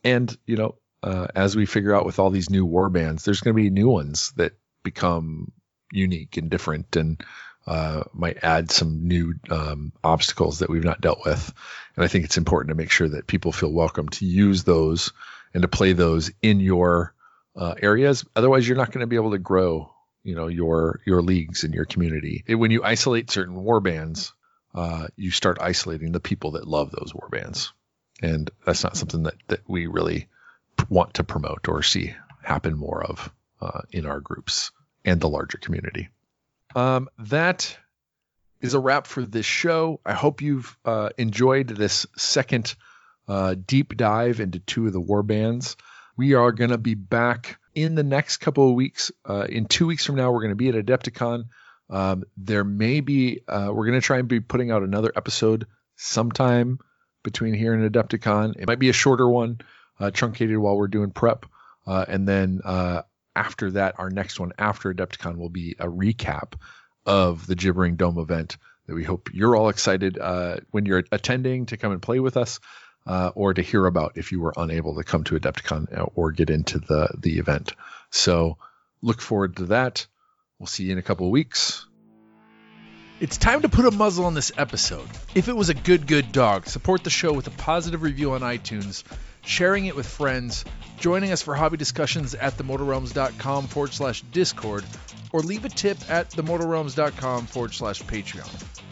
[0.04, 3.40] and you know, uh, as we figure out with all these new war bands, there's
[3.40, 4.52] going to be new ones that
[4.82, 5.52] become
[5.92, 7.22] unique and different and
[7.66, 11.52] uh, might add some new um, obstacles that we've not dealt with.
[11.94, 15.12] And I think it's important to make sure that people feel welcome to use those
[15.54, 17.14] and to play those in your
[17.56, 18.24] uh, areas.
[18.34, 19.90] Otherwise, you're not going to be able to grow,
[20.22, 22.44] you know, your your leagues and your community.
[22.46, 24.32] It, when you isolate certain war bands,
[24.74, 27.72] uh, you start isolating the people that love those war bands,
[28.20, 30.28] and that's not something that that we really
[30.88, 33.30] want to promote or see happen more of
[33.60, 34.70] uh, in our groups
[35.04, 36.08] and the larger community.
[36.74, 37.76] Um, that
[38.60, 40.00] is a wrap for this show.
[40.06, 42.74] I hope you've uh, enjoyed this second
[43.28, 45.76] uh, deep dive into two of the war bands.
[46.16, 49.10] We are going to be back in the next couple of weeks.
[49.28, 51.44] Uh, in two weeks from now, we're going to be at Adepticon.
[51.88, 55.66] Um, there may be, uh, we're going to try and be putting out another episode
[55.96, 56.78] sometime
[57.22, 58.56] between here and Adepticon.
[58.58, 59.60] It might be a shorter one,
[60.00, 61.46] uh, truncated while we're doing prep.
[61.86, 62.60] Uh, and then
[63.34, 66.54] after that, our next one after Adepticon will be a recap
[67.06, 71.66] of the Gibbering Dome event that we hope you're all excited uh, when you're attending
[71.66, 72.60] to come and play with us
[73.06, 76.50] uh, or to hear about if you were unable to come to Adepticon or get
[76.50, 77.74] into the, the event.
[78.10, 78.58] So
[79.00, 80.06] look forward to that.
[80.58, 81.86] We'll see you in a couple of weeks.
[83.20, 85.08] It's time to put a muzzle on this episode.
[85.34, 88.40] If it was a good, good dog, support the show with a positive review on
[88.40, 89.04] iTunes,
[89.42, 90.64] sharing it with friends,
[90.98, 94.84] joining us for hobby discussions at themortalrealms.com forward slash discord,
[95.32, 98.91] or leave a tip at themortalrealms.com forward slash Patreon.